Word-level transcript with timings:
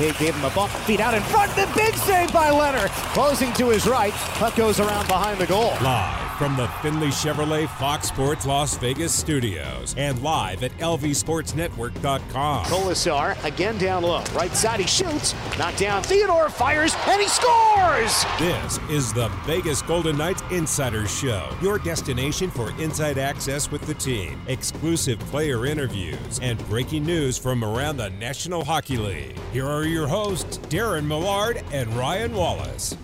He 0.00 0.12
gave 0.12 0.34
him 0.34 0.44
a 0.46 0.50
bump, 0.50 0.72
feet 0.86 0.98
out 1.00 1.12
in 1.12 1.22
front. 1.24 1.54
The 1.54 1.70
big 1.76 1.94
save 1.94 2.32
by 2.32 2.48
Leonard. 2.48 2.90
Closing 3.12 3.52
to 3.54 3.68
his 3.68 3.86
right. 3.86 4.14
Puck 4.40 4.56
goes 4.56 4.80
around 4.80 5.06
behind 5.08 5.38
the 5.38 5.46
goal. 5.46 5.74
Live 5.82 6.29
from 6.40 6.56
the 6.56 6.66
Findlay 6.80 7.08
Chevrolet 7.08 7.68
Fox 7.78 8.08
Sports 8.08 8.46
Las 8.46 8.74
Vegas 8.78 9.14
studios 9.14 9.94
and 9.98 10.22
live 10.22 10.62
at 10.62 10.72
lvsportsnetwork.com. 10.78 12.64
Kolesar 12.64 13.44
again 13.44 13.76
down 13.76 14.04
low. 14.04 14.24
Right 14.32 14.56
side, 14.56 14.80
he 14.80 14.86
shoots. 14.86 15.34
Knocked 15.58 15.76
down. 15.76 16.02
Theodore 16.02 16.48
fires, 16.48 16.96
and 17.06 17.20
he 17.20 17.28
scores! 17.28 18.24
This 18.38 18.80
is 18.88 19.12
the 19.12 19.28
Vegas 19.44 19.82
Golden 19.82 20.16
Knights 20.16 20.42
Insider 20.50 21.06
Show, 21.06 21.46
your 21.60 21.78
destination 21.78 22.50
for 22.50 22.70
inside 22.80 23.18
access 23.18 23.70
with 23.70 23.82
the 23.82 23.92
team, 23.92 24.40
exclusive 24.46 25.18
player 25.18 25.66
interviews, 25.66 26.40
and 26.40 26.58
breaking 26.70 27.04
news 27.04 27.36
from 27.36 27.62
around 27.62 27.98
the 27.98 28.08
National 28.08 28.64
Hockey 28.64 28.96
League. 28.96 29.38
Here 29.52 29.66
are 29.66 29.84
your 29.84 30.08
hosts, 30.08 30.56
Darren 30.70 31.04
Millard 31.04 31.62
and 31.70 31.92
Ryan 31.92 32.32
Wallace. 32.32 32.96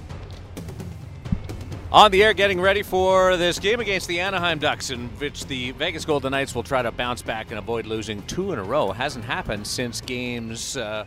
On 1.93 2.11
the 2.11 2.25
air, 2.25 2.35
getting 2.35 2.61
ready 2.61 2.83
for 2.83 3.37
this 3.37 3.61
game 3.61 3.79
against 3.79 4.09
the 4.09 4.19
Anaheim 4.19 4.59
Ducks, 4.59 4.91
in 4.91 5.07
which 5.21 5.47
the 5.47 5.71
Vegas 5.71 6.05
Golden 6.05 6.33
Knights 6.33 6.53
will 6.53 6.65
try 6.65 6.83
to 6.83 6.91
bounce 6.91 7.23
back 7.23 7.51
and 7.51 7.61
avoid 7.61 7.87
losing 7.87 8.23
two 8.23 8.53
in 8.53 8.59
a 8.59 8.63
row. 8.63 8.91
Hasn't 8.91 9.25
happened 9.25 9.65
since 9.69 10.01
games 10.01 10.77
uh, 10.77 11.05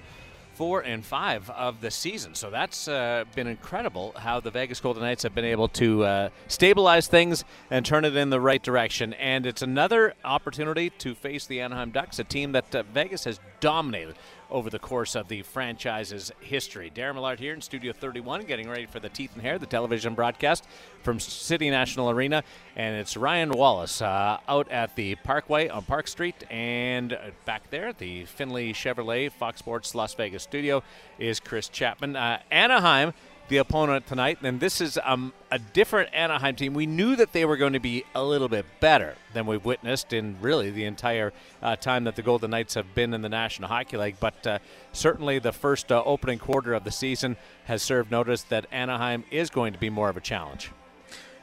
four 0.53 0.79
and 0.81 1.05
five 1.05 1.49
of 1.49 1.81
the 1.81 1.91
season. 1.91 2.33
So 2.33 2.49
that's 2.49 2.87
uh, 2.87 3.25
been 3.35 3.47
incredible 3.47 4.13
how 4.17 4.39
the 4.39 4.51
Vegas 4.51 4.79
Golden 4.79 5.03
Knights 5.03 5.23
have 5.23 5.35
been 5.35 5.43
able 5.43 5.67
to 5.67 6.05
uh, 6.05 6.29
stabilize 6.47 7.07
things 7.07 7.43
and 7.69 7.85
turn 7.85 8.05
it 8.05 8.15
in 8.15 8.29
the 8.29 8.39
right 8.39 8.63
direction. 8.63 9.11
And 9.13 9.45
it's 9.45 9.61
another 9.61 10.13
opportunity 10.23 10.91
to 10.91 11.13
face 11.13 11.45
the 11.45 11.59
Anaheim 11.59 11.91
Ducks, 11.91 12.19
a 12.19 12.23
team 12.23 12.53
that 12.53 12.73
uh, 12.73 12.83
Vegas 12.93 13.25
has 13.25 13.41
dominated 13.59 14.15
over 14.51 14.69
the 14.69 14.79
course 14.79 15.15
of 15.15 15.27
the 15.27 15.41
franchise's 15.41 16.31
history. 16.41 16.91
Darren 16.93 17.15
Millard 17.15 17.39
here 17.39 17.53
in 17.53 17.61
Studio 17.61 17.93
31, 17.93 18.45
getting 18.45 18.69
ready 18.69 18.85
for 18.85 18.99
the 18.99 19.09
Teeth 19.09 19.31
and 19.33 19.41
Hair, 19.41 19.59
the 19.59 19.65
television 19.65 20.15
broadcast 20.15 20.65
from 21.03 21.19
City 21.19 21.69
National 21.69 22.09
Arena. 22.09 22.43
And 22.75 22.95
it's 22.95 23.15
Ryan 23.15 23.51
Wallace 23.51 24.01
uh, 24.01 24.39
out 24.47 24.69
at 24.71 24.95
the 24.95 25.15
Parkway 25.15 25.69
on 25.69 25.83
Park 25.83 26.07
Street. 26.07 26.43
And 26.49 27.17
back 27.45 27.69
there, 27.69 27.93
the 27.93 28.25
Findlay 28.25 28.73
Chevrolet 28.73 29.31
Fox 29.31 29.59
Sports 29.59 29.93
Las 29.95 30.13
Vegas 30.13 30.43
studio, 30.43 30.83
is 31.17 31.39
Chris 31.39 31.69
Chapman. 31.69 32.15
Uh, 32.15 32.39
Anaheim 32.51 33.13
the 33.49 33.57
opponent 33.57 34.07
tonight. 34.07 34.39
And 34.41 34.59
this 34.59 34.79
is 34.79 34.97
um, 35.03 35.33
a 35.51 35.59
different 35.59 36.13
Anaheim 36.13 36.55
team. 36.55 36.73
We 36.73 36.85
knew 36.85 37.15
that 37.15 37.33
they 37.33 37.45
were 37.45 37.57
going 37.57 37.73
to 37.73 37.79
be 37.79 38.05
a 38.15 38.23
little 38.23 38.47
bit 38.47 38.65
better 38.79 39.15
than 39.33 39.45
we've 39.45 39.65
witnessed 39.65 40.13
in 40.13 40.37
really 40.39 40.69
the 40.69 40.85
entire 40.85 41.33
uh, 41.61 41.75
time 41.75 42.05
that 42.05 42.15
the 42.15 42.21
Golden 42.21 42.51
Knights 42.51 42.75
have 42.75 42.95
been 42.95 43.13
in 43.13 43.21
the 43.21 43.29
National 43.29 43.67
Hockey 43.67 43.97
League. 43.97 44.15
But 44.19 44.47
uh, 44.47 44.59
certainly 44.93 45.39
the 45.39 45.51
first 45.51 45.91
uh, 45.91 46.01
opening 46.05 46.39
quarter 46.39 46.73
of 46.73 46.83
the 46.83 46.91
season 46.91 47.35
has 47.65 47.81
served 47.81 48.11
notice 48.11 48.43
that 48.43 48.65
Anaheim 48.71 49.25
is 49.31 49.49
going 49.49 49.73
to 49.73 49.79
be 49.79 49.89
more 49.89 50.09
of 50.09 50.17
a 50.17 50.21
challenge. 50.21 50.71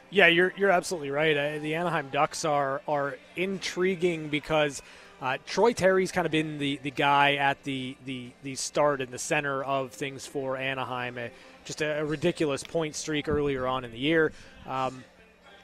Yeah, 0.09 0.27
you're 0.27 0.53
you're 0.55 0.71
absolutely 0.71 1.11
right. 1.11 1.35
Uh, 1.35 1.59
the 1.59 1.75
Anaheim 1.75 2.07
Ducks 2.09 2.45
are 2.45 2.81
are 2.87 3.17
intriguing 3.35 4.29
because 4.29 4.81
uh, 5.21 5.37
Troy 5.45 5.73
Terry's 5.73 6.11
kind 6.11 6.25
of 6.25 6.31
been 6.31 6.59
the, 6.59 6.79
the 6.83 6.91
guy 6.91 7.35
at 7.35 7.63
the, 7.63 7.97
the 8.05 8.31
the 8.43 8.55
start 8.55 9.01
and 9.01 9.11
the 9.11 9.17
center 9.17 9.63
of 9.63 9.91
things 9.91 10.25
for 10.25 10.55
Anaheim. 10.55 11.17
Uh, 11.17 11.27
just 11.67 11.81
a, 11.81 12.03
ridiculous 12.03 12.63
point 12.63 12.95
streak 12.95 13.27
earlier 13.27 13.67
on 13.67 13.83
in 13.83 13.91
the 13.91 13.99
year. 13.99 14.31
Um, 14.65 15.03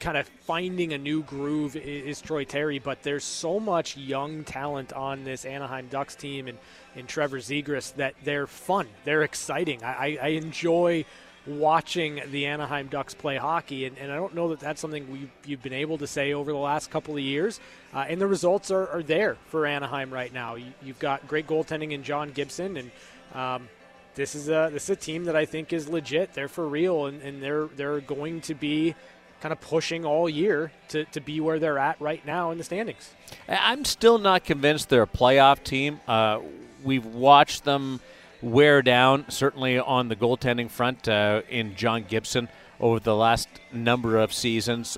kind 0.00 0.18
of 0.18 0.28
finding 0.28 0.92
a 0.92 0.98
new 0.98 1.22
groove 1.22 1.76
is, 1.76 2.20
Troy 2.20 2.44
Terry, 2.44 2.78
but 2.78 3.02
there's 3.02 3.24
so 3.24 3.58
much 3.58 3.96
young 3.96 4.44
talent 4.44 4.92
on 4.92 5.24
this 5.24 5.46
Anaheim 5.46 5.88
Ducks 5.88 6.14
team 6.14 6.46
and 6.46 6.58
in 6.94 7.06
Trevor 7.06 7.38
Zegras 7.38 7.94
that 7.94 8.14
they're 8.22 8.46
fun. 8.46 8.86
They're 9.04 9.22
exciting. 9.22 9.82
I, 9.82 10.18
I 10.20 10.26
enjoy 10.28 11.06
watching 11.46 12.20
the 12.30 12.46
Anaheim 12.46 12.88
Ducks 12.88 13.14
play 13.14 13.36
hockey, 13.36 13.86
and, 13.86 13.96
and 13.96 14.12
I 14.12 14.16
don't 14.16 14.34
know 14.34 14.48
that 14.48 14.60
that's 14.60 14.80
something 14.80 15.10
we 15.10 15.30
you've 15.46 15.62
been 15.62 15.72
able 15.72 15.96
to 15.98 16.06
say 16.06 16.34
over 16.34 16.52
the 16.52 16.58
last 16.58 16.90
couple 16.90 17.14
of 17.14 17.22
years. 17.22 17.60
Uh, 17.94 18.04
and 18.08 18.20
the 18.20 18.26
results 18.26 18.70
are, 18.70 18.88
are 18.88 19.02
there 19.02 19.36
for 19.46 19.64
Anaheim 19.66 20.12
right 20.12 20.32
now. 20.32 20.56
You, 20.56 20.72
have 20.86 20.98
got 20.98 21.26
great 21.28 21.46
goaltending 21.46 21.92
in 21.92 22.02
John 22.02 22.30
Gibson, 22.30 22.76
and 22.76 22.90
um, 23.34 23.68
this 24.14 24.34
is 24.34 24.48
a 24.48 24.70
this 24.72 24.84
is 24.84 24.90
a 24.90 24.96
team 24.96 25.24
that 25.24 25.36
I 25.36 25.44
think 25.44 25.72
is 25.72 25.88
legit. 25.88 26.34
They're 26.34 26.48
for 26.48 26.66
real, 26.68 27.06
and, 27.06 27.22
and 27.22 27.42
they're 27.42 27.66
they're 27.76 28.00
going 28.00 28.40
to 28.42 28.54
be 28.54 28.94
kind 29.40 29.52
of 29.52 29.60
pushing 29.60 30.06
all 30.06 30.26
year 30.26 30.72
to, 30.88 31.04
to 31.04 31.20
be 31.20 31.38
where 31.38 31.58
they're 31.58 31.78
at 31.78 32.00
right 32.00 32.24
now 32.24 32.50
in 32.50 32.56
the 32.56 32.64
standings. 32.64 33.10
I'm 33.46 33.84
still 33.84 34.18
not 34.18 34.42
convinced 34.42 34.88
they're 34.88 35.02
a 35.02 35.06
playoff 35.06 35.62
team. 35.62 36.00
Uh, 36.08 36.40
we've 36.82 37.04
watched 37.04 37.64
them 37.64 38.00
wear 38.40 38.80
down, 38.80 39.26
certainly 39.28 39.78
on 39.78 40.08
the 40.08 40.16
goaltending 40.16 40.70
front 40.70 41.08
uh, 41.08 41.42
in 41.50 41.76
John 41.76 42.04
Gibson 42.04 42.48
over 42.80 43.00
the 43.00 43.14
last 43.14 43.48
number 43.70 44.16
of 44.16 44.32
seasons. 44.32 44.96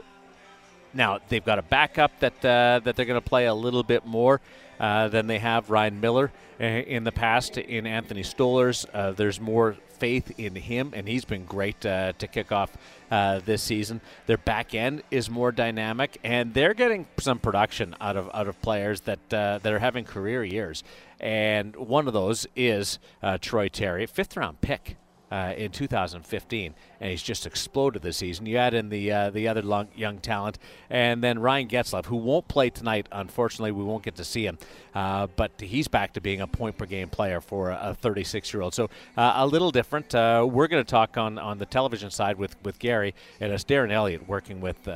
Now 0.95 1.19
they've 1.29 1.45
got 1.45 1.59
a 1.59 1.63
backup 1.63 2.19
that 2.21 2.45
uh, 2.45 2.81
that 2.85 2.95
they're 2.95 3.05
going 3.05 3.21
to 3.21 3.29
play 3.29 3.47
a 3.47 3.55
little 3.55 3.83
bit 3.83 4.07
more 4.07 4.41
uh, 4.81 5.09
than 5.09 5.27
they 5.27 5.39
have 5.39 5.71
Ryan 5.71 6.01
Miller 6.01 6.33
uh, 6.61 6.65
in 6.65 7.05
the 7.05 7.13
past 7.13 7.59
in 7.59 7.87
Anthony 7.87 8.23
Stolarz. 8.23 8.87
Uh, 8.93 9.13
there's 9.13 9.41
more 9.41 9.77
faith 9.99 10.39
in 10.39 10.55
him, 10.55 10.93
and 10.95 11.09
he's 11.09 11.25
been 11.25 11.45
great 11.45 11.85
uh, 11.85 12.13
to 12.19 12.27
kick 12.27 12.53
off 12.53 12.77
uh, 13.11 13.41
this 13.45 13.63
season. 13.63 14.01
Their 14.27 14.39
back 14.39 14.75
end 14.75 15.03
is 15.11 15.31
more 15.31 15.53
dynamic, 15.53 16.19
and 16.23 16.55
they're 16.55 16.75
getting 16.75 17.07
some 17.19 17.39
production 17.39 17.95
out 18.01 18.17
of 18.17 18.31
out 18.35 18.49
of 18.49 18.61
players 18.63 19.03
that 19.03 19.33
uh, 19.33 19.59
that 19.63 19.73
are 19.73 19.79
having 19.79 20.05
career 20.05 20.45
years. 20.45 20.85
And 21.19 21.75
one 21.77 22.07
of 22.07 22.13
those 22.13 22.47
is 22.55 22.99
uh, 23.23 23.39
Troy 23.41 23.69
Terry, 23.69 24.07
fifth 24.07 24.37
round 24.37 24.61
pick 24.61 24.97
uh, 25.31 25.55
in 25.57 25.71
2015, 25.73 26.75
and 27.01 27.11
he's 27.11 27.23
just 27.23 27.47
exploded 27.47 28.03
this 28.03 28.19
season. 28.19 28.47
You 28.47 28.59
add 28.59 28.75
in 28.75 28.89
the 28.89 29.11
uh, 29.11 29.31
the 29.31 29.49
other 29.49 29.63
long, 29.63 29.89
young 29.97 30.19
talent, 30.19 30.59
and 30.89 31.23
then 31.23 31.39
Ryan 31.39 31.69
Getzlaf, 31.69 32.07
who 32.07 32.17
won't 32.17 32.47
play 32.49 32.71
tonight. 32.71 33.09
Unfortunately, 33.11 33.73
we 33.73 33.85
won't 33.85 34.05
get 34.05 34.17
to 34.17 34.25
see 34.25 34.47
him, 34.47 34.59
uh, 34.95 35.27
but 35.35 35.53
he's 35.61 35.89
back 35.89 36.13
to 36.15 36.21
being 36.21 36.41
a 36.41 36.47
point 36.47 36.79
per 36.79 36.87
game 36.87 37.09
player 37.09 37.41
for 37.41 37.71
a 37.71 37.97
36 38.01 38.53
year 38.53 38.63
old. 38.63 38.75
So 38.75 38.89
uh, 39.17 39.35
a 39.37 39.47
little 39.47 39.71
different. 39.71 40.15
Uh, 40.15 40.47
we're 40.49 40.69
going 40.69 40.85
to 40.85 40.91
talk 40.91 41.17
on 41.17 41.39
on 41.39 41.59
the 41.59 41.67
television 41.67 42.11
side 42.11 42.37
with 42.39 42.57
with 42.63 42.79
Gary, 42.79 43.15
and 43.41 43.53
it's 43.53 43.65
Darren 43.65 43.91
Eliot 43.91 44.29
working 44.29 44.61
with. 44.61 44.89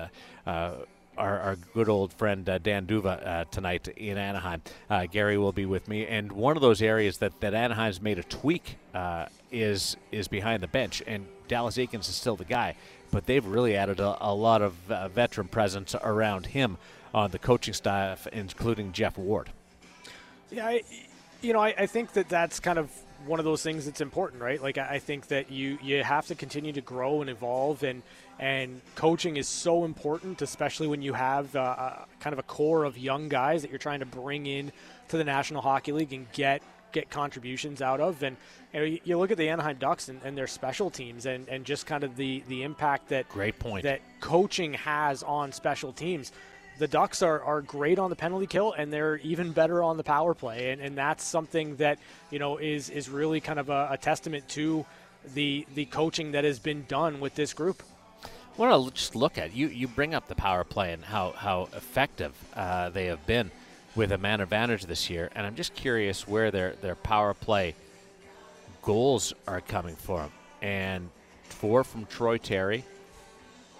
Uh, 1.20 1.22
our, 1.22 1.40
our, 1.40 1.56
good 1.74 1.88
old 1.88 2.12
friend 2.12 2.48
uh, 2.48 2.58
Dan 2.58 2.86
D'Uva 2.86 3.26
uh, 3.26 3.44
tonight 3.50 3.88
in 3.88 4.16
Anaheim. 4.16 4.62
Uh, 4.88 5.06
Gary 5.06 5.36
will 5.38 5.52
be 5.52 5.66
with 5.66 5.86
me, 5.88 6.06
and 6.06 6.32
one 6.32 6.56
of 6.56 6.62
those 6.62 6.82
areas 6.82 7.18
that, 7.18 7.40
that 7.40 7.54
Anaheim's 7.54 8.00
made 8.00 8.18
a 8.18 8.22
tweak 8.22 8.76
is 9.50 9.96
is 10.12 10.28
behind 10.28 10.62
the 10.62 10.68
bench, 10.68 11.02
and 11.06 11.26
Dallas 11.48 11.76
Eakins 11.76 12.08
is 12.08 12.14
still 12.14 12.36
the 12.36 12.44
guy, 12.44 12.76
but 13.10 13.26
they've 13.26 13.44
really 13.44 13.76
added 13.76 14.00
a, 14.00 14.16
a 14.20 14.34
lot 14.34 14.62
of 14.62 14.90
uh, 14.90 15.08
veteran 15.08 15.48
presence 15.48 15.94
around 15.94 16.46
him 16.46 16.78
on 17.12 17.30
the 17.30 17.38
coaching 17.38 17.74
staff, 17.74 18.26
including 18.28 18.92
Geoff 18.92 19.18
Ward. 19.18 19.50
Yeah, 20.50 20.66
I, 20.66 20.82
you 21.42 21.52
know, 21.52 21.60
I, 21.60 21.74
I 21.76 21.86
think 21.86 22.12
that 22.14 22.28
that's 22.28 22.60
kind 22.60 22.78
of 22.78 22.90
one 23.26 23.38
of 23.38 23.44
those 23.44 23.62
things 23.62 23.84
that's 23.84 24.00
important, 24.00 24.42
right? 24.42 24.62
Like 24.62 24.78
I 24.78 24.98
think 24.98 25.28
that 25.28 25.50
you 25.50 25.78
you 25.82 26.02
have 26.02 26.26
to 26.28 26.34
continue 26.34 26.72
to 26.72 26.80
grow 26.80 27.20
and 27.20 27.28
evolve, 27.28 27.82
and 27.82 28.02
and 28.40 28.80
coaching 28.94 29.36
is 29.36 29.46
so 29.46 29.84
important, 29.84 30.40
especially 30.40 30.86
when 30.86 31.02
you 31.02 31.12
have 31.12 31.54
uh, 31.54 31.60
a, 31.60 32.06
kind 32.20 32.32
of 32.32 32.38
a 32.38 32.42
core 32.42 32.84
of 32.84 32.96
young 32.96 33.28
guys 33.28 33.60
that 33.60 33.70
you're 33.70 33.78
trying 33.78 34.00
to 34.00 34.06
bring 34.06 34.46
in 34.46 34.72
to 35.08 35.18
the 35.18 35.24
National 35.24 35.60
Hockey 35.60 35.92
League 35.92 36.12
and 36.14 36.26
get 36.32 36.62
get 36.92 37.10
contributions 37.10 37.82
out 37.82 38.00
of. 38.00 38.22
And 38.22 38.36
you, 38.72 38.80
know, 38.80 38.98
you 39.04 39.18
look 39.18 39.30
at 39.30 39.36
the 39.36 39.48
Anaheim 39.48 39.76
Ducks 39.76 40.08
and, 40.08 40.20
and, 40.24 40.36
their 40.36 40.48
special 40.48 40.90
teams 40.90 41.24
and, 41.24 41.48
and 41.48 41.64
just 41.64 41.86
kind 41.86 42.02
of 42.02 42.16
the, 42.16 42.42
the 42.48 42.64
impact 42.64 43.10
that 43.10 43.28
great 43.28 43.60
point 43.60 43.84
that 43.84 44.00
coaching 44.18 44.74
has 44.74 45.22
on 45.22 45.52
special 45.52 45.92
teams. 45.92 46.32
The 46.78 46.88
Ducks 46.88 47.22
are, 47.22 47.40
are 47.44 47.60
great 47.60 48.00
on 48.00 48.10
the 48.10 48.16
penalty 48.16 48.48
kill 48.48 48.72
and 48.72 48.92
they're 48.92 49.18
even 49.18 49.52
better 49.52 49.84
on 49.84 49.98
the 49.98 50.02
power 50.02 50.34
play. 50.34 50.72
And, 50.72 50.80
and 50.80 50.98
that's 50.98 51.22
something 51.22 51.76
that, 51.76 52.00
you 52.32 52.40
know, 52.40 52.56
is, 52.56 52.90
is 52.90 53.08
really 53.08 53.40
kind 53.40 53.60
of 53.60 53.68
a, 53.68 53.90
a 53.92 53.96
testament 53.96 54.48
to 54.48 54.84
the, 55.34 55.64
the 55.76 55.84
coaching 55.84 56.32
that 56.32 56.42
has 56.42 56.58
been 56.58 56.86
done 56.88 57.20
with 57.20 57.36
this 57.36 57.52
group. 57.52 57.84
Want 58.56 58.84
to 58.86 58.94
just 58.94 59.16
look 59.16 59.38
at 59.38 59.54
you. 59.54 59.68
You 59.68 59.88
bring 59.88 60.14
up 60.14 60.28
the 60.28 60.34
power 60.34 60.64
play 60.64 60.92
and 60.92 61.04
how 61.04 61.32
how 61.32 61.68
effective 61.74 62.32
uh, 62.54 62.90
they 62.90 63.06
have 63.06 63.24
been 63.26 63.50
with 63.94 64.12
a 64.12 64.18
man 64.18 64.40
advantage 64.40 64.84
this 64.84 65.08
year, 65.08 65.30
and 65.34 65.46
I'm 65.46 65.54
just 65.54 65.74
curious 65.74 66.28
where 66.28 66.50
their 66.50 66.72
their 66.82 66.94
power 66.94 67.32
play 67.34 67.74
goals 68.82 69.32
are 69.46 69.60
coming 69.60 69.96
from. 69.96 70.30
And 70.62 71.10
four 71.44 71.84
from 71.84 72.06
Troy 72.06 72.36
Terry, 72.38 72.84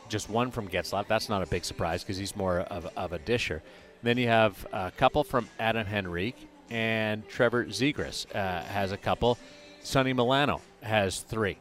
just 0.09 0.31
one 0.31 0.51
from 0.51 0.69
Getzlaf. 0.69 1.07
That's 1.07 1.29
not 1.29 1.43
a 1.43 1.47
big 1.47 1.65
surprise 1.65 2.03
because 2.03 2.17
he's 2.17 2.35
more 2.35 2.61
of, 2.61 2.89
of 2.97 3.13
a 3.13 3.19
disher. 3.19 3.63
Then 4.03 4.17
you 4.17 4.29
have 4.29 4.67
a 4.73 4.91
couple 4.91 5.25
from 5.25 5.49
Adam 5.59 5.87
Henrique, 5.87 6.49
and 6.71 7.29
Trevor 7.29 7.67
Zegras 7.67 8.27
uh, 8.35 8.63
has 8.63 8.93
a 8.93 8.97
couple. 8.97 9.39
Sonny 9.83 10.13
Milano 10.13 10.61
has 10.83 11.21
three. 11.21 11.59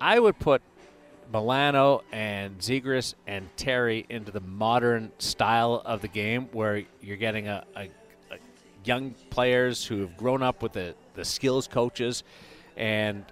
I 0.00 0.18
would 0.20 0.38
put 0.38 0.62
Milano 1.32 2.02
and 2.12 2.58
Zegras 2.58 3.14
and 3.26 3.48
Terry 3.56 4.06
into 4.08 4.30
the 4.32 4.40
modern 4.40 5.12
style 5.18 5.82
of 5.84 6.00
the 6.02 6.08
game 6.08 6.48
where 6.52 6.82
you're 7.00 7.16
getting 7.16 7.48
a, 7.48 7.64
a, 7.76 7.82
a 8.30 8.38
young 8.84 9.14
players 9.30 9.84
who 9.84 10.00
have 10.00 10.16
grown 10.16 10.42
up 10.42 10.62
with 10.62 10.72
the, 10.72 10.94
the 11.14 11.24
skills 11.24 11.66
coaches 11.66 12.22
And 12.76 13.24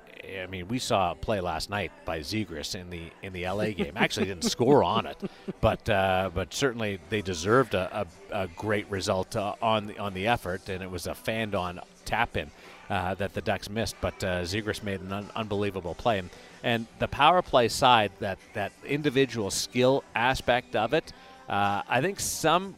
I 0.43 0.47
mean, 0.47 0.69
we 0.69 0.79
saw 0.79 1.13
a 1.13 1.15
play 1.15 1.41
last 1.41 1.69
night 1.69 1.93
by 2.07 2.21
Zegras 2.21 2.75
in 2.75 2.89
the 2.89 3.11
in 3.23 3.33
the 3.35 3.45
LA 3.45 3.67
game. 3.77 3.93
Actually, 3.97 4.27
didn't 4.27 4.45
score 4.45 4.83
on 4.83 5.07
it, 5.07 5.19
but 5.61 5.89
uh, 5.91 6.31
but 6.35 6.55
certainly 6.55 6.99
they 7.11 7.21
deserved 7.21 7.75
a, 7.75 8.07
a, 8.33 8.45
a 8.45 8.49
great 8.49 8.89
result 8.91 9.37
uh, 9.37 9.55
on 9.61 9.87
the 9.87 9.99
on 9.99 10.15
the 10.15 10.27
effort, 10.27 10.69
and 10.71 10.83
it 10.83 10.91
was 10.91 11.07
a 11.07 11.15
fanned 11.15 11.55
on 11.55 11.79
tap 12.07 12.37
in 12.39 12.51
uh, 12.89 13.15
that 13.17 13.35
the 13.35 13.43
Ducks 13.43 13.69
missed. 13.69 13.97
But 14.01 14.25
uh, 14.25 14.43
Zegras 14.45 14.83
made 14.83 15.03
an 15.03 15.13
un- 15.13 15.31
unbelievable 15.37 15.95
play, 15.95 16.19
and, 16.21 16.31
and 16.65 16.87
the 16.99 17.07
power 17.07 17.43
play 17.43 17.69
side, 17.69 18.11
that 18.21 18.39
that 18.55 18.73
individual 18.87 19.51
skill 19.51 20.03
aspect 20.15 20.75
of 20.75 20.95
it, 20.95 21.13
uh, 21.49 21.83
I 21.87 22.01
think 22.01 22.19
some 22.19 22.75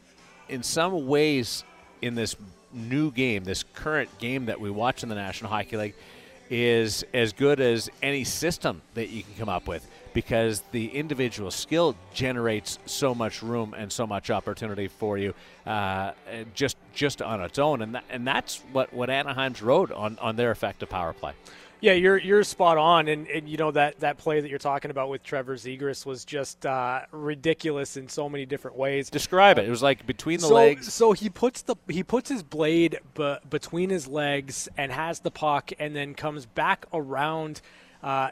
in 0.49 0.63
some 0.63 1.07
ways 1.07 1.65
in 2.03 2.17
this 2.17 2.37
new 2.73 3.11
game, 3.13 3.45
this 3.45 3.65
current 3.75 4.11
game 4.19 4.47
that 4.47 4.61
we 4.61 4.71
watch 4.71 5.03
in 5.05 5.09
the 5.09 5.15
National 5.15 5.51
Hockey 5.51 5.77
League 5.77 5.95
is 6.51 7.05
as 7.15 7.33
good 7.33 7.61
as 7.61 7.89
any 8.03 8.25
system 8.25 8.83
that 8.95 9.09
you 9.09 9.23
can 9.23 9.35
come 9.39 9.49
up 9.49 9.67
with 9.67 9.87
because 10.13 10.63
the 10.73 10.89
individual 10.89 11.51
skill 11.51 11.95
generates 12.15 12.79
so 12.87 13.15
much 13.15 13.43
room 13.43 13.75
and 13.77 13.93
so 13.93 14.07
much 14.07 14.31
opportunity 14.31 14.89
for 14.89 15.19
you 15.19 15.35
uh, 15.67 16.13
just 16.55 16.77
just 16.95 17.21
on 17.21 17.41
its 17.43 17.59
own 17.59 17.83
and 17.83 18.01
and 18.11 18.27
that's 18.27 18.63
what, 18.73 18.93
what 18.93 19.11
Anaheim's 19.11 19.61
rode 19.61 19.91
on, 19.93 20.19
on 20.21 20.37
their 20.37 20.51
effective 20.51 20.89
power 20.89 21.13
play. 21.13 21.33
Yeah, 21.81 21.93
you're 21.93 22.17
you're 22.17 22.43
spot 22.43 22.79
on, 22.79 23.09
and, 23.09 23.27
and 23.29 23.49
you 23.49 23.59
know 23.59 23.71
that 23.71 24.01
that 24.01 24.17
play 24.17 24.41
that 24.41 24.49
you're 24.49 24.59
talking 24.59 24.91
about 24.91 25.11
with 25.11 25.23
Trevor 25.23 25.57
Zegras 25.57 26.07
was 26.07 26.25
just 26.25 26.65
uh, 26.65 27.03
ridiculous 27.13 27.97
in 27.99 28.09
so 28.09 28.29
many 28.29 28.47
different 28.47 28.79
ways. 28.79 29.11
Describe 29.11 29.59
it. 29.59 29.67
It 29.67 29.71
was 29.71 29.83
like 29.83 30.07
between 30.07 30.41
the 30.41 30.49
so, 30.49 30.55
legs. 30.55 30.93
So 30.93 31.13
he 31.13 31.29
puts 31.29 31.63
the 31.63 31.77
he 31.89 32.03
puts 32.03 32.31
his 32.31 32.43
blade 32.43 32.99
b- 33.15 33.37
between 33.51 33.91
his 33.91 34.09
legs 34.09 34.69
and 34.79 34.91
has 34.91 35.21
the 35.21 35.31
puck, 35.31 35.71
and 35.79 35.95
then 35.95 36.15
comes 36.15 36.47
back 36.47 36.87
around 36.95 37.61
uh, 38.03 38.31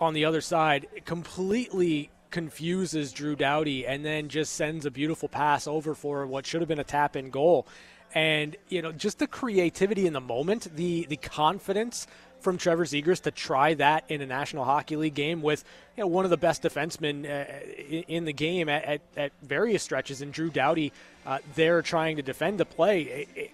on 0.00 0.14
the 0.14 0.24
other 0.24 0.40
side, 0.40 0.86
completely 1.04 2.10
confuses 2.30 3.12
Drew 3.12 3.36
Doughty, 3.36 3.86
and 3.86 4.04
then 4.04 4.28
just 4.28 4.54
sends 4.54 4.86
a 4.86 4.90
beautiful 4.90 5.28
pass 5.28 5.66
over 5.66 5.94
for 5.94 6.26
what 6.26 6.46
should 6.46 6.60
have 6.62 6.68
been 6.68 6.78
a 6.78 6.84
tap 6.84 7.14
in 7.14 7.30
goal. 7.30 7.66
And 8.14 8.56
you 8.68 8.80
know, 8.80 8.92
just 8.92 9.18
the 9.18 9.26
creativity 9.26 10.06
in 10.06 10.14
the 10.14 10.20
moment, 10.20 10.74
the 10.74 11.06
the 11.10 11.16
confidence 11.16 12.06
from 12.40 12.58
Trevor 12.58 12.84
Zegras 12.84 13.22
to 13.22 13.30
try 13.30 13.74
that 13.74 14.04
in 14.08 14.20
a 14.20 14.26
National 14.26 14.64
Hockey 14.64 14.96
League 14.96 15.14
game 15.14 15.42
with 15.42 15.64
you 15.96 16.02
know, 16.02 16.08
one 16.08 16.24
of 16.24 16.30
the 16.30 16.36
best 16.36 16.62
defensemen 16.62 17.24
uh, 17.24 18.02
in, 18.08 18.24
the 18.24 18.32
game 18.32 18.68
at, 18.68 18.84
at, 18.84 19.00
at, 19.16 19.32
various 19.42 19.82
stretches, 19.82 20.22
and 20.22 20.32
Drew 20.32 20.50
Doughty 20.50 20.92
uh, 21.24 21.38
there 21.54 21.82
trying 21.82 22.16
to 22.16 22.22
defend 22.22 22.58
the 22.58 22.64
play. 22.64 23.02
It, 23.02 23.28
it, 23.34 23.50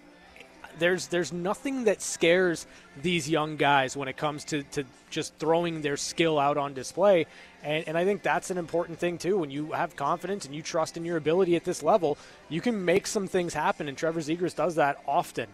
there's 0.79 1.07
there's 1.07 1.31
nothing 1.31 1.83
that 1.83 2.01
scares 2.01 2.65
these 3.01 3.29
young 3.29 3.57
guys 3.57 3.95
when 3.95 4.07
it 4.07 4.17
comes 4.17 4.43
to, 4.45 4.63
to 4.63 4.83
just 5.09 5.35
throwing 5.35 5.81
their 5.81 5.97
skill 5.97 6.39
out 6.39 6.57
on 6.57 6.73
display. 6.73 7.27
And, 7.63 7.87
and 7.87 7.97
I 7.97 8.05
think 8.05 8.23
that's 8.23 8.49
an 8.49 8.57
important 8.57 8.99
thing, 8.99 9.17
too. 9.17 9.37
When 9.37 9.51
you 9.51 9.71
have 9.71 9.95
confidence 9.95 10.45
and 10.45 10.53
you 10.53 10.61
trust 10.61 10.97
in 10.97 11.05
your 11.05 11.17
ability 11.17 11.55
at 11.55 11.63
this 11.63 11.83
level, 11.83 12.17
you 12.49 12.61
can 12.61 12.83
make 12.83 13.07
some 13.07 13.27
things 13.27 13.53
happen. 13.53 13.87
And 13.87 13.97
Trevor 13.97 14.19
Zegras 14.19 14.55
does 14.55 14.75
that 14.75 15.01
often. 15.07 15.47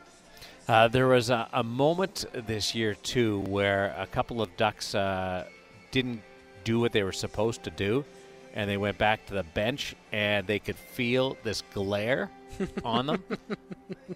Uh, 0.69 0.87
there 0.87 1.07
was 1.07 1.31
a, 1.31 1.49
a, 1.51 1.63
moment 1.63 2.25
this 2.31 2.75
year 2.75 2.93
too 2.93 3.39
where 3.47 3.95
a 3.97 4.05
couple 4.05 4.39
of 4.39 4.55
ducks 4.55 4.93
uh, 4.93 5.43
didn't 5.89 6.21
do 6.63 6.79
what 6.79 6.91
they 6.91 7.01
were 7.01 7.11
supposed 7.11 7.63
to 7.63 7.71
do, 7.71 8.05
and 8.53 8.69
they 8.69 8.77
went 8.77 8.95
back 8.99 9.25
to 9.25 9.33
the 9.33 9.41
bench, 9.41 9.95
and 10.11 10.45
they 10.45 10.59
could 10.59 10.75
feel 10.75 11.35
this 11.41 11.63
glare 11.73 12.29
on 12.83 13.07
them, 13.07 13.23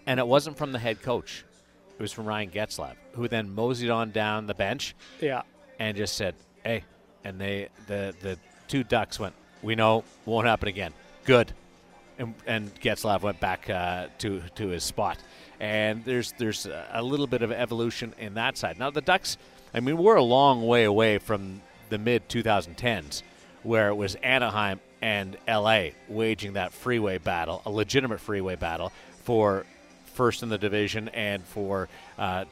and 0.06 0.20
it 0.20 0.28
wasn't 0.28 0.56
from 0.56 0.72
the 0.72 0.78
head 0.78 1.02
coach; 1.02 1.44
it 1.98 2.00
was 2.00 2.12
from 2.12 2.28
Ryan 2.28 2.52
Getzlaf, 2.52 2.98
who 3.14 3.28
then 3.28 3.50
moseyed 3.50 3.90
on 3.90 4.12
down 4.12 4.46
the 4.46 4.54
bench, 4.54 4.96
yeah, 5.22 5.42
and 5.80 5.98
just 5.98 6.16
said, 6.16 6.36
"Hey," 6.64 6.84
and 7.24 7.42
they 7.42 7.70
the 7.88 8.14
the 8.22 8.38
two 8.68 8.84
ducks 8.84 9.20
went, 9.20 9.34
"We 9.64 9.74
know, 9.74 10.04
won't 10.28 10.46
happen 10.46 10.68
again. 10.68 10.94
Good." 11.26 11.52
And, 12.20 12.36
and 12.46 12.74
Getzlaf 12.76 13.22
went 13.22 13.40
back 13.40 13.70
uh, 13.70 14.08
to 14.20 14.42
to 14.56 14.68
his 14.68 14.84
spot 14.84 15.18
and 15.64 16.04
there's 16.04 16.34
there's 16.38 16.68
a 16.92 17.02
little 17.02 17.26
bit 17.26 17.42
of 17.42 17.52
evolution 17.52 18.14
in 18.20 18.34
that 18.34 18.58
side. 18.58 18.78
Now 18.78 18.90
the 18.90 19.00
Ducks, 19.00 19.38
I 19.74 19.80
mean, 19.80 19.98
we're 19.98 20.18
a 20.18 20.24
long 20.24 20.68
way 20.68 20.84
away 20.84 21.20
from 21.20 21.62
the 21.88 21.98
mid 21.98 22.28
2010s, 22.28 23.24
where 23.64 23.88
it 23.88 23.96
was 23.96 24.16
Anaheim 24.16 24.82
and 25.02 25.38
LA 25.48 25.90
waging 26.10 26.54
that 26.54 26.74
freeway 26.74 27.18
battle, 27.18 27.62
a 27.66 27.72
legitimate 27.72 28.20
freeway 28.20 28.58
battle 28.58 28.92
for 29.24 29.66
first 30.14 30.44
in 30.44 30.50
the 30.50 30.58
division 30.58 31.08
and 31.10 31.44
for 31.46 31.88
uh, 32.18 32.44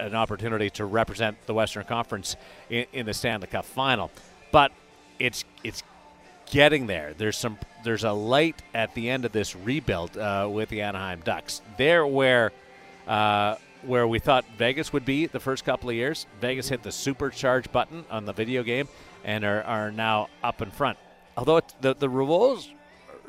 an 0.00 0.16
opportunity 0.16 0.68
to 0.70 0.84
represent 0.84 1.36
the 1.46 1.54
Western 1.54 1.84
Conference 1.84 2.34
in, 2.68 2.86
in 2.92 3.06
the 3.06 3.14
Stanley 3.14 3.46
Cup 3.46 3.64
final. 3.64 4.10
But 4.50 4.72
it's 5.20 5.44
it's 5.62 5.84
getting 6.50 6.86
there. 6.86 7.14
There's 7.16 7.36
some 7.36 7.58
there's 7.84 8.04
a 8.04 8.12
light 8.12 8.62
at 8.74 8.94
the 8.94 9.08
end 9.08 9.24
of 9.24 9.32
this 9.32 9.54
rebuild 9.54 10.16
uh, 10.16 10.48
with 10.50 10.68
the 10.68 10.82
Anaheim 10.82 11.20
Ducks. 11.24 11.62
They're 11.76 12.06
where 12.06 12.52
uh, 13.06 13.56
where 13.82 14.06
we 14.06 14.18
thought 14.18 14.44
Vegas 14.58 14.92
would 14.92 15.04
be 15.04 15.26
the 15.26 15.40
first 15.40 15.64
couple 15.64 15.88
of 15.88 15.94
years. 15.94 16.26
Vegas 16.40 16.68
hit 16.68 16.82
the 16.82 16.90
supercharge 16.90 17.70
button 17.70 18.04
on 18.10 18.24
the 18.24 18.32
video 18.32 18.62
game 18.62 18.88
and 19.24 19.44
are, 19.44 19.62
are 19.62 19.92
now 19.92 20.28
up 20.42 20.62
in 20.62 20.70
front. 20.70 20.98
Although 21.36 21.60
the 21.80 21.94
the 21.94 22.08
rules 22.08 22.70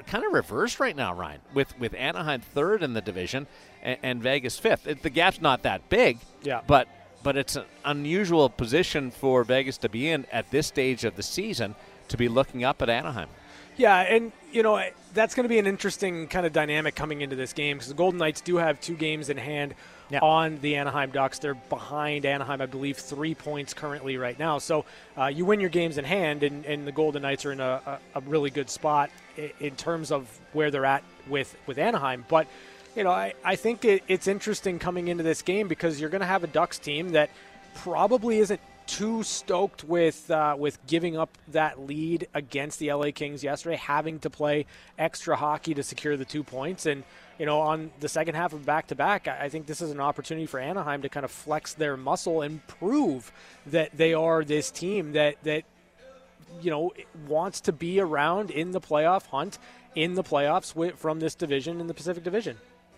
kind 0.07 0.23
of 0.25 0.31
reversed 0.31 0.79
right 0.79 0.95
now, 0.95 1.13
Ryan, 1.13 1.41
with 1.53 1.77
with 1.79 1.93
Anaheim 1.93 2.41
third 2.41 2.81
in 2.81 2.93
the 2.93 3.01
division 3.01 3.47
and, 3.83 3.97
and 4.03 4.21
Vegas 4.21 4.57
fifth. 4.57 4.87
It, 4.87 5.03
the 5.03 5.09
gap's 5.09 5.41
not 5.41 5.63
that 5.63 5.89
big, 5.89 6.19
yeah, 6.41 6.61
but 6.65 6.87
but 7.23 7.35
it's 7.35 7.55
an 7.55 7.65
unusual 7.83 8.49
position 8.49 9.11
for 9.11 9.43
Vegas 9.43 9.77
to 9.79 9.89
be 9.89 10.09
in 10.09 10.25
at 10.31 10.49
this 10.49 10.67
stage 10.67 11.03
of 11.03 11.15
the 11.15 11.23
season 11.23 11.75
to 12.09 12.17
be 12.17 12.27
looking 12.27 12.63
up 12.63 12.81
at 12.81 12.89
Anaheim. 12.89 13.29
Yeah, 13.77 13.99
and 13.99 14.31
you 14.51 14.63
know 14.63 14.83
that's 15.13 15.35
going 15.35 15.43
to 15.43 15.49
be 15.49 15.59
an 15.59 15.67
interesting 15.67 16.27
kind 16.27 16.45
of 16.45 16.53
dynamic 16.53 16.95
coming 16.95 17.21
into 17.21 17.35
this 17.35 17.53
game 17.53 17.77
because 17.77 17.89
the 17.89 17.95
Golden 17.95 18.17
Knights 18.17 18.41
do 18.41 18.57
have 18.57 18.81
two 18.81 18.95
games 18.95 19.29
in 19.29 19.37
hand 19.37 19.75
yeah. 20.09 20.19
on 20.19 20.59
the 20.61 20.75
Anaheim 20.75 21.11
Ducks. 21.11 21.39
They're 21.39 21.53
behind 21.53 22.25
Anaheim, 22.25 22.59
I 22.59 22.65
believe, 22.65 22.97
three 22.97 23.35
points 23.35 23.73
currently 23.73 24.17
right 24.17 24.37
now. 24.37 24.57
So 24.57 24.85
uh, 25.17 25.27
you 25.27 25.45
win 25.45 25.59
your 25.59 25.69
games 25.69 25.97
in 25.97 26.05
hand, 26.05 26.41
and, 26.41 26.65
and 26.65 26.87
the 26.87 26.91
Golden 26.91 27.21
Knights 27.21 27.45
are 27.45 27.51
in 27.51 27.59
a, 27.59 27.81
a, 27.85 27.99
a 28.15 28.21
really 28.21 28.49
good 28.49 28.69
spot 28.69 29.11
in, 29.37 29.51
in, 29.59 29.75
terms 29.75 30.11
of 30.11 30.27
where 30.53 30.71
they're 30.71 30.85
at 30.85 31.03
with 31.27 31.55
with 31.67 31.77
Anaheim. 31.77 32.25
But 32.27 32.47
you 32.95 33.03
know, 33.03 33.11
I, 33.11 33.35
I 33.43 33.55
think 33.55 33.85
it, 33.85 34.03
it's 34.07 34.27
interesting 34.27 34.79
coming 34.79 35.07
into 35.07 35.23
this 35.23 35.43
game 35.43 35.67
because 35.67 36.01
you're 36.01 36.09
going 36.09 36.21
to 36.21 36.27
have 36.27 36.43
a 36.43 36.47
Ducks 36.47 36.79
team 36.79 37.11
that 37.11 37.29
probably 37.75 38.39
isn't 38.39 38.59
too 38.87 39.21
stoked 39.21 39.83
with 39.83 40.31
uh, 40.31 40.55
with 40.57 40.83
giving 40.87 41.17
up 41.17 41.37
that 41.49 41.79
lead 41.79 42.27
against 42.33 42.79
the 42.79 42.91
LA 42.91 43.11
Kings 43.13 43.43
yesterday, 43.43 43.75
having 43.75 44.19
to 44.19 44.29
play 44.29 44.65
extra 44.97 45.35
hockey 45.35 45.73
to 45.75 45.83
secure 45.83 46.17
the 46.17 46.25
two 46.25 46.43
points. 46.43 46.85
And 46.85 47.03
you 47.37 47.45
know, 47.45 47.59
on 47.59 47.91
the 47.99 48.09
second 48.09 48.35
half 48.35 48.53
of 48.53 48.65
back 48.65 48.87
to 48.87 48.95
back, 48.95 49.27
I 49.27 49.49
think 49.49 49.67
this 49.67 49.81
is 49.81 49.91
an 49.91 49.99
opportunity 49.99 50.47
for 50.47 50.59
Anaheim 50.59 51.03
to 51.03 51.09
kind 51.09 51.23
of 51.23 51.31
flex 51.31 51.73
their 51.73 51.95
muscle 51.95 52.41
and 52.41 52.65
prove 52.67 53.31
that 53.67 53.95
they 53.95 54.13
are 54.13 54.43
this 54.43 54.71
team 54.71 55.11
that 55.11 55.35
that 55.43 55.63
you 56.61 56.71
know 56.71 56.93
wants 57.27 57.61
to 57.61 57.73
be 57.73 57.99
around 57.99 58.49
in 58.49 58.71
the 58.71 58.81
playoff 58.81 59.27
hunt 59.27 59.59
in 59.95 60.13
the 60.13 60.23
playoffs 60.23 60.75
with, 60.75 60.95
from 60.97 61.19
this 61.19 61.35
division 61.35 61.81
in 61.81 61.87
the 61.87 61.93
Pacific 61.93 62.23
Division. 62.23 62.55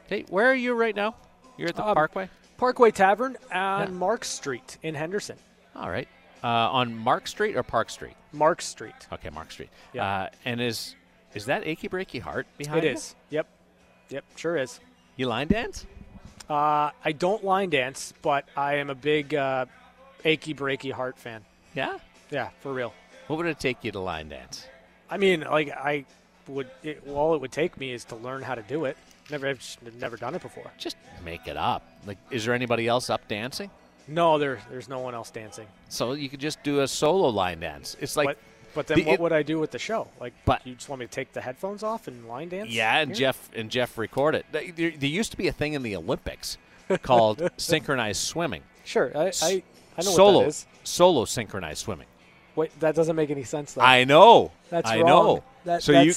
Hey, 0.07 0.25
where 0.29 0.47
are 0.47 0.55
you 0.55 0.73
right 0.73 0.95
now? 0.95 1.15
You're 1.57 1.69
at 1.69 1.75
the 1.75 1.85
um, 1.85 1.95
Parkway. 1.95 2.29
Parkway 2.57 2.91
Tavern 2.91 3.37
on 3.53 3.87
yeah. 3.87 3.93
Mark 3.93 4.25
Street 4.25 4.77
in 4.83 4.95
Henderson. 4.95 5.37
All 5.79 5.89
right. 5.89 6.07
Uh, 6.43 6.47
on 6.47 6.95
Mark 6.95 7.27
Street 7.27 7.55
or 7.55 7.63
Park 7.63 7.89
Street? 7.89 8.13
Mark 8.33 8.61
Street. 8.61 8.93
Okay, 9.11 9.29
Mark 9.29 9.51
Street. 9.51 9.69
Yeah. 9.93 10.05
Uh, 10.05 10.29
and 10.45 10.61
is 10.61 10.95
is 11.33 11.45
that 11.45 11.65
achy 11.65 11.87
breaky 11.87 12.21
heart 12.21 12.47
behind 12.57 12.83
it? 12.83 12.89
It 12.89 12.93
is. 12.95 13.15
Yep. 13.29 13.47
Yep. 14.09 14.25
Sure 14.35 14.57
is. 14.57 14.79
You 15.15 15.27
line 15.27 15.47
dance? 15.47 15.85
Uh, 16.49 16.91
I 17.03 17.11
don't 17.11 17.43
line 17.43 17.69
dance, 17.69 18.13
but 18.21 18.45
I 18.57 18.75
am 18.75 18.89
a 18.89 18.95
big 18.95 19.35
uh, 19.35 19.65
achy 20.25 20.53
breaky 20.53 20.91
heart 20.91 21.17
fan. 21.17 21.43
Yeah. 21.75 21.97
Yeah, 22.31 22.49
for 22.59 22.73
real. 22.73 22.93
What 23.27 23.37
would 23.37 23.45
it 23.45 23.59
take 23.59 23.83
you 23.83 23.91
to 23.91 23.99
line 23.99 24.29
dance? 24.29 24.67
I 25.09 25.17
mean, 25.17 25.41
like 25.41 25.69
I 25.69 26.05
would. 26.47 26.69
It, 26.83 27.03
all 27.07 27.35
it 27.35 27.41
would 27.41 27.51
take 27.51 27.77
me 27.77 27.91
is 27.91 28.03
to 28.05 28.15
learn 28.15 28.41
how 28.41 28.55
to 28.55 28.63
do 28.63 28.85
it. 28.85 28.97
Never, 29.29 29.47
I've 29.47 29.77
never 29.99 30.17
done 30.17 30.33
it 30.35 30.41
before. 30.41 30.71
Just 30.77 30.97
make 31.23 31.47
it 31.47 31.55
up. 31.57 31.83
Like, 32.07 32.17
is 32.31 32.45
there 32.45 32.55
anybody 32.55 32.87
else 32.87 33.09
up 33.09 33.27
dancing? 33.27 33.69
No, 34.09 34.37
there, 34.37 34.59
there's 34.69 34.89
no 34.89 34.99
one 34.99 35.13
else 35.13 35.29
dancing. 35.29 35.67
So 35.89 36.13
you 36.13 36.29
could 36.29 36.39
just 36.39 36.61
do 36.63 36.81
a 36.81 36.87
solo 36.87 37.29
line 37.29 37.59
dance. 37.59 37.95
It's 37.99 38.17
like. 38.17 38.27
But, 38.27 38.37
but 38.75 38.87
then, 38.87 38.99
the, 38.99 39.05
what 39.05 39.19
would 39.19 39.33
I 39.33 39.41
do 39.41 39.59
with 39.59 39.71
the 39.71 39.79
show? 39.79 40.07
Like, 40.19 40.33
but 40.45 40.65
you 40.65 40.75
just 40.75 40.89
want 40.89 40.99
me 40.99 41.07
to 41.07 41.11
take 41.11 41.33
the 41.33 41.41
headphones 41.41 41.81
off 41.81 42.07
and 42.07 42.27
line 42.27 42.49
dance? 42.49 42.69
Yeah, 42.69 42.99
and 42.99 43.09
here? 43.09 43.15
Jeff 43.15 43.49
and 43.55 43.69
Jeff 43.69 43.97
record 43.97 44.35
it. 44.35 44.45
There, 44.51 44.91
there, 44.91 45.09
used 45.09 45.31
to 45.31 45.37
be 45.37 45.47
a 45.47 45.51
thing 45.51 45.73
in 45.73 45.81
the 45.81 45.95
Olympics 45.95 46.57
called 47.01 47.49
synchronized 47.57 48.21
swimming. 48.21 48.61
Sure, 48.83 49.11
I, 49.15 49.31
I, 49.41 49.63
I 49.97 50.03
know 50.03 50.11
solo, 50.11 50.33
what 50.33 50.41
that 50.41 50.47
is. 50.49 50.67
Solo 50.83 51.25
synchronized 51.25 51.79
swimming. 51.79 52.05
Wait, 52.55 52.79
that 52.79 52.93
doesn't 52.93 53.15
make 53.15 53.31
any 53.31 53.43
sense. 53.43 53.73
Though. 53.73 53.81
I 53.81 54.03
know. 54.03 54.51
That's 54.69 54.89
I 54.89 54.97
wrong. 54.97 55.05
know. 55.07 55.43
That, 55.65 55.83
so 55.83 55.99
you 55.99 56.13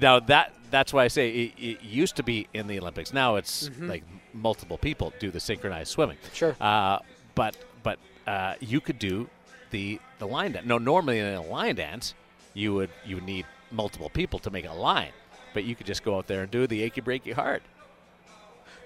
now 0.00 0.20
that 0.20 0.52
that's 0.70 0.92
why 0.92 1.04
I 1.04 1.08
say 1.08 1.30
it, 1.30 1.52
it, 1.58 1.82
used 1.82 2.16
to 2.16 2.22
be 2.22 2.48
in 2.52 2.66
the 2.66 2.78
Olympics. 2.80 3.12
Now 3.12 3.36
it's 3.36 3.68
mm-hmm. 3.68 3.88
like 3.88 4.04
multiple 4.32 4.78
people 4.78 5.12
do 5.18 5.30
the 5.30 5.40
synchronized 5.40 5.90
swimming. 5.90 6.16
Sure. 6.32 6.56
Uh, 6.60 6.98
but 7.34 7.56
but 7.82 7.98
uh, 8.26 8.54
you 8.60 8.80
could 8.80 8.98
do 8.98 9.28
the 9.70 10.00
the 10.18 10.26
line 10.26 10.52
dance. 10.52 10.66
No, 10.66 10.78
normally 10.78 11.18
in 11.18 11.26
a 11.26 11.42
line 11.42 11.76
dance, 11.76 12.14
you 12.54 12.74
would 12.74 12.90
you 13.04 13.16
would 13.16 13.24
need 13.24 13.46
multiple 13.70 14.10
people 14.10 14.38
to 14.40 14.50
make 14.50 14.66
a 14.66 14.72
line, 14.72 15.12
but 15.54 15.64
you 15.64 15.74
could 15.74 15.86
just 15.86 16.02
go 16.02 16.16
out 16.16 16.26
there 16.26 16.42
and 16.42 16.50
do 16.50 16.66
the 16.66 16.82
achy 16.82 17.00
breaky 17.00 17.32
heart. 17.32 17.62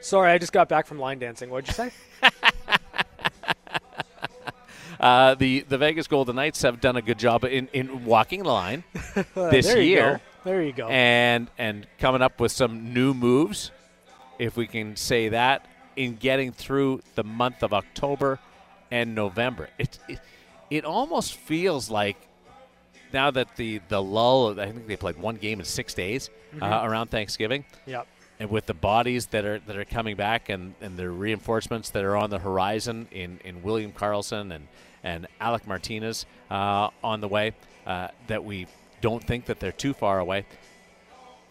Sorry, 0.01 0.31
I 0.33 0.39
just 0.39 0.53
got 0.53 0.69
back 0.69 0.87
from 0.87 0.99
line 0.99 1.19
dancing. 1.19 1.49
What'd 1.51 1.69
you 1.69 1.75
say? 1.75 1.91
Uh, 5.01 5.35
the 5.35 5.61
the 5.69 5.77
Vegas 5.77 6.07
Golden 6.07 6.37
Knights 6.37 6.63
have 6.63 6.81
done 6.81 6.97
a 6.97 7.03
good 7.03 7.19
job 7.19 7.45
in, 7.45 7.69
in 7.73 8.05
walking 8.07 8.43
the 8.45 8.49
line 8.49 8.85
this 9.35 9.67
there 9.67 9.81
you 9.81 9.91
year, 9.91 10.21
go. 10.45 10.51
There 10.51 10.63
you 10.63 10.73
go. 10.73 10.89
and 10.89 11.51
and 11.59 11.87
coming 11.99 12.23
up 12.23 12.41
with 12.41 12.53
some 12.53 12.95
new 12.95 13.13
moves, 13.13 13.71
if 14.39 14.57
we 14.57 14.67
can 14.67 14.97
say 14.97 15.29
that, 15.31 15.67
in 15.97 16.17
getting 16.17 16.53
through 16.53 17.03
the 17.15 17.25
month 17.25 17.63
of 17.63 17.73
October 17.73 18.39
and 18.91 19.15
November. 19.15 19.69
It 19.79 19.99
it, 20.09 20.21
it 20.71 20.85
almost 20.85 21.35
feels 21.35 21.91
like 21.91 22.17
now 23.13 23.31
that 23.31 23.57
the 23.57 23.81
the 23.89 24.03
lull. 24.03 24.59
I 24.59 24.67
think 24.67 24.87
they 24.87 24.97
played 24.97 25.19
one 25.19 25.37
game 25.37 25.61
in 25.61 25.65
six 25.65 25.95
days 25.95 26.31
uh, 26.61 26.81
around 26.83 27.11
Thanksgiving 27.11 27.65
yep. 27.87 28.07
and 28.39 28.51
with 28.51 28.67
the 28.67 28.75
bodies 28.75 29.27
that 29.27 29.45
are 29.45 29.59
that 29.61 29.77
are 29.77 29.85
coming 29.85 30.17
back 30.17 30.49
and, 30.49 30.75
and 30.81 30.97
the 30.97 31.09
reinforcements 31.11 31.91
that 31.91 32.05
are 32.05 32.17
on 32.17 32.31
the 32.31 32.39
horizon 32.39 33.09
in, 33.11 33.41
in 33.45 33.63
William 33.63 33.93
Karlsson 33.93 34.55
and 34.55 34.69
and 35.03 35.27
Alec 35.39 35.67
Martinez 35.67 36.25
uh, 36.51 36.89
on 37.03 37.21
the 37.21 37.29
way, 37.29 37.53
uh, 37.87 38.09
that 38.27 38.43
we 38.43 38.67
don't 39.03 39.23
think 39.23 39.45
that 39.45 39.61
they're 39.61 39.71
too 39.71 39.93
far 39.93 40.19
away. 40.19 40.47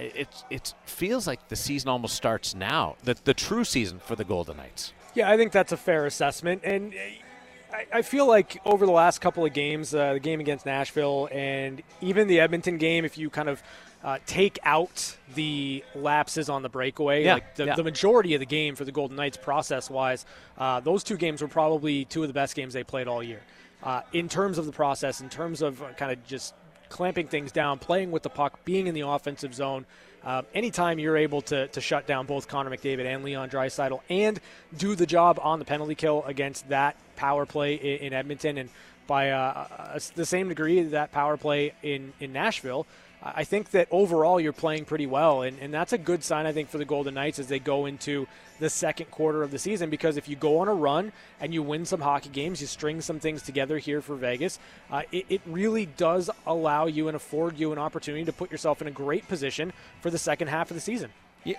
It 0.04 0.44
it 0.50 0.74
feels 0.86 1.28
like 1.28 1.48
the 1.50 1.56
season 1.56 1.90
almost 1.90 2.16
starts 2.16 2.54
now. 2.56 2.96
The 3.04 3.16
the 3.24 3.34
true 3.34 3.64
season 3.64 4.00
for 4.00 4.16
the 4.16 4.24
Golden 4.24 4.58
Knights. 4.58 4.94
Yeah, 5.16 5.30
I 5.30 5.38
think 5.38 5.52
that's 5.52 5.72
a 5.72 5.78
fair 5.78 6.06
assessment. 6.06 6.62
And 6.64 6.94
uh, 6.94 7.76
I, 7.76 7.86
I 8.00 8.02
feel 8.02 8.28
like 8.28 8.60
over 8.66 8.86
the 8.86 8.92
last 8.92 9.20
couple 9.22 9.46
of 9.46 9.54
games, 9.54 9.94
uh, 9.94 10.14
the 10.14 10.20
game 10.20 10.40
against 10.40 10.66
Nashville 10.66 11.30
and 11.32 11.82
even 12.02 12.28
the 12.28 12.40
Edmonton 12.40 12.78
game, 12.78 13.06
if 13.06 13.18
you 13.18 13.30
kind 13.30 13.48
of 13.50 13.62
uh, 14.04 14.18
take 14.26 14.60
out 14.64 15.16
the 15.36 15.84
lapses 15.96 16.50
on 16.50 16.62
the 16.64 16.70
breakaway, 16.70 17.24
Yeah, 17.24 17.36
like 17.36 17.56
the, 17.56 17.66
yeah. 17.66 17.76
the 17.76 17.84
majority 17.84 18.34
of 18.34 18.40
the 18.40 18.46
game 18.46 18.76
for 18.76 18.86
the 18.86 18.92
Golden 18.92 19.16
Knights 19.16 19.38
process 19.38 19.90
wise, 19.90 20.26
uh, 20.58 20.80
those 20.82 21.04
two 21.04 21.16
games 21.16 21.42
were 21.42 21.48
probably 21.48 22.06
two 22.06 22.22
of 22.24 22.28
the 22.28 22.34
best 22.34 22.56
games 22.56 22.74
they 22.74 22.84
played 22.84 23.08
all 23.08 23.24
year. 23.24 23.42
Uh, 23.84 24.02
in 24.14 24.28
terms 24.30 24.58
of 24.58 24.66
the 24.66 24.72
process, 24.72 25.22
in 25.22 25.30
terms 25.30 25.62
of 25.62 25.84
kind 25.98 26.12
of 26.12 26.26
just 26.26 26.54
clamping 26.94 27.28
things 27.28 27.52
down, 27.52 27.80
playing 27.80 28.12
with 28.12 28.24
the 28.24 28.30
puck, 28.30 28.64
being 28.64 28.88
in 28.88 28.94
the 28.94 29.02
offensive 29.02 29.54
zone. 29.54 29.86
Uh, 30.24 30.44
anytime 30.54 31.00
you're 31.00 31.18
able 31.18 31.42
to, 31.42 31.68
to 31.70 31.82
shut 31.82 32.08
down 32.08 32.26
both 32.26 32.48
Connor 32.48 32.70
McDavid 32.70 33.06
and 33.06 33.26
Leon 33.26 33.50
Draisaitl 33.50 34.00
and 34.10 34.40
do 34.78 34.96
the 34.96 35.06
job 35.06 35.38
on 35.42 35.60
the 35.60 35.66
penalty 35.66 35.96
kill 35.96 36.24
against 36.24 36.70
that 36.70 36.96
power 37.18 37.46
play 37.46 37.74
in, 37.74 38.08
in 38.08 38.14
Edmonton 38.14 38.58
and 38.58 38.70
by 39.08 39.32
uh, 39.32 39.68
uh, 39.78 40.00
the 40.16 40.26
same 40.26 40.48
degree 40.48 40.82
that 40.82 41.12
power 41.12 41.36
play 41.36 41.74
in, 41.84 42.14
in 42.22 42.32
Nashville, 42.32 42.86
I 43.26 43.46
think 43.46 43.72
that 43.72 43.88
overall 43.90 44.38
you're 44.38 44.52
playing 44.52 44.84
pretty 44.84 45.08
well, 45.08 45.44
and, 45.44 45.58
and 45.60 45.74
that's 45.74 45.94
a 45.94 45.98
good 45.98 46.26
sign, 46.26 46.46
I 46.46 46.52
think, 46.52 46.70
for 46.70 46.78
the 46.78 46.84
Golden 46.84 47.14
Knights 47.14 47.40
as 47.40 47.48
they 47.48 47.60
go 47.60 47.86
into 47.86 48.28
the 48.60 48.70
second 48.70 49.12
quarter 49.12 49.44
of 49.44 49.52
the 49.52 49.58
season. 49.58 49.90
Because 49.90 50.18
if 50.18 50.28
you 50.28 50.36
go 50.36 50.60
on 50.60 50.68
a 50.68 50.74
run 50.74 51.14
and 51.40 51.54
you 51.54 51.64
win 51.64 51.86
some 51.86 52.02
hockey 52.02 52.28
games, 52.28 52.60
you 52.60 52.68
string 52.68 53.00
some 53.00 53.20
things 53.20 53.42
together 53.42 53.78
here 53.78 54.02
for 54.02 54.16
Vegas, 54.16 54.60
uh, 54.92 55.04
it, 55.14 55.26
it 55.30 55.42
really 55.46 55.86
does 55.86 56.30
allow 56.46 56.86
you 56.86 57.08
and 57.08 57.16
afford 57.16 57.58
you 57.58 57.72
an 57.72 57.78
opportunity 57.80 58.26
to 58.26 58.34
put 58.34 58.52
yourself 58.52 58.82
in 58.82 58.88
a 58.88 58.92
great 58.92 59.26
position 59.30 59.72
for 60.02 60.10
the 60.10 60.18
second 60.18 60.50
half 60.50 60.70
of 60.70 60.76
the 60.76 60.82
season. 60.82 61.10
Yeah, 61.46 61.58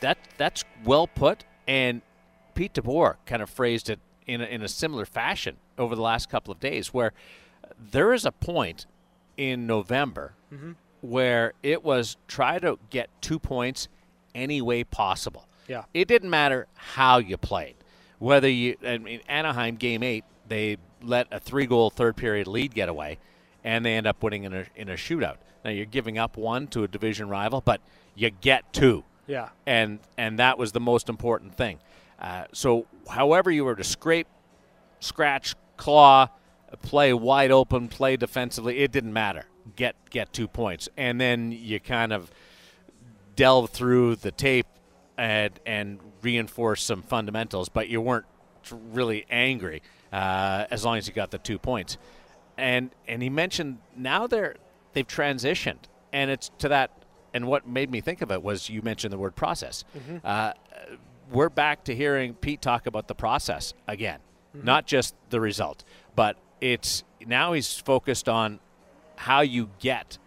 that 0.00 0.18
that's 0.36 0.64
well 0.84 1.06
put. 1.06 1.44
And 1.68 2.02
Pete 2.54 2.74
DeBoer 2.74 3.16
kind 3.24 3.40
of 3.40 3.48
phrased 3.48 3.88
it 3.88 4.00
in 4.26 4.40
a, 4.40 4.44
in 4.44 4.62
a 4.62 4.68
similar 4.68 5.04
fashion 5.04 5.58
over 5.78 5.94
the 5.94 6.02
last 6.02 6.28
couple 6.28 6.50
of 6.50 6.58
days, 6.58 6.92
where 6.92 7.12
there 7.78 8.12
is 8.12 8.24
a 8.24 8.32
point 8.32 8.86
in 9.36 9.66
November 9.66 10.34
where 11.04 11.52
it 11.62 11.84
was 11.84 12.16
try 12.28 12.58
to 12.58 12.78
get 12.90 13.08
two 13.20 13.38
points 13.38 13.88
any 14.34 14.60
way 14.62 14.84
possible. 14.84 15.46
Yeah. 15.68 15.84
It 15.92 16.08
didn't 16.08 16.30
matter 16.30 16.66
how 16.74 17.18
you 17.18 17.36
played, 17.36 17.76
whether 18.18 18.48
you. 18.48 18.76
I 18.86 18.98
mean, 18.98 19.20
Anaheim 19.28 19.76
game 19.76 20.02
eight, 20.02 20.24
they 20.48 20.78
let 21.02 21.26
a 21.30 21.38
three-goal 21.40 21.90
third 21.90 22.16
period 22.16 22.46
lead 22.46 22.74
get 22.74 22.88
away, 22.88 23.18
and 23.62 23.84
they 23.84 23.94
end 23.96 24.06
up 24.06 24.22
winning 24.22 24.44
in 24.44 24.52
a 24.54 24.64
in 24.76 24.88
a 24.88 24.94
shootout. 24.94 25.36
Now 25.64 25.70
you're 25.70 25.86
giving 25.86 26.18
up 26.18 26.36
one 26.36 26.66
to 26.68 26.84
a 26.84 26.88
division 26.88 27.28
rival, 27.28 27.60
but 27.60 27.80
you 28.14 28.30
get 28.30 28.72
two 28.72 29.04
Yeah. 29.26 29.48
and 29.66 30.00
and 30.18 30.38
that 30.38 30.58
was 30.58 30.72
the 30.72 30.80
most 30.80 31.08
important 31.08 31.54
thing. 31.54 31.78
Uh, 32.20 32.44
so, 32.52 32.86
however 33.10 33.50
you 33.50 33.64
were 33.64 33.74
to 33.74 33.84
scrape, 33.84 34.28
scratch, 35.00 35.54
claw, 35.76 36.28
play 36.82 37.12
wide 37.12 37.50
open, 37.50 37.88
play 37.88 38.16
defensively, 38.16 38.78
it 38.80 38.92
didn't 38.92 39.12
matter. 39.12 39.46
Get 39.76 39.96
get 40.10 40.32
two 40.32 40.46
points, 40.46 40.88
and 40.96 41.20
then 41.20 41.52
you 41.52 41.80
kind 41.80 42.12
of 42.12 42.30
delve 43.36 43.70
through 43.70 44.16
the 44.16 44.30
tape 44.30 44.66
and 45.16 45.58
and 45.64 46.00
reinforce 46.22 46.82
some 46.82 47.02
fundamentals, 47.02 47.68
but 47.68 47.88
you 47.88 48.00
weren't 48.00 48.26
really 48.70 49.26
angry 49.30 49.82
uh, 50.12 50.66
as 50.70 50.84
long 50.84 50.96
as 50.98 51.06
you 51.08 51.14
got 51.14 51.30
the 51.30 51.38
two 51.38 51.58
points. 51.58 51.96
And 52.56 52.90
and 53.08 53.22
he 53.22 53.30
mentioned 53.30 53.78
now 53.96 54.26
they're 54.26 54.56
they've 54.92 55.06
transitioned, 55.06 55.84
and 56.12 56.30
it's 56.30 56.50
to 56.58 56.68
that. 56.68 56.90
And 57.32 57.48
what 57.48 57.66
made 57.66 57.90
me 57.90 58.00
think 58.00 58.22
of 58.22 58.30
it 58.30 58.42
was 58.42 58.68
you 58.70 58.80
mentioned 58.82 59.12
the 59.12 59.18
word 59.18 59.34
process. 59.34 59.82
Uh, 60.22 60.52
we're 61.32 61.48
back 61.48 61.82
to 61.84 61.94
hearing 61.94 62.34
Pete 62.34 62.62
talk 62.62 62.86
about 62.86 63.08
the 63.08 63.14
process 63.14 63.74
again, 63.88 64.20
not 64.52 64.86
just 64.86 65.16
the 65.30 65.40
result, 65.40 65.82
but 66.14 66.36
it's 66.60 67.02
now 67.26 67.52
he's 67.54 67.76
focused 67.76 68.28
on 68.28 68.60
how 69.24 69.40
you 69.40 69.70
get 69.80 70.18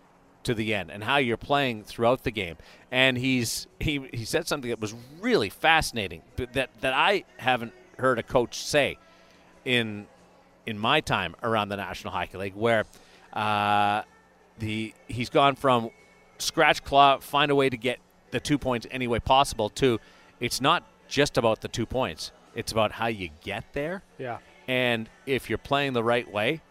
to 0.44 0.56
the 0.56 0.74
end 0.74 0.90
and 0.90 1.04
how 1.04 1.18
you're 1.18 1.38
playing 1.38 1.84
throughout 1.84 2.24
the 2.24 2.32
game. 2.32 2.58
And 2.92 3.18
he's 3.18 3.68
he 3.80 4.08
he 4.12 4.26
said 4.26 4.48
something 4.48 4.70
that 4.70 4.80
was 4.80 4.96
really 5.20 5.50
fascinating 5.50 6.24
that 6.36 6.70
that 6.82 6.94
I 6.94 7.26
haven't 7.38 7.74
heard 8.00 8.18
a 8.18 8.24
coach 8.24 8.58
say 8.58 8.98
in 9.66 10.08
in 10.66 10.80
my 10.80 11.00
time 11.00 11.36
around 11.44 11.70
the 11.70 11.78
National 11.78 12.12
Hockey 12.12 12.38
League, 12.38 12.56
where 12.56 12.86
uh, 13.34 14.02
the 14.58 14.94
he's 15.08 15.30
gone 15.30 15.56
from 15.56 15.92
scratch 16.40 16.84
claw, 16.84 17.20
find 17.20 17.52
a 17.52 17.56
way 17.56 17.70
to 17.70 17.78
get 17.78 18.00
the 18.32 18.40
two 18.40 18.58
points 18.58 18.88
any 18.90 19.08
way 19.08 19.20
possible, 19.20 19.70
to 19.70 20.00
it's 20.40 20.60
not 20.60 20.84
just 21.08 21.38
about 21.38 21.62
the 21.62 21.68
two 21.68 21.86
points; 21.86 22.32
it's 22.56 22.72
about 22.72 22.94
how 22.94 23.08
you 23.08 23.30
get 23.44 23.64
there. 23.74 24.02
Yeah. 24.18 24.40
And 24.68 25.08
if 25.26 25.50
you're 25.50 25.58
playing 25.60 25.94
the 25.94 26.04
right 26.04 26.30
way, 26.30 26.62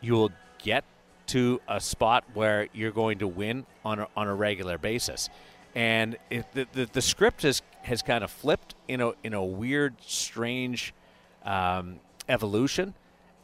you 0.00 0.14
will 0.14 0.32
get 0.58 0.84
to 1.28 1.60
a 1.68 1.80
spot 1.80 2.24
where 2.34 2.68
you're 2.72 2.92
going 2.92 3.18
to 3.18 3.26
win 3.28 3.66
on 3.84 4.00
a, 4.00 4.08
on 4.16 4.28
a 4.28 4.34
regular 4.34 4.78
basis. 4.78 5.28
And 5.74 6.16
it, 6.30 6.50
the, 6.52 6.66
the 6.72 6.88
the 6.92 7.02
script 7.02 7.42
has 7.42 7.62
has 7.82 8.00
kind 8.02 8.24
of 8.24 8.30
flipped 8.30 8.74
in 8.88 9.00
a 9.00 9.12
in 9.22 9.34
a 9.34 9.44
weird, 9.44 9.94
strange 10.00 10.94
um, 11.44 12.00
evolution. 12.28 12.94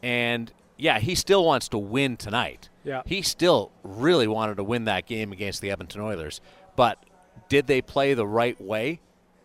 And 0.01 0.51
yeah, 0.77 0.99
he 0.99 1.15
still 1.15 1.45
wants 1.45 1.67
to 1.69 1.77
win 1.77 2.17
tonight. 2.17 2.69
Yeah. 2.83 3.03
he 3.05 3.21
still 3.21 3.71
really 3.83 4.27
wanted 4.27 4.57
to 4.57 4.63
win 4.63 4.85
that 4.85 5.05
game 5.05 5.31
against 5.31 5.61
the 5.61 5.71
Edmonton 5.71 6.01
Oilers. 6.01 6.41
But 6.75 7.01
did 7.47 7.67
they 7.67 7.81
play 7.81 8.13
the 8.13 8.27
right 8.27 8.59
way 8.59 8.99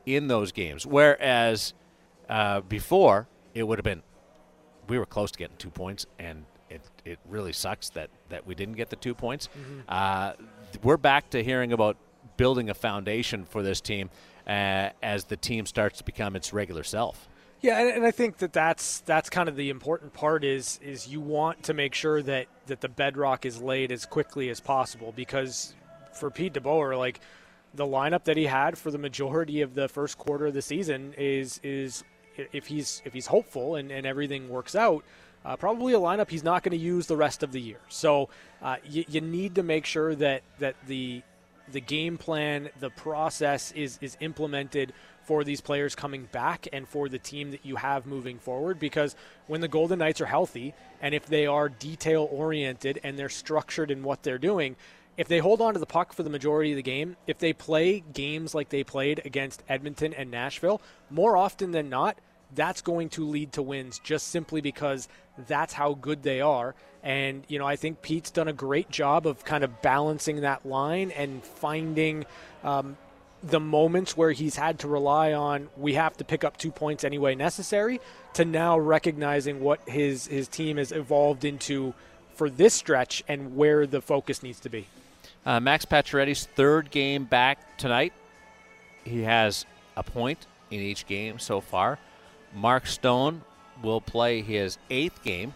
in 0.07 0.26
those 0.26 0.50
games? 0.50 0.85
Whereas 0.85 1.75
uh, 2.28 2.62
before, 2.62 3.28
it 3.54 3.62
would 3.62 3.78
have 3.78 3.85
been 3.85 4.02
we 4.88 4.99
were 4.99 5.07
close 5.07 5.30
to 5.30 5.38
getting 5.38 5.57
two 5.59 5.71
points, 5.71 6.07
and 6.18 6.47
it, 6.70 6.82
it 7.04 7.18
really 7.28 7.52
sucks 7.52 7.90
that, 7.90 8.10
that 8.28 8.46
we 8.46 8.54
didn't 8.54 8.75
get 8.75 8.90
the 8.90 8.96
two 8.96 9.14
points. 9.14 9.48
Uh, 9.88 10.32
we're 10.82 10.96
back 10.96 11.30
to 11.30 11.42
hearing 11.42 11.72
about 11.72 11.96
building 12.37 12.70
a 12.70 12.75
foundation 12.75 13.44
for 13.44 13.62
this 13.62 13.80
team 13.80 14.10
uh, 14.46 14.90
as 15.02 15.25
the 15.25 15.37
team 15.37 15.66
starts 15.66 15.98
to 15.98 16.04
become 16.04 16.37
its 16.37 16.52
regular 16.52 16.84
self. 16.84 17.28
Yeah, 17.60 17.80
and, 17.80 17.90
and 17.90 18.06
I 18.06 18.12
think 18.12 18.38
that 18.38 18.52
that's 18.52 19.00
that's 19.00 19.28
kind 19.28 19.48
of 19.48 19.56
the 19.56 19.68
important 19.70 20.12
part 20.12 20.44
is 20.44 20.78
is 20.80 21.08
you 21.08 21.20
want 21.20 21.64
to 21.64 21.75
make 21.75 21.92
sure 21.92 22.22
that 22.22 22.46
that 22.66 22.80
the 22.80 22.88
bedrock 22.88 23.44
is 23.44 23.60
laid 23.60 23.90
as 23.90 24.06
quickly 24.06 24.48
as 24.48 24.60
possible 24.60 25.12
because 25.14 25.75
for 26.12 26.30
Pete 26.30 26.54
DeBoer, 26.54 26.96
like 26.96 27.20
the 27.75 27.84
lineup 27.84 28.25
that 28.25 28.37
he 28.37 28.44
had 28.44 28.78
for 28.78 28.90
the 28.90 28.98
majority 28.98 29.60
of 29.60 29.75
the 29.75 29.88
first 29.88 30.18
quarter 30.18 30.46
of 30.46 30.54
the 30.54 30.62
season 30.62 31.14
is 31.18 31.60
is 31.64 32.04
if 32.52 32.66
he's 32.66 33.02
if 33.04 33.12
he's 33.12 33.26
hopeful 33.26 33.75
and, 33.75 33.90
and 33.90 34.06
everything 34.06 34.48
works 34.48 34.76
out, 34.76 35.04
uh, 35.45 35.57
probably 35.57 35.95
a 35.95 35.99
lineup 35.99 36.30
he's 36.30 36.45
not 36.45 36.62
going 36.62 36.76
to 36.76 36.85
use 36.85 37.07
the 37.07 37.16
rest 37.16 37.42
of 37.42 37.52
the 37.52 37.61
year. 37.61 37.80
So 37.88 38.28
uh, 38.62 38.76
you, 38.88 39.04
you 39.09 39.21
need 39.21 39.54
to 39.57 39.62
make 39.62 39.87
sure 39.87 40.14
that 40.16 40.42
that 40.59 40.76
the 40.87 41.23
the 41.71 41.80
game 41.80 42.18
plan, 42.18 42.71
the 42.80 42.90
process 42.90 43.73
is 43.73 43.99
is 44.00 44.16
implemented 44.21 44.92
for 45.23 45.45
these 45.45 45.61
players 45.61 45.95
coming 45.95 46.26
back 46.33 46.66
and 46.73 46.88
for 46.88 47.07
the 47.09 47.18
team 47.18 47.50
that 47.50 47.64
you 47.64 47.76
have 47.76 48.07
moving 48.07 48.38
forward. 48.38 48.80
Because 48.80 49.14
when 49.47 49.61
the 49.61 49.68
Golden 49.68 49.99
Knights 49.99 50.23
are 50.23 50.26
healthy 50.26 50.73
and 51.02 51.14
if 51.14 51.26
they 51.26 51.47
are 51.47 51.68
detail 51.68 52.26
oriented 52.30 52.99
and 53.04 53.18
they're 53.18 53.28
structured 53.28 53.90
in 53.90 54.02
what 54.02 54.23
they're 54.23 54.38
doing, 54.38 54.75
if 55.18 55.28
they 55.28 55.40
hold 55.40 55.61
on 55.61 55.75
to 55.75 55.80
the 55.80 55.85
puck 55.85 56.14
for 56.14 56.23
the 56.23 56.30
majority 56.30 56.71
of 56.71 56.76
the 56.76 56.83
game, 56.83 57.16
if 57.26 57.38
they 57.38 57.52
play 57.52 58.02
games 58.14 58.54
like 58.54 58.71
they 58.71 58.85
played 58.85 59.21
against 59.26 59.62
Edmonton 59.68 60.14
and 60.14 60.30
Nashville, 60.30 60.80
more 61.11 61.37
often 61.37 61.73
than 61.73 61.90
not, 61.90 62.16
that's 62.55 62.81
going 62.81 63.09
to 63.11 63.26
lead 63.26 63.52
to 63.52 63.62
wins 63.62 63.99
just 63.99 64.28
simply 64.28 64.61
because 64.61 65.09
that's 65.47 65.73
how 65.73 65.95
good 65.95 66.23
they 66.23 66.40
are. 66.40 66.75
And, 67.02 67.45
you 67.49 67.59
know, 67.59 67.67
I 67.67 67.76
think 67.76 68.02
Pete's 68.02 68.31
done 68.31 68.49
a 68.49 68.52
great 68.52 68.90
job 68.90 69.26
of 69.26 69.45
kind 69.45 69.62
of 69.62 69.83
balancing 69.83 70.40
that 70.40 70.67
line 70.67 71.11
and 71.12 71.43
finding 71.45 72.25
um, 72.64 72.97
the 73.43 73.61
moments 73.61 74.17
where 74.17 74.33
he's 74.33 74.57
had 74.57 74.81
to 74.81 74.88
rely 74.88 75.33
on 75.33 75.69
we 75.76 75.95
have 75.95 76.17
to 76.17 76.25
pick 76.25 76.43
up 76.43 76.57
two 76.57 76.73
points 76.73 77.05
anyway 77.05 77.37
necessary 77.37 78.00
to 78.35 78.45
now 78.45 78.76
recognizing 78.76 79.61
what 79.61 79.81
his 79.88 80.26
his 80.26 80.49
team 80.49 80.76
has 80.76 80.90
evolved 80.90 81.45
into 81.45 81.95
for 82.35 82.50
this 82.50 82.75
stretch 82.75 83.23
and 83.28 83.57
where 83.57 83.87
the 83.87 84.00
focus 84.00 84.43
needs 84.43 84.61
to 84.61 84.69
be. 84.69 84.87
Uh, 85.47 85.61
Max 85.61 85.85
Pacioretty's 85.85 86.47
third 86.47 86.90
game 86.90 87.25
back 87.25 87.76
tonight. 87.78 88.12
He 89.05 89.23
has 89.23 89.67
a 89.97 90.02
point 90.02 90.47
in 90.71 90.81
each 90.81 91.07
game 91.07 91.38
so 91.38 91.61
far. 91.61 91.99
Mark 92.55 92.87
Stone 92.87 93.43
will 93.83 94.00
play 94.00 94.43
his 94.43 94.78
eighth 94.90 95.23
game 95.23 95.55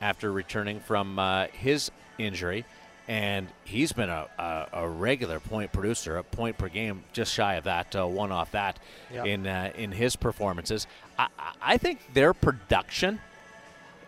after 0.00 0.30
returning 0.30 0.80
from 0.80 1.18
uh, 1.18 1.46
his 1.52 1.90
injury, 2.18 2.64
and 3.06 3.48
he's 3.64 3.92
been 3.92 4.08
a, 4.08 4.26
a, 4.38 4.66
a, 4.72 4.88
regular 4.88 5.40
point 5.40 5.72
producer, 5.72 6.16
a 6.16 6.22
point 6.22 6.58
per 6.58 6.68
game, 6.68 7.02
just 7.12 7.32
shy 7.32 7.54
of 7.54 7.64
that, 7.64 7.96
uh, 7.96 8.06
one 8.06 8.30
off 8.30 8.52
that 8.52 8.78
yep. 9.12 9.26
in 9.26 9.46
uh, 9.46 9.72
in 9.76 9.92
his 9.92 10.16
performances. 10.16 10.86
I, 11.18 11.28
I 11.60 11.78
think 11.78 12.14
their 12.14 12.32
production 12.32 13.20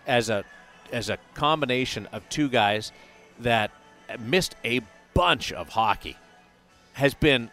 as 0.07 0.31
a 0.31 0.45
as 0.93 1.09
a 1.09 1.19
combination 1.35 2.07
of 2.13 2.29
two 2.29 2.49
guys 2.49 2.93
that 3.41 3.71
missed 4.19 4.55
a 4.65 4.81
bunch 5.15 5.53
of 5.53 5.71
hockey 5.71 6.17
has 6.95 7.15
been 7.15 7.51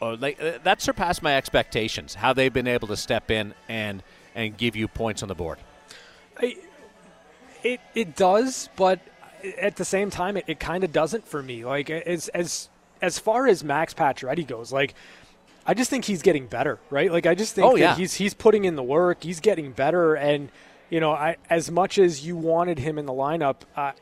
oh, 0.00 0.14
like 0.14 0.40
uh, 0.40 0.58
that 0.64 0.80
surpassed 0.82 1.22
my 1.22 1.36
expectations. 1.36 2.14
How 2.14 2.32
they've 2.32 2.52
been 2.52 2.68
able 2.68 2.88
to 2.88 2.96
step 2.96 3.30
in 3.30 3.54
and 3.68 4.02
and 4.34 4.56
give 4.56 4.76
you 4.76 4.88
points 4.88 5.22
on 5.22 5.28
the 5.28 5.34
board. 5.34 5.58
I, 6.38 6.56
it 7.62 7.80
it 7.94 8.16
does, 8.16 8.68
but 8.76 9.00
at 9.58 9.76
the 9.76 9.84
same 9.84 10.10
time, 10.10 10.36
it, 10.36 10.44
it 10.46 10.60
kind 10.60 10.84
of 10.84 10.92
doesn't 10.92 11.26
for 11.26 11.42
me. 11.42 11.64
Like 11.64 11.90
as 11.90 12.28
as 12.28 12.68
as 13.02 13.18
far 13.18 13.46
as 13.46 13.62
Max 13.62 13.94
Pacioretty 13.94 14.46
goes, 14.46 14.72
like 14.72 14.94
I 15.66 15.74
just 15.74 15.90
think 15.90 16.04
he's 16.04 16.22
getting 16.22 16.46
better, 16.46 16.78
right? 16.90 17.10
Like 17.10 17.26
I 17.26 17.34
just 17.34 17.54
think 17.54 17.66
oh, 17.66 17.76
yeah. 17.76 17.96
he's 17.96 18.14
he's 18.14 18.34
putting 18.34 18.64
in 18.64 18.76
the 18.76 18.82
work, 18.82 19.22
he's 19.22 19.40
getting 19.40 19.72
better, 19.72 20.14
and 20.14 20.50
you 20.90 21.00
know, 21.00 21.12
I 21.12 21.36
as 21.48 21.70
much 21.70 21.98
as 21.98 22.26
you 22.26 22.36
wanted 22.36 22.78
him 22.78 22.98
in 22.98 23.06
the 23.06 23.12
lineup, 23.12 23.56
uh, 23.76 23.92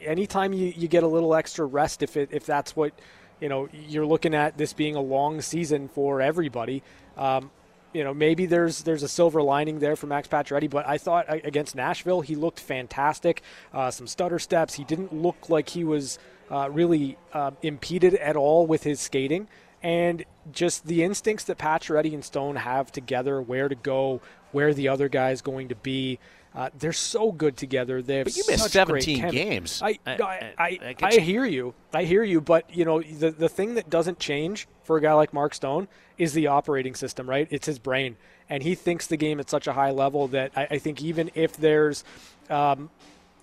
anytime 0.00 0.52
you, 0.52 0.72
you 0.76 0.88
get 0.88 1.02
a 1.02 1.08
little 1.08 1.34
extra 1.34 1.64
rest, 1.64 2.02
if 2.02 2.16
it 2.16 2.30
if 2.32 2.46
that's 2.46 2.76
what 2.76 2.92
you 3.40 3.48
know 3.48 3.68
you're 3.72 4.06
looking 4.06 4.34
at 4.34 4.56
this 4.56 4.72
being 4.72 4.96
a 4.96 5.00
long 5.00 5.40
season 5.40 5.88
for 5.88 6.20
everybody. 6.20 6.82
Um, 7.16 7.50
you 7.92 8.04
know, 8.04 8.14
maybe 8.14 8.46
there's 8.46 8.82
there's 8.82 9.02
a 9.02 9.08
silver 9.08 9.42
lining 9.42 9.80
there 9.80 9.96
for 9.96 10.06
Max 10.06 10.28
Pacioretty, 10.28 10.70
but 10.70 10.86
I 10.86 10.98
thought 10.98 11.26
against 11.28 11.74
Nashville 11.74 12.20
he 12.20 12.36
looked 12.36 12.60
fantastic. 12.60 13.42
Uh, 13.72 13.90
some 13.90 14.06
stutter 14.06 14.38
steps. 14.38 14.74
He 14.74 14.84
didn't 14.84 15.12
look 15.12 15.48
like 15.48 15.70
he 15.70 15.82
was 15.82 16.18
uh, 16.50 16.68
really 16.70 17.16
uh, 17.32 17.50
impeded 17.62 18.14
at 18.14 18.36
all 18.36 18.66
with 18.66 18.84
his 18.84 19.00
skating, 19.00 19.48
and 19.82 20.24
just 20.52 20.86
the 20.86 21.02
instincts 21.02 21.44
that 21.44 21.58
Pacioretty 21.58 22.14
and 22.14 22.24
Stone 22.24 22.56
have 22.56 22.92
together, 22.92 23.42
where 23.42 23.68
to 23.68 23.74
go, 23.74 24.20
where 24.52 24.72
the 24.72 24.88
other 24.88 25.08
guy 25.08 25.30
is 25.30 25.42
going 25.42 25.68
to 25.68 25.74
be. 25.74 26.18
Uh, 26.54 26.68
they're 26.78 26.92
so 26.92 27.30
good 27.30 27.56
together. 27.56 28.02
They 28.02 28.16
have 28.16 28.24
but 28.24 28.36
you 28.36 28.42
missed 28.48 28.70
17 28.70 29.30
games. 29.30 29.80
I 29.82 29.98
I, 30.04 30.12
I, 30.16 30.52
I, 30.58 30.96
I 31.00 31.16
hear 31.18 31.44
you. 31.44 31.74
I 31.92 32.04
hear 32.04 32.24
you. 32.24 32.40
But 32.40 32.74
you 32.74 32.84
know 32.84 33.00
the 33.00 33.30
the 33.30 33.48
thing 33.48 33.74
that 33.74 33.88
doesn't 33.88 34.18
change 34.18 34.66
for 34.82 34.96
a 34.96 35.00
guy 35.00 35.12
like 35.12 35.32
Mark 35.32 35.54
Stone 35.54 35.86
is 36.18 36.32
the 36.32 36.48
operating 36.48 36.94
system. 36.94 37.30
Right? 37.30 37.46
It's 37.50 37.66
his 37.66 37.78
brain, 37.78 38.16
and 38.48 38.64
he 38.64 38.74
thinks 38.74 39.06
the 39.06 39.16
game 39.16 39.38
at 39.38 39.48
such 39.48 39.68
a 39.68 39.72
high 39.74 39.92
level 39.92 40.26
that 40.28 40.50
I, 40.56 40.66
I 40.72 40.78
think 40.78 41.00
even 41.02 41.30
if 41.34 41.56
there's 41.56 42.02
um, 42.48 42.90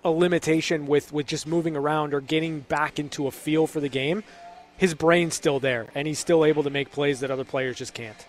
a 0.04 0.10
limitation 0.10 0.86
with 0.86 1.10
with 1.10 1.26
just 1.26 1.46
moving 1.46 1.76
around 1.76 2.12
or 2.12 2.20
getting 2.20 2.60
back 2.60 2.98
into 2.98 3.26
a 3.26 3.30
feel 3.30 3.66
for 3.66 3.80
the 3.80 3.88
game, 3.88 4.22
his 4.76 4.92
brain's 4.92 5.34
still 5.34 5.60
there, 5.60 5.86
and 5.94 6.06
he's 6.06 6.18
still 6.18 6.44
able 6.44 6.62
to 6.62 6.70
make 6.70 6.92
plays 6.92 7.20
that 7.20 7.30
other 7.30 7.44
players 7.44 7.78
just 7.78 7.94
can't. 7.94 8.26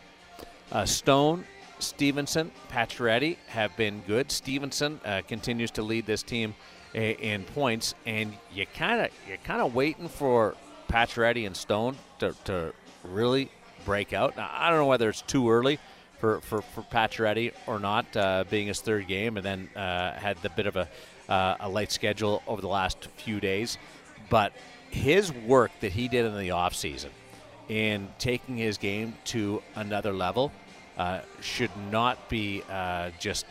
Uh, 0.71 0.85
Stone 0.85 1.43
Stephenson, 1.79 2.51
Pacioretty 2.71 3.37
have 3.47 3.75
been 3.77 4.01
good. 4.05 4.31
Stephenson 4.31 4.99
uh, 5.05 5.21
continues 5.27 5.71
to 5.71 5.81
lead 5.81 6.05
this 6.05 6.23
team 6.23 6.55
a, 6.93 7.13
in 7.13 7.43
points, 7.43 7.95
and 8.05 8.33
you 8.53 8.65
kind 8.65 9.01
of 9.01 9.11
you're 9.27 9.37
kind 9.37 9.61
of 9.61 9.73
waiting 9.73 10.07
for 10.07 10.55
Pacioretty 10.89 11.45
and 11.45 11.55
Stone 11.55 11.97
to, 12.19 12.35
to 12.45 12.73
really 13.03 13.49
break 13.85 14.13
out. 14.13 14.35
Now, 14.37 14.49
I 14.51 14.69
don't 14.69 14.79
know 14.79 14.87
whether 14.87 15.09
it's 15.09 15.21
too 15.21 15.49
early 15.49 15.79
for 16.19 16.41
for, 16.41 16.61
for 16.61 16.85
or 17.67 17.79
not, 17.79 18.15
uh, 18.15 18.43
being 18.49 18.67
his 18.67 18.81
third 18.81 19.07
game, 19.07 19.37
and 19.37 19.45
then 19.45 19.69
uh, 19.75 20.13
had 20.13 20.37
the 20.41 20.49
bit 20.49 20.67
of 20.67 20.75
a 20.75 20.87
uh, 21.29 21.57
a 21.59 21.69
light 21.69 21.91
schedule 21.91 22.41
over 22.47 22.61
the 22.61 22.67
last 22.67 23.07
few 23.17 23.39
days, 23.39 23.77
but 24.29 24.51
his 24.89 25.31
work 25.31 25.71
that 25.79 25.91
he 25.91 26.07
did 26.07 26.25
in 26.25 26.37
the 26.37 26.49
offseason 26.49 27.09
in 27.69 28.07
taking 28.17 28.57
his 28.57 28.79
game 28.79 29.13
to 29.23 29.61
another 29.75 30.11
level 30.11 30.51
uh, 30.99 31.21
should 31.39 31.71
not 31.89 32.27
be 32.27 32.61
uh, 32.69 33.09
just 33.19 33.45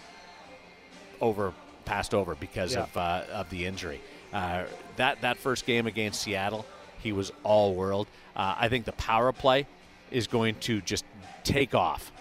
over 1.21 1.55
passed 1.87 2.13
over 2.13 2.35
because 2.35 2.75
yeah. 2.75 2.83
of 2.83 2.97
uh, 2.97 3.23
of 3.33 3.51
the 3.51 3.65
injury. 3.65 4.01
Uh, 4.35 4.65
that 4.97 5.23
that 5.23 5.39
first 5.39 5.65
game 5.65 5.87
against 5.87 6.21
Seattle, 6.21 6.67
he 6.99 7.11
was 7.11 7.33
all 7.43 7.75
world. 7.75 8.07
Uh, 8.37 8.55
I 8.59 8.69
think 8.69 8.85
the 8.85 8.93
power 8.93 9.33
play 9.33 9.67
is 10.11 10.27
going 10.27 10.57
to 10.61 10.83
just 10.83 11.05
take 11.43 11.75
off. 11.75 12.13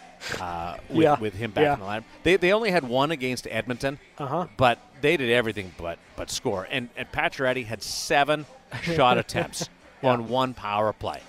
with, 0.89 1.03
yeah. 1.03 1.19
with 1.19 1.35
him 1.35 1.51
back 1.51 1.63
yeah. 1.63 1.73
in 1.75 1.79
the 1.79 1.85
lineup, 1.85 2.03
they, 2.23 2.37
they 2.37 2.51
only 2.51 2.71
had 2.71 2.83
one 2.83 3.11
against 3.11 3.45
Edmonton, 3.51 3.99
uh-huh. 4.17 4.47
but 4.57 4.79
they 4.99 5.15
did 5.15 5.29
everything 5.29 5.71
but 5.77 5.99
but 6.15 6.31
score. 6.31 6.67
And 6.71 6.89
and 6.95 7.11
Pacioretty 7.11 7.65
had 7.65 7.83
seven 7.83 8.45
shot 8.81 9.17
attempts 9.17 9.69
on 10.01 10.29
one 10.29 10.53
power 10.53 10.93
play. 10.93 11.21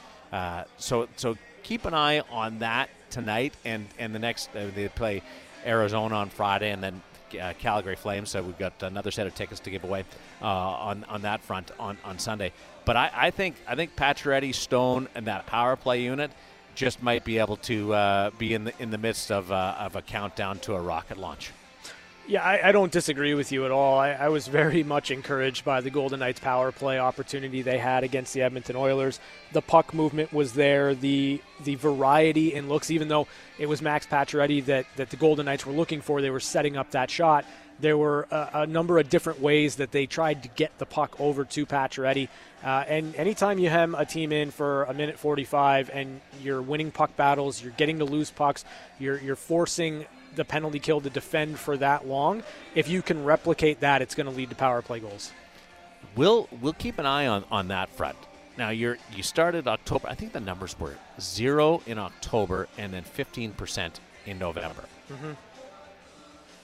so 0.79 1.09
so 1.17 1.37
keep 1.65 1.85
an 1.85 1.95
eye 1.95 2.21
on 2.31 2.61
that 2.61 2.89
tonight 3.11 3.55
and 3.65 3.87
and 3.99 4.15
the 4.15 4.19
next 4.19 4.49
uh, 4.55 4.67
they 4.75 4.89
play 4.89 5.23
Arizona 5.65 6.15
on 6.17 6.31
Friday 6.31 6.71
and 6.71 6.83
then 6.83 7.03
uh, 7.41 7.53
Calgary 7.59 7.97
Flames. 7.97 8.31
So 8.31 8.43
we've 8.43 8.59
got 8.59 8.83
another 8.83 9.11
set 9.11 9.27
of 9.27 9.35
tickets 9.35 9.61
to 9.61 9.71
give 9.71 9.85
away 9.85 10.05
uh, 10.41 10.47
on 10.47 11.05
on 11.05 11.23
that 11.23 11.43
front 11.43 11.71
on, 11.79 11.99
on 12.05 12.19
Sunday. 12.19 12.53
But 12.85 12.97
I, 12.97 13.11
I 13.15 13.31
think 13.31 13.57
I 13.67 13.75
think 13.75 13.97
Pacioretty, 13.97 14.55
Stone, 14.55 15.09
and 15.15 15.27
that 15.27 15.47
power 15.47 15.77
play 15.77 16.03
unit 16.03 16.31
just 16.75 17.03
might 17.03 17.25
be 17.25 17.39
able 17.39 17.57
to 17.57 17.93
uh, 17.93 18.31
be 18.39 18.55
in 18.55 18.65
the 18.65 18.73
in 18.79 18.91
the 18.91 18.99
midst 18.99 19.31
of 19.31 19.51
uh, 19.53 19.75
of 19.79 19.97
a 19.97 20.03
countdown 20.03 20.59
to 20.61 20.75
a 20.75 20.81
rocket 20.81 21.19
launch. 21.19 21.53
Yeah, 22.29 22.43
I, 22.43 22.69
I, 22.69 22.73
don't 22.73 22.93
disagree 22.93 23.33
with 23.33 23.53
you 23.53 23.65
at 23.65 23.71
all. 23.71 23.99
I, 23.99 24.11
I, 24.11 24.29
was 24.29 24.49
very 24.49 24.83
much 24.83 25.11
encouraged 25.11 25.65
by 25.65 25.81
the 25.81 25.89
Golden 25.89 26.21
Knights 26.21 26.41
power 26.41 26.71
play 26.71 26.99
opportunity 26.99 27.63
they 27.63 27.79
had 27.79 28.05
against 28.05 28.35
the 28.35 28.43
Edmonton 28.43 28.77
Oilers. 28.77 29.19
The 29.53 29.63
puck 29.63 29.95
movement 29.95 30.31
was 30.31 30.53
there, 30.53 30.95
the 30.95 31.41
the 31.65 31.77
variety 31.77 32.53
in 32.53 32.69
looks, 32.69 32.91
even 32.91 33.09
though 33.09 33.29
it 33.59 33.67
was 33.67 33.81
Max 33.81 34.07
Pacioretty 34.07 34.63
that, 34.67 34.85
that 34.97 35.09
the 35.09 35.17
Golden 35.17 35.47
Knights 35.47 35.65
were 35.65 35.73
looking 35.73 36.03
for, 36.03 36.21
they 36.21 36.29
were 36.29 36.39
setting 36.39 36.77
up 36.77 36.91
that 36.91 37.11
shot. 37.11 37.47
There 37.81 37.97
were 37.97 38.29
a, 38.31 38.51
a 38.53 38.67
number 38.67 38.99
of 38.99 39.09
different 39.09 39.41
ways 39.41 39.77
that 39.77 39.91
they 39.91 40.05
tried 40.05 40.43
to 40.43 40.51
get 40.51 40.77
the 40.77 40.87
puck 40.87 41.19
over 41.19 41.47
to 41.47 41.65
Pacioretty. 41.65 42.29
Uh, 42.63 42.85
and 42.87 43.15
anytime 43.17 43.59
you 43.59 43.71
hem 43.71 43.95
a 43.95 44.05
team 44.05 44.33
in 44.33 44.51
for 44.51 44.85
a 44.85 44.93
minute 44.93 45.19
45 45.19 45.89
and 45.95 46.21
you're 46.43 46.61
winning 46.61 46.91
puck 46.91 47.17
battles, 47.17 47.63
you're 47.63 47.73
getting 47.73 48.01
to 48.01 48.05
lose 48.05 48.31
pucks, 48.31 48.67
you're, 48.99 49.19
you're 49.19 49.37
forcing 49.37 50.05
the 50.39 50.45
penalty 50.45 50.79
kill 50.79 51.03
to 51.03 51.11
defend 51.11 51.59
for 51.59 51.77
that 51.77 52.09
long. 52.09 52.43
If 52.75 52.89
you 52.89 53.03
can 53.03 53.25
replicate 53.25 53.81
that, 53.81 54.01
it's 54.01 54.15
going 54.15 54.27
to 54.29 54.33
lead 54.33 54.49
to 54.49 54.57
power 54.57 54.81
play 54.81 55.01
goals. 55.01 55.31
We'll 56.17 56.49
we'll 56.63 56.73
keep 56.73 56.99
an 56.99 57.07
eye 57.07 57.27
on, 57.27 57.45
on 57.51 57.69
that 57.69 57.91
front. 57.91 58.17
Now 58.57 58.71
you're 58.71 58.97
you 59.15 59.23
started 59.23 59.69
October. 59.69 60.09
I 60.09 60.15
think 60.15 60.33
the 60.33 60.41
numbers 60.41 60.79
were 60.81 60.97
zero 61.21 61.83
in 61.87 61.99
October 61.99 62.69
and 62.79 62.93
then 62.93 63.03
fifteen 63.03 63.53
percent 63.53 64.01
in 64.25 64.39
November. 64.39 64.85
Mm-hmm. 65.13 65.33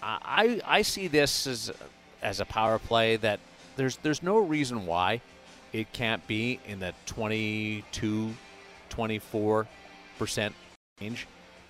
I 0.03 0.61
I 0.65 0.83
see 0.83 1.09
this 1.09 1.47
as 1.47 1.73
as 2.23 2.41
a 2.41 2.45
power 2.45 2.79
play 2.79 3.17
that 3.17 3.41
there's 3.77 3.97
there's 3.99 4.23
no 4.23 4.39
reason 4.39 4.87
why 4.87 5.21
it 5.73 5.93
can't 5.93 6.25
be 6.27 6.61
in 6.67 6.79
the 6.79 6.95
22 7.07 8.35
24 8.89 9.67
percent 10.19 10.55
range 11.01 11.27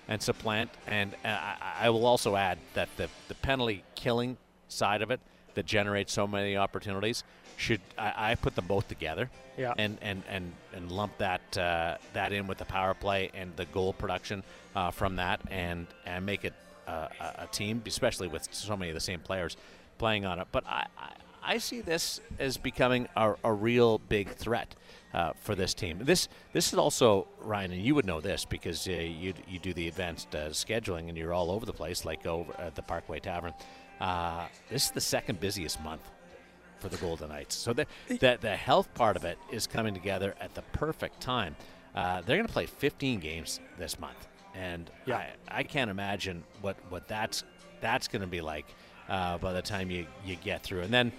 and 0.07 0.21
supplant. 0.21 0.69
And 0.87 1.13
uh, 1.23 1.27
I, 1.27 1.57
I 1.81 1.89
will 1.89 2.05
also 2.05 2.35
add 2.35 2.57
that 2.73 2.89
the, 2.97 3.09
the 3.27 3.35
penalty 3.35 3.83
killing 3.95 4.37
side 4.67 5.01
of 5.01 5.11
it 5.11 5.19
that 5.55 5.65
generates 5.65 6.13
so 6.13 6.27
many 6.27 6.57
opportunities 6.57 7.23
should 7.57 7.79
I, 7.97 8.31
I 8.31 8.35
put 8.35 8.55
them 8.55 8.67
both 8.67 8.87
together 8.87 9.29
yeah. 9.57 9.73
and, 9.77 9.97
and, 10.01 10.23
and, 10.29 10.51
and 10.73 10.91
lump 10.91 11.17
that 11.19 11.57
uh, 11.57 11.97
that 12.13 12.33
in 12.33 12.47
with 12.47 12.57
the 12.57 12.65
power 12.65 12.93
play 12.93 13.31
and 13.33 13.55
the 13.55 13.65
goal 13.65 13.93
production 13.93 14.43
uh, 14.75 14.91
from 14.91 15.15
that 15.15 15.39
and 15.49 15.87
and 16.05 16.25
make 16.25 16.43
it 16.43 16.53
uh, 16.87 17.07
a 17.39 17.47
team, 17.47 17.81
especially 17.85 18.27
with 18.27 18.47
so 18.51 18.75
many 18.75 18.91
of 18.91 18.95
the 18.95 19.01
same 19.01 19.19
players 19.19 19.57
playing 19.97 20.25
on 20.25 20.39
it. 20.39 20.47
But 20.51 20.65
I, 20.67 20.85
I, 20.97 21.11
I 21.45 21.57
see 21.59 21.81
this 21.81 22.19
as 22.39 22.57
becoming 22.57 23.07
a, 23.15 23.35
a 23.43 23.53
real 23.53 23.99
big 23.99 24.29
threat. 24.29 24.75
Uh, 25.13 25.31
for 25.39 25.55
this 25.55 25.73
team, 25.73 25.97
this 26.01 26.27
this 26.51 26.73
is 26.73 26.77
also 26.77 27.25
Ryan, 27.39 27.71
and 27.71 27.81
you 27.81 27.95
would 27.95 28.05
know 28.05 28.19
this 28.19 28.43
because 28.43 28.85
uh, 28.85 28.91
you 28.91 29.33
you 29.47 29.59
do 29.59 29.73
the 29.73 29.87
advanced 29.87 30.35
uh, 30.35 30.49
scheduling 30.49 31.07
and 31.07 31.17
you're 31.17 31.31
all 31.31 31.51
over 31.51 31.65
the 31.65 31.71
place, 31.71 32.03
like 32.03 32.25
over 32.25 32.51
at 32.59 32.75
the 32.75 32.81
Parkway 32.81 33.21
Tavern. 33.21 33.53
Uh, 34.01 34.45
this 34.69 34.83
is 34.87 34.91
the 34.91 34.99
second 34.99 35.39
busiest 35.39 35.81
month 35.81 36.01
for 36.79 36.89
the 36.89 36.97
Golden 36.97 37.29
Knights, 37.29 37.55
so 37.55 37.71
the, 37.71 37.85
the 38.09 38.37
the 38.41 38.57
health 38.57 38.93
part 38.93 39.15
of 39.15 39.23
it 39.23 39.37
is 39.53 39.67
coming 39.67 39.93
together 39.93 40.35
at 40.41 40.53
the 40.53 40.63
perfect 40.73 41.21
time. 41.21 41.55
Uh, 41.95 42.19
they're 42.19 42.35
going 42.35 42.45
to 42.47 42.51
play 42.51 42.65
15 42.65 43.21
games 43.21 43.61
this 43.79 43.97
month, 43.97 44.27
and 44.53 44.91
Yeah. 45.05 45.19
I, 45.47 45.59
I 45.59 45.63
can't 45.63 45.89
imagine 45.89 46.43
what, 46.59 46.75
what 46.89 47.07
that's 47.07 47.45
that's 47.79 48.09
going 48.09 48.21
to 48.21 48.27
be 48.27 48.41
like 48.41 48.65
uh, 49.07 49.37
by 49.37 49.53
the 49.53 49.61
time 49.61 49.89
you, 49.89 50.07
you 50.25 50.35
get 50.35 50.61
through. 50.61 50.81
And 50.81 50.93
then 50.93 51.13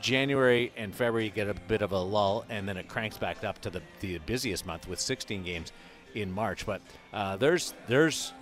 January 0.00 0.72
and 0.76 0.94
February 0.94 1.30
get 1.30 1.48
a 1.48 1.54
bit 1.54 1.82
of 1.82 1.92
a 1.92 1.98
lull, 1.98 2.44
and 2.48 2.68
then 2.68 2.76
it 2.76 2.88
cranks 2.88 3.18
back 3.18 3.44
up 3.44 3.60
to 3.62 3.70
the, 3.70 3.82
the 4.00 4.18
busiest 4.18 4.66
month 4.66 4.88
with 4.88 5.00
16 5.00 5.42
games 5.42 5.72
in 6.14 6.30
March. 6.30 6.66
But 6.66 6.80
uh, 7.12 7.36
there's 7.36 7.74
there's 7.88 8.32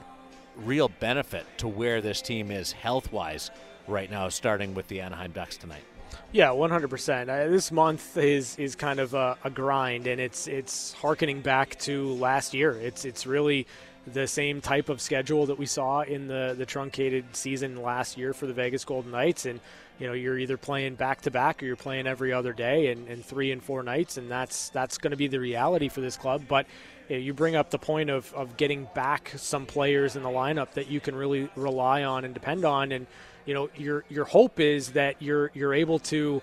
real 0.57 0.89
benefit 0.89 1.47
to 1.59 1.69
where 1.69 2.01
this 2.01 2.23
team 2.23 2.51
is 2.51 2.73
health 2.73 3.13
wise 3.13 3.51
right 3.87 4.11
now, 4.11 4.29
starting 4.29 4.75
with 4.75 4.89
the 4.89 5.01
Anaheim 5.01 5.33
Ducks 5.33 5.57
tonight. 5.57 5.85
Yeah, 6.33 6.49
100%. 6.49 7.23
Uh, 7.29 7.51
this 7.51 7.71
month 7.71 8.17
is 8.17 8.59
is 8.59 8.75
kind 8.77 9.01
of 9.01 9.15
a, 9.15 9.37
a 9.45 9.51
grind, 9.51 10.07
and 10.07 10.21
it's 10.21 10.47
it's 10.47 10.93
harkening 10.95 11.41
back 11.41 11.79
to 11.81 12.09
last 12.15 12.55
year. 12.55 12.73
It's 12.73 13.05
it's 13.05 13.27
really 13.27 13.67
the 14.07 14.27
same 14.27 14.61
type 14.61 14.89
of 14.89 15.01
schedule 15.01 15.47
that 15.47 15.59
we 15.59 15.67
saw 15.67 16.03
in 16.03 16.27
the 16.29 16.55
the 16.57 16.67
truncated 16.67 17.25
season 17.35 17.83
last 17.83 18.19
year 18.19 18.35
for 18.35 18.47
the 18.47 18.53
Vegas 18.53 18.85
Golden 18.85 19.11
Knights, 19.11 19.47
and 19.47 19.61
you 19.99 20.07
know 20.07 20.13
you're 20.13 20.39
either 20.39 20.57
playing 20.57 20.95
back 20.95 21.23
to 21.23 21.31
back 21.31 21.63
or 21.63 21.67
you're 21.67 21.77
playing 21.77 22.07
every 22.07 22.33
other 22.33 22.53
day, 22.53 22.89
and, 22.89 23.09
and 23.09 23.25
three 23.25 23.51
and 23.51 23.63
four 23.63 23.83
nights, 23.83 24.17
and 24.17 24.31
that's 24.31 24.69
that's 24.71 24.99
going 24.99 25.13
to 25.13 25.17
be 25.17 25.29
the 25.29 25.41
reality 25.41 25.89
for 25.89 26.01
this 26.01 26.17
club. 26.17 26.43
But 26.49 26.67
you, 27.09 27.17
know, 27.17 27.23
you 27.23 27.35
bring 27.35 27.57
up 27.57 27.71
the 27.71 27.79
point 27.79 28.11
of 28.11 28.33
of 28.35 28.57
getting 28.57 28.87
back 28.95 29.33
some 29.37 29.65
players 29.65 30.17
in 30.17 30.23
the 30.23 30.29
lineup 30.29 30.73
that 30.73 30.89
you 30.89 31.01
can 31.01 31.15
really 31.15 31.49
rely 31.57 32.05
on 32.05 32.25
and 32.25 32.35
depend 32.35 32.65
on, 32.65 32.93
and 32.93 33.07
you 33.47 33.55
know 33.55 33.71
your 33.77 34.05
your 34.11 34.27
hope 34.27 34.61
is 34.61 34.93
that 34.93 35.23
you're 35.23 35.51
you're 35.55 35.75
able 35.75 35.99
to 36.01 36.43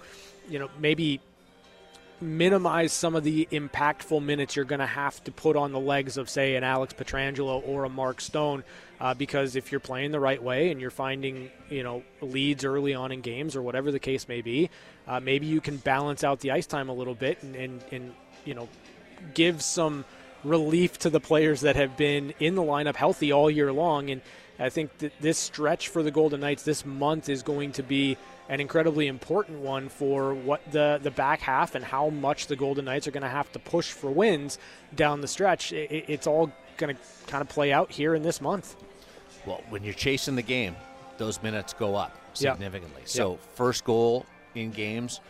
you 0.49 0.59
know 0.59 0.69
maybe 0.79 1.19
minimize 2.21 2.93
some 2.93 3.15
of 3.15 3.23
the 3.23 3.47
impactful 3.51 4.23
minutes 4.23 4.55
you're 4.55 4.65
going 4.65 4.79
to 4.79 4.85
have 4.85 5.23
to 5.23 5.31
put 5.31 5.55
on 5.55 5.71
the 5.71 5.79
legs 5.79 6.17
of 6.17 6.29
say 6.29 6.55
an 6.55 6.63
Alex 6.63 6.93
Pietrangelo 6.93 7.67
or 7.67 7.83
a 7.83 7.89
Mark 7.89 8.21
Stone 8.21 8.63
uh, 8.99 9.13
because 9.13 9.55
if 9.55 9.71
you're 9.71 9.79
playing 9.79 10.11
the 10.11 10.19
right 10.19 10.41
way 10.41 10.69
and 10.69 10.79
you're 10.79 10.91
finding 10.91 11.49
you 11.69 11.83
know 11.83 12.03
leads 12.21 12.63
early 12.63 12.93
on 12.93 13.11
in 13.11 13.21
games 13.21 13.55
or 13.55 13.61
whatever 13.61 13.91
the 13.91 13.99
case 13.99 14.27
may 14.27 14.41
be 14.41 14.69
uh, 15.07 15.19
maybe 15.19 15.47
you 15.47 15.59
can 15.59 15.77
balance 15.77 16.23
out 16.23 16.39
the 16.41 16.51
ice 16.51 16.67
time 16.67 16.89
a 16.89 16.93
little 16.93 17.15
bit 17.15 17.41
and, 17.43 17.55
and, 17.55 17.83
and 17.91 18.13
you 18.45 18.53
know 18.53 18.69
give 19.33 19.61
some 19.61 20.05
relief 20.43 20.97
to 20.99 21.09
the 21.09 21.19
players 21.19 21.61
that 21.61 21.75
have 21.75 21.97
been 21.97 22.33
in 22.39 22.55
the 22.55 22.61
lineup 22.61 22.95
healthy 22.95 23.31
all 23.31 23.49
year 23.49 23.71
long. 23.71 24.09
And 24.09 24.21
I 24.59 24.69
think 24.69 24.97
that 24.99 25.13
this 25.19 25.37
stretch 25.37 25.87
for 25.87 26.03
the 26.03 26.11
Golden 26.11 26.39
Knights 26.41 26.63
this 26.63 26.85
month 26.85 27.29
is 27.29 27.43
going 27.43 27.71
to 27.73 27.83
be 27.83 28.17
an 28.49 28.59
incredibly 28.59 29.07
important 29.07 29.59
one 29.59 29.89
for 29.89 30.33
what 30.33 30.61
the 30.71 30.99
the 31.01 31.11
back 31.11 31.39
half 31.39 31.73
and 31.75 31.83
how 31.83 32.09
much 32.09 32.47
the 32.47 32.55
Golden 32.55 32.85
Knights 32.85 33.07
are 33.07 33.11
going 33.11 33.23
to 33.23 33.29
have 33.29 33.51
to 33.53 33.59
push 33.59 33.91
for 33.91 34.11
wins 34.11 34.59
down 34.95 35.21
the 35.21 35.27
stretch. 35.27 35.71
It, 35.71 36.05
it's 36.07 36.27
all 36.27 36.51
going 36.77 36.95
to 36.95 37.01
kind 37.27 37.41
of 37.41 37.49
play 37.49 37.71
out 37.71 37.91
here 37.91 38.13
in 38.13 38.23
this 38.23 38.41
month. 38.41 38.75
Well, 39.45 39.63
when 39.69 39.83
you're 39.83 39.93
chasing 39.93 40.35
the 40.35 40.41
game, 40.41 40.75
those 41.17 41.41
minutes 41.41 41.73
go 41.73 41.95
up 41.95 42.15
significantly. 42.33 43.03
So, 43.05 43.39
first 43.55 43.83
goal 43.83 44.25
in 44.55 44.71
games, 44.71 45.21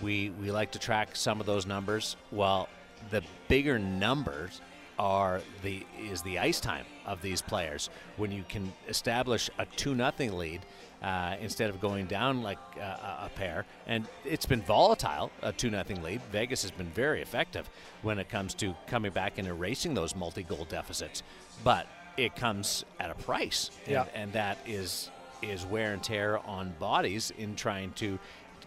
we 0.00 0.30
we 0.30 0.50
like 0.50 0.72
to 0.72 0.78
track 0.78 1.16
some 1.16 1.40
of 1.40 1.46
those 1.46 1.66
numbers. 1.66 2.16
Well, 2.30 2.68
the 3.10 3.22
bigger 3.48 3.78
numbers 3.78 4.60
are 5.00 5.40
the 5.62 5.82
is 5.98 6.20
the 6.20 6.38
ice 6.38 6.60
time 6.60 6.84
of 7.06 7.22
these 7.22 7.40
players 7.40 7.88
when 8.18 8.30
you 8.30 8.44
can 8.46 8.70
establish 8.86 9.48
a 9.58 9.64
two 9.64 9.94
nothing 9.94 10.36
lead 10.36 10.60
uh, 11.02 11.36
instead 11.40 11.70
of 11.70 11.80
going 11.80 12.04
down 12.04 12.42
like 12.42 12.58
uh, 12.78 13.24
a 13.26 13.30
pair. 13.34 13.64
And 13.86 14.06
it's 14.26 14.44
been 14.44 14.60
volatile, 14.60 15.30
a 15.40 15.52
two 15.52 15.70
nothing 15.70 16.02
lead. 16.02 16.20
Vegas 16.30 16.60
has 16.62 16.70
been 16.70 16.90
very 16.90 17.22
effective 17.22 17.70
when 18.02 18.18
it 18.18 18.28
comes 18.28 18.52
to 18.56 18.74
coming 18.88 19.10
back 19.10 19.38
and 19.38 19.48
erasing 19.48 19.94
those 19.94 20.14
multi 20.14 20.42
goal 20.42 20.66
deficits, 20.68 21.22
but 21.64 21.86
it 22.18 22.36
comes 22.36 22.84
at 23.00 23.10
a 23.10 23.14
price, 23.14 23.70
and, 23.86 23.92
Yeah. 23.92 24.04
and 24.14 24.32
that 24.34 24.58
is 24.66 25.10
is 25.40 25.64
wear 25.64 25.94
and 25.94 26.04
tear 26.04 26.38
on 26.46 26.74
bodies 26.78 27.32
in 27.38 27.56
trying 27.56 27.92
to 27.92 28.18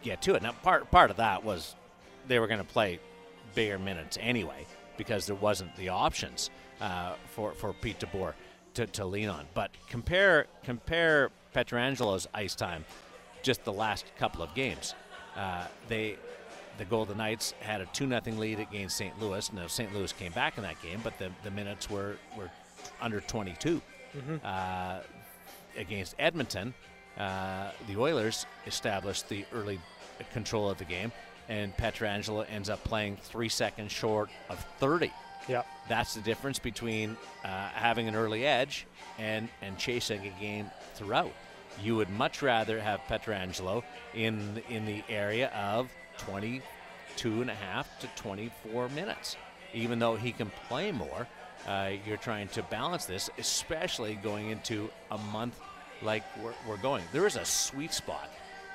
get 0.02 0.24
to 0.24 0.34
it. 0.34 0.42
Now, 0.42 0.54
part 0.64 0.90
part 0.90 1.12
of 1.12 1.18
that 1.18 1.44
was 1.44 1.76
they 2.28 2.40
were 2.40 2.48
going 2.48 2.60
to 2.60 2.74
play 2.74 3.00
bigger 3.54 3.78
minutes 3.78 4.18
anyway 4.20 4.66
because 4.98 5.26
there 5.26 5.36
wasn't 5.36 5.76
the 5.76 5.90
options 5.90 6.50
uh, 6.82 7.14
for 7.28 7.54
for 7.54 7.74
Pete 7.74 8.00
DeBoer 8.00 8.34
to, 8.76 8.88
to 8.88 9.06
lean 9.06 9.30
on. 9.30 9.46
But 9.54 9.72
compare 9.90 10.48
compare 10.64 11.30
Pietrangelo's 11.54 12.28
ice 12.34 12.56
time 12.56 12.86
just 13.42 13.64
the 13.64 13.74
last 13.74 14.06
couple 14.18 14.42
of 14.42 14.54
games. 14.56 14.96
Uh, 15.36 15.66
they 15.88 16.18
the 16.78 16.86
Golden 16.86 17.18
Knights 17.18 17.54
had 17.60 17.82
a 17.82 17.86
two 17.88 18.08
0 18.08 18.22
lead 18.38 18.60
against 18.60 18.98
St. 18.98 19.20
Louis. 19.22 19.52
Now 19.54 19.68
St. 19.68 19.94
Louis 19.94 20.12
came 20.14 20.32
back 20.32 20.58
in 20.58 20.64
that 20.64 20.82
game, 20.82 21.00
but 21.04 21.18
the, 21.20 21.30
the 21.44 21.52
minutes 21.52 21.90
were 21.90 22.18
were 22.38 22.50
under 23.02 23.20
22. 23.22 23.82
Uh, 24.44 25.00
against 25.76 26.16
Edmonton, 26.20 26.74
uh, 27.18 27.72
the 27.88 27.98
Oilers 27.98 28.46
established 28.68 29.28
the 29.28 29.44
early 29.54 29.80
control 30.32 30.70
of 30.70 30.78
the 30.78 30.86
game, 30.86 31.12
and 31.50 31.76
Pietrangelo 31.78 32.46
ends 32.50 32.70
up 32.70 32.84
playing 32.84 33.18
three 33.18 33.50
seconds 33.50 33.92
short 33.92 34.30
of 34.50 34.60
30. 34.80 35.12
Yeah. 35.48 35.64
That's 35.90 36.14
the 36.14 36.22
difference 36.22 36.60
between 36.60 37.18
uh, 37.44 37.48
having 37.48 38.08
an 38.08 38.16
early 38.16 38.46
edge 38.46 38.88
and, 39.20 39.50
and 39.62 39.78
chasing 39.78 40.26
a 40.26 40.40
game 40.40 40.70
throughout. 40.96 41.32
You 41.82 41.96
would 41.96 42.10
much 42.10 42.42
rather 42.42 42.80
have 42.80 43.02
Pietrangelo 43.10 43.84
in 44.14 44.62
in 44.70 44.86
the 44.86 45.04
area 45.10 45.50
of 45.50 45.92
22 46.20 47.42
and 47.42 47.50
a 47.50 47.56
half 47.56 48.00
to 48.00 48.08
24 48.16 48.90
minutes, 48.90 49.38
even 49.74 50.00
though 50.00 50.16
he 50.16 50.32
can 50.32 50.52
play 50.68 50.92
more. 50.92 51.28
Uh, 51.68 51.92
you're 52.06 52.18
trying 52.18 52.48
to 52.50 52.62
balance 52.64 53.06
this, 53.06 53.30
especially 53.38 54.16
going 54.16 54.50
into 54.50 54.90
a 55.12 55.18
month 55.18 55.60
like 56.02 56.24
we're, 56.44 56.54
we're 56.68 56.78
going. 56.78 57.04
There 57.12 57.26
is 57.26 57.38
a 57.38 57.46
sweet 57.46 57.94
spot 57.94 58.30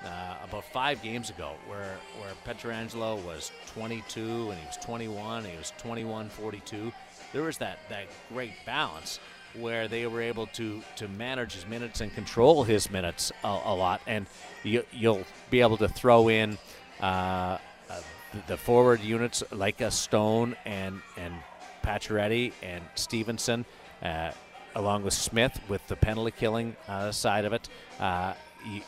uh, 0.05 0.37
about 0.45 0.65
five 0.65 1.03
games 1.03 1.31
ago 1.31 1.53
where 1.67 1.97
where 2.21 2.33
Pietrangelo 2.47 3.23
was 3.25 3.51
22 3.75 4.51
and 4.51 4.59
he 4.59 4.67
was 4.67 4.77
21 4.83 5.39
and 5.39 5.47
he 5.47 5.59
was 5.59 5.73
21 5.79 6.29
42 6.29 6.93
there 7.33 7.43
was 7.43 7.59
that 7.59 7.79
that 7.89 8.07
great 8.29 8.53
balance 8.65 9.19
where 9.59 9.89
they 9.89 10.07
were 10.07 10.21
able 10.21 10.47
to 10.47 10.83
to 10.97 11.09
manage 11.09 11.53
his 11.53 11.67
minutes 11.67 12.01
and 12.01 12.15
control 12.15 12.65
his 12.65 12.91
minutes 12.91 13.33
a, 13.43 13.61
a 13.65 13.75
lot 13.75 14.01
and 14.07 14.27
you, 14.63 14.85
you'll 14.93 15.25
be 15.51 15.61
able 15.61 15.77
to 15.77 15.89
throw 15.89 16.29
in 16.29 16.57
uh, 17.01 17.59
uh, 17.91 18.01
the, 18.47 18.57
forward 18.57 19.01
units 19.01 19.43
like 19.53 19.81
a 19.81 19.91
Stone 19.91 20.57
and 20.65 21.01
and 21.17 21.35
Pacioretty 21.83 22.53
and 22.63 22.85
Stephenson 22.95 23.65
uh, 24.03 24.31
along 24.75 25.03
with 25.03 25.15
Smith 25.15 25.59
with 25.69 25.87
the 25.89 25.97
penalty 25.97 26.31
killing 26.31 26.77
uh, 26.87 27.11
side 27.11 27.45
of 27.45 27.53
it. 27.53 27.69
Uh, 27.99 28.35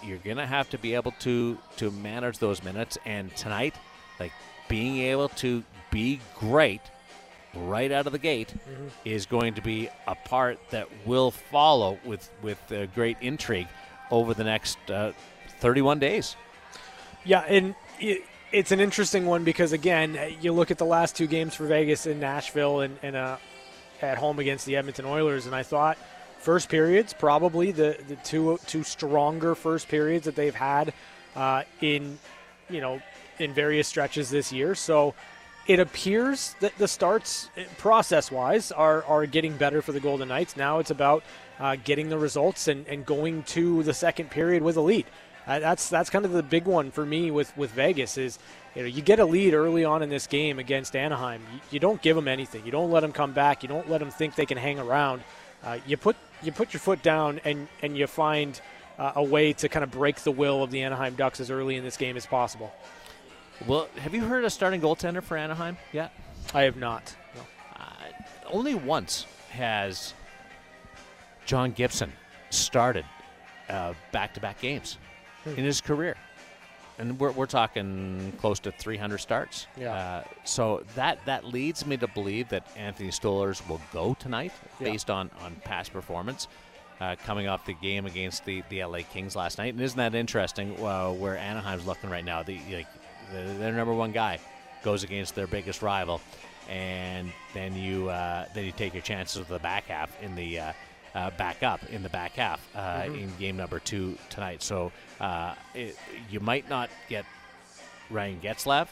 you're 0.03 0.19
gonna 0.19 0.47
have 0.47 0.71
to 0.71 0.79
be 0.79 0.95
able 0.95 1.13
to 1.21 1.59
to 1.77 1.91
manage 1.91 2.39
those 2.39 2.63
minutes. 2.63 2.99
And 3.05 3.35
tonight, 3.37 3.75
like 4.19 4.33
being 4.69 4.99
able 4.99 5.29
to 5.29 5.63
be 5.91 6.21
great 6.39 6.83
right 7.55 7.91
out 7.91 8.07
of 8.07 8.13
the 8.13 8.19
gate 8.19 8.55
is 9.05 9.27
going 9.27 9.55
to 9.55 9.61
be 9.61 9.89
a 10.07 10.15
part 10.15 10.59
that 10.71 10.89
will 11.05 11.31
follow 11.31 11.99
with 12.05 12.31
with 12.43 12.61
uh, 12.73 12.87
great 12.87 13.17
intrigue 13.21 13.69
over 14.11 14.35
the 14.35 14.45
next 14.45 14.79
uh, 14.91 15.13
31 15.61 15.99
days. 15.99 16.37
Yeah, 17.25 17.41
and 17.41 17.75
it, 17.99 18.23
it's 18.53 18.73
an 18.73 18.81
interesting 18.81 19.27
one 19.27 19.45
because 19.45 19.73
again, 19.73 20.19
you 20.41 20.53
look 20.53 20.71
at 20.71 20.79
the 20.79 20.85
last 20.85 21.17
two 21.17 21.27
games 21.27 21.55
for 21.55 21.67
Vegas 21.67 22.07
in 22.07 22.21
Nashville 22.21 22.81
and, 22.81 22.99
and 23.03 23.17
uh, 23.17 23.37
at 24.03 24.19
home 24.19 24.39
against 24.39 24.67
the 24.67 24.77
Edmonton 24.77 25.05
Oilers, 25.05 25.47
and 25.47 25.55
I 25.55 25.63
thought 25.63 25.99
first 26.41 26.69
periods 26.69 27.13
probably 27.13 27.71
the 27.71 27.99
the 28.09 28.17
two 28.17 28.59
two 28.67 28.83
stronger 28.83 29.55
first 29.55 29.89
periods 29.89 30.25
that 30.25 30.35
they've 30.35 30.55
had 30.55 30.93
uh, 31.37 31.63
in 31.81 32.19
you 32.69 32.81
know 32.81 33.01
in 33.39 33.53
various 33.55 33.89
stretches 33.89 34.31
this 34.31 34.53
year. 34.53 34.75
So 34.75 35.15
it 35.67 35.79
appears 35.79 36.55
that 36.61 36.77
the 36.79 36.89
starts 36.89 37.49
process 37.79 38.31
wise 38.31 38.73
are, 38.73 39.05
are 39.05 39.27
getting 39.27 39.57
better 39.57 39.83
for 39.83 39.93
the 39.93 40.01
Golden 40.01 40.29
Knights. 40.29 40.57
Now 40.57 40.79
it's 40.79 40.91
about 40.91 41.23
uh, 41.59 41.77
getting 41.85 42.09
the 42.09 42.19
results 42.19 42.69
and, 42.69 42.87
and 42.87 43.07
going 43.07 43.45
to 43.45 43.83
the 43.83 43.95
second 43.95 44.31
period 44.31 44.63
with 44.63 44.77
a 44.77 44.81
lead. 44.81 45.07
Uh, 45.47 45.59
that's 45.59 45.89
that's 45.89 46.11
kind 46.11 46.25
of 46.25 46.33
the 46.33 46.43
big 46.43 46.65
one 46.65 46.91
for 46.91 47.05
me 47.05 47.31
with, 47.31 47.57
with 47.57 47.71
Vegas 47.71 48.19
is 48.19 48.39
you 48.75 48.83
know 48.83 48.89
you 48.89 49.03
get 49.03 49.19
a 49.19 49.25
lead 49.25 49.55
early 49.55 49.85
on 49.85 50.03
in 50.03 50.09
this 50.09 50.27
game 50.27 50.59
against 50.59 50.95
Anaheim. 50.95 51.43
You, 51.53 51.61
you 51.73 51.81
don't 51.81 52.01
give 52.03 52.17
them 52.17 52.29
anything. 52.29 52.65
You 52.65 52.73
don't 52.73 52.91
let 52.91 53.01
them 53.01 53.13
come 53.13 53.33
back. 53.33 53.63
You 53.63 53.69
don't 53.69 53.89
let 53.89 53.99
them 53.99 54.11
think 54.11 54.35
they 54.35 54.47
can 54.47 54.59
hang 54.59 54.79
around. 54.79 55.23
Uh, 55.63 55.79
you 55.87 55.97
put 55.97 56.17
you 56.43 56.53
put 56.53 56.73
your 56.73 56.81
foot 56.81 57.03
down 57.03 57.41
and 57.45 57.69
and 57.83 57.97
you 57.97 58.07
find 58.07 58.61
uh, 58.99 59.13
a 59.17 59.23
way 59.23 59.53
to 59.55 59.69
kind 59.69 59.85
of 59.85 59.91
break 59.91 60.17
the 60.21 60.31
will 60.31 60.63
of 60.63 60.71
the 60.71 60.83
Anaheim 60.83 61.15
Ducks 61.15 61.41
as 61.41 61.51
early 61.51 61.77
in 61.77 61.85
this 61.85 61.97
game 61.97 62.17
as 62.17 62.27
possible. 62.27 62.73
Well, 63.67 63.89
have 63.99 64.15
you 64.15 64.25
heard 64.25 64.45
a 64.45 64.51
starting 64.51 64.81
goaltender 64.81 65.23
for 65.23 65.37
Anaheim 65.37 65.77
yet? 65.93 66.13
I 66.55 66.63
have 66.63 66.77
not. 66.77 67.15
No. 67.35 67.43
Uh, 67.77 67.85
only 68.51 68.75
once 68.75 69.27
has 69.51 70.15
John 71.45 71.73
Gibson 71.73 72.13
started 72.51 73.05
back 74.13 74.35
to 74.35 74.41
back 74.41 74.61
games 74.61 74.99
hmm. 75.45 75.51
in 75.51 75.65
his 75.65 75.81
career. 75.81 76.17
And 77.01 77.19
we're, 77.19 77.33
we're 77.33 77.47
talking 77.47 78.33
close 78.39 78.61
to 78.61 78.73
300 78.73 79.19
starts. 79.19 79.67
Yeah. 79.77 79.95
Uh, 79.95 80.25
so 80.45 80.85
that, 80.95 81.25
that 81.25 81.45
leads 81.45 81.87
me 81.87 81.97
to 81.97 82.07
believe 82.09 82.51
that 82.51 82.67
Anthony 82.77 83.09
Stolarz 83.09 83.67
will 83.69 83.81
go 83.93 84.15
tonight 84.19 84.53
yeah. 84.79 84.91
based 84.91 85.09
on, 85.11 85.31
on 85.41 85.57
past 85.65 85.93
performance. 85.93 86.47
Uh, 87.01 87.17
coming 87.25 87.49
off 87.49 87.65
the 87.65 87.73
game 87.73 88.05
against 88.05 88.45
the, 88.45 88.63
the 88.69 88.85
LA 88.85 88.99
Kings 89.11 89.35
last 89.35 89.57
night. 89.57 89.73
And 89.73 89.83
isn't 89.83 89.97
that 89.97 90.15
interesting 90.15 90.79
uh, 90.85 91.11
where 91.11 91.39
Anaheim's 91.39 91.87
looking 91.87 92.11
right 92.11 92.25
now? 92.25 92.43
The, 92.43 92.61
like, 92.71 92.87
their 93.33 93.73
number 93.73 93.95
one 93.95 94.13
guy 94.13 94.39
goes 94.83 95.03
against 95.03 95.35
their 95.35 95.47
biggest 95.47 95.81
rival, 95.81 96.21
and 96.69 97.33
then 97.55 97.75
you 97.75 98.11
uh, 98.11 98.45
then 98.55 98.67
you 98.67 98.73
take 98.73 98.93
your 98.93 99.03
chances 99.03 99.39
with 99.39 99.49
the 99.49 99.59
back 99.61 99.85
half 99.87 100.15
in 100.23 100.35
the 100.35 100.59
uh, 101.15 101.31
back 101.33 101.63
up 101.63 101.81
in 101.91 102.03
the 102.03 102.09
back 102.09 102.33
half 102.33 102.61
uh, 102.75 103.03
mm-hmm. 103.03 103.15
in 103.15 103.33
game 103.39 103.57
number 103.57 103.79
two 103.79 104.17
tonight. 104.29 104.63
So 104.63 104.93
uh, 105.21 105.55
it, 105.75 105.97
you 106.31 106.41
might 106.41 106.69
not 106.69 106.91
get 107.09 107.25
Ryan 108.11 108.41
Getzlaf 108.41 108.89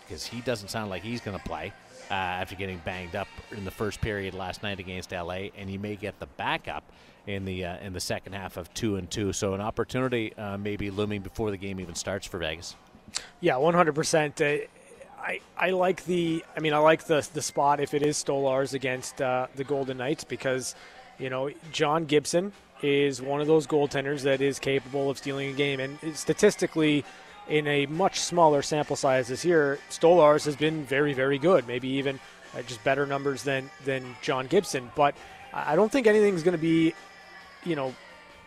because 0.00 0.26
he 0.26 0.40
doesn't 0.40 0.68
sound 0.68 0.90
like 0.90 1.02
he's 1.02 1.20
going 1.20 1.38
to 1.38 1.44
play. 1.44 1.72
Uh, 2.10 2.14
after 2.14 2.54
getting 2.56 2.76
banged 2.84 3.16
up 3.16 3.28
in 3.52 3.64
the 3.64 3.70
first 3.70 3.98
period 4.02 4.34
last 4.34 4.62
night 4.62 4.78
against 4.78 5.12
LA, 5.12 5.48
and 5.56 5.70
you 5.70 5.78
may 5.78 5.96
get 5.96 6.18
the 6.18 6.26
backup 6.36 6.84
in 7.26 7.46
the 7.46 7.64
uh, 7.64 7.78
in 7.78 7.94
the 7.94 8.00
second 8.00 8.34
half 8.34 8.58
of 8.58 8.72
two 8.74 8.96
and 8.96 9.10
two. 9.10 9.32
So 9.32 9.54
an 9.54 9.62
opportunity 9.62 10.34
uh, 10.36 10.58
may 10.58 10.76
be 10.76 10.90
looming 10.90 11.22
before 11.22 11.50
the 11.50 11.56
game 11.56 11.80
even 11.80 11.94
starts 11.94 12.26
for 12.26 12.36
Vegas. 12.36 12.76
Yeah, 13.40 13.56
one 13.56 13.72
hundred 13.72 13.94
percent. 13.94 14.42
I, 15.22 15.40
I 15.56 15.70
like 15.70 16.04
the 16.04 16.44
I 16.56 16.60
mean 16.60 16.74
I 16.74 16.78
like 16.78 17.06
the 17.06 17.26
the 17.32 17.42
spot 17.42 17.80
if 17.80 17.94
it 17.94 18.02
is 18.02 18.22
Stolarz 18.22 18.74
against 18.74 19.22
uh, 19.22 19.46
the 19.54 19.64
Golden 19.64 19.98
Knights 19.98 20.24
because 20.24 20.74
you 21.18 21.30
know, 21.30 21.50
John 21.72 22.04
Gibson 22.04 22.52
is 22.82 23.22
one 23.22 23.40
of 23.40 23.46
those 23.46 23.66
goaltenders 23.66 24.22
that 24.22 24.40
is 24.40 24.58
capable 24.58 25.08
of 25.08 25.18
stealing 25.18 25.50
a 25.50 25.52
game. 25.52 25.80
And 25.80 25.98
statistically, 26.16 27.04
in 27.48 27.66
a 27.66 27.86
much 27.86 28.20
smaller 28.20 28.62
sample 28.62 28.96
size 28.96 29.28
this 29.28 29.44
year, 29.44 29.78
Stolarz 29.90 30.44
has 30.44 30.56
been 30.56 30.84
very, 30.84 31.12
very 31.12 31.38
good. 31.38 31.66
Maybe 31.66 31.88
even 31.88 32.18
uh, 32.56 32.62
just 32.62 32.82
better 32.84 33.06
numbers 33.06 33.42
than 33.42 33.70
than 33.84 34.16
John 34.22 34.46
Gibson. 34.46 34.90
But 34.94 35.14
I 35.52 35.76
don't 35.76 35.90
think 35.90 36.06
anything's 36.06 36.42
going 36.42 36.56
to 36.56 36.62
be, 36.62 36.94
you 37.64 37.76
know, 37.76 37.94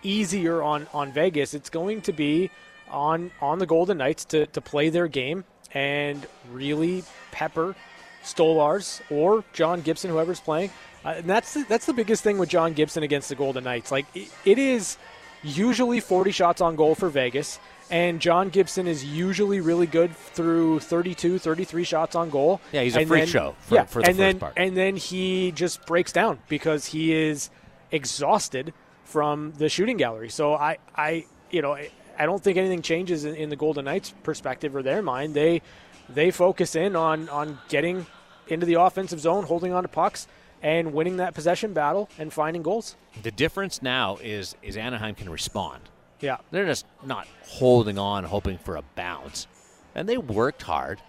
easier 0.03 0.61
on 0.61 0.87
on 0.93 1.11
Vegas. 1.11 1.53
It's 1.53 1.69
going 1.69 2.01
to 2.01 2.13
be 2.13 2.49
on 2.89 3.31
on 3.41 3.59
the 3.59 3.65
Golden 3.65 3.97
Knights 3.97 4.25
to 4.25 4.45
to 4.47 4.61
play 4.61 4.89
their 4.89 5.07
game 5.07 5.43
and 5.73 6.25
really 6.51 7.03
pepper 7.31 7.75
Stolarz 8.23 9.01
or 9.11 9.43
John 9.53 9.81
Gibson, 9.81 10.09
whoever's 10.09 10.39
playing, 10.39 10.71
uh, 11.05 11.15
and 11.17 11.29
that's 11.29 11.53
the, 11.53 11.63
that's 11.69 11.85
the 11.85 11.93
biggest 11.93 12.23
thing 12.23 12.37
with 12.37 12.49
John 12.49 12.73
Gibson 12.73 13.03
against 13.03 13.29
the 13.29 13.35
Golden 13.35 13.63
Knights. 13.63 13.91
Like 13.91 14.07
it, 14.15 14.29
it 14.43 14.57
is 14.57 14.97
usually 15.43 15.99
40 15.99 16.31
shots 16.31 16.61
on 16.61 16.75
goal 16.75 16.95
for 16.95 17.09
Vegas, 17.09 17.59
and 17.91 18.19
John 18.19 18.49
Gibson 18.49 18.87
is 18.87 19.05
usually 19.05 19.59
really 19.59 19.85
good 19.85 20.15
through 20.15 20.79
32, 20.79 21.37
33 21.37 21.83
shots 21.83 22.15
on 22.15 22.31
goal. 22.31 22.59
Yeah, 22.71 22.81
he's 22.81 22.95
a 22.95 23.01
and 23.01 23.07
freak 23.07 23.21
then, 23.21 23.27
show. 23.27 23.55
For, 23.59 23.75
yeah, 23.75 23.83
for 23.85 24.01
the 24.01 24.09
and 24.09 24.17
then 24.17 24.39
part. 24.39 24.53
and 24.57 24.75
then 24.75 24.95
he 24.95 25.51
just 25.51 25.85
breaks 25.85 26.11
down 26.11 26.39
because 26.49 26.87
he 26.87 27.13
is 27.13 27.51
exhausted 27.91 28.73
from 29.03 29.53
the 29.57 29.69
shooting 29.69 29.97
gallery. 29.97 30.29
So 30.29 30.55
I 30.55 30.77
I 30.95 31.25
you 31.51 31.61
know 31.61 31.73
I 31.73 32.25
don't 32.25 32.43
think 32.43 32.57
anything 32.57 32.81
changes 32.81 33.25
in, 33.25 33.35
in 33.35 33.49
the 33.49 33.55
Golden 33.55 33.85
Knights' 33.85 34.13
perspective 34.23 34.75
or 34.75 34.81
their 34.81 35.03
mind. 35.03 35.35
They 35.35 35.61
they 36.09 36.31
focus 36.31 36.75
in 36.75 36.95
on 36.95 37.29
on 37.29 37.59
getting 37.69 38.07
into 38.47 38.65
the 38.65 38.75
offensive 38.75 39.19
zone, 39.19 39.43
holding 39.43 39.71
on 39.71 39.83
to 39.83 39.89
pucks 39.89 40.27
and 40.65 40.93
winning 40.93 41.17
that 41.17 41.35
possession 41.35 41.73
battle 41.73 42.09
and 42.17 42.33
finding 42.33 42.63
goals. 42.63 42.95
The 43.21 43.29
difference 43.29 43.83
now 43.83 44.17
is 44.17 44.55
is 44.63 44.75
Anaheim 44.75 45.13
can 45.13 45.29
respond. 45.29 45.83
Yeah. 46.19 46.37
They're 46.49 46.65
just 46.65 46.87
not 47.05 47.27
holding 47.43 47.99
on 47.99 48.23
hoping 48.23 48.57
for 48.57 48.75
a 48.75 48.81
bounce. 48.95 49.45
And 49.93 50.09
they 50.09 50.17
worked 50.17 50.63
hard, 50.63 50.99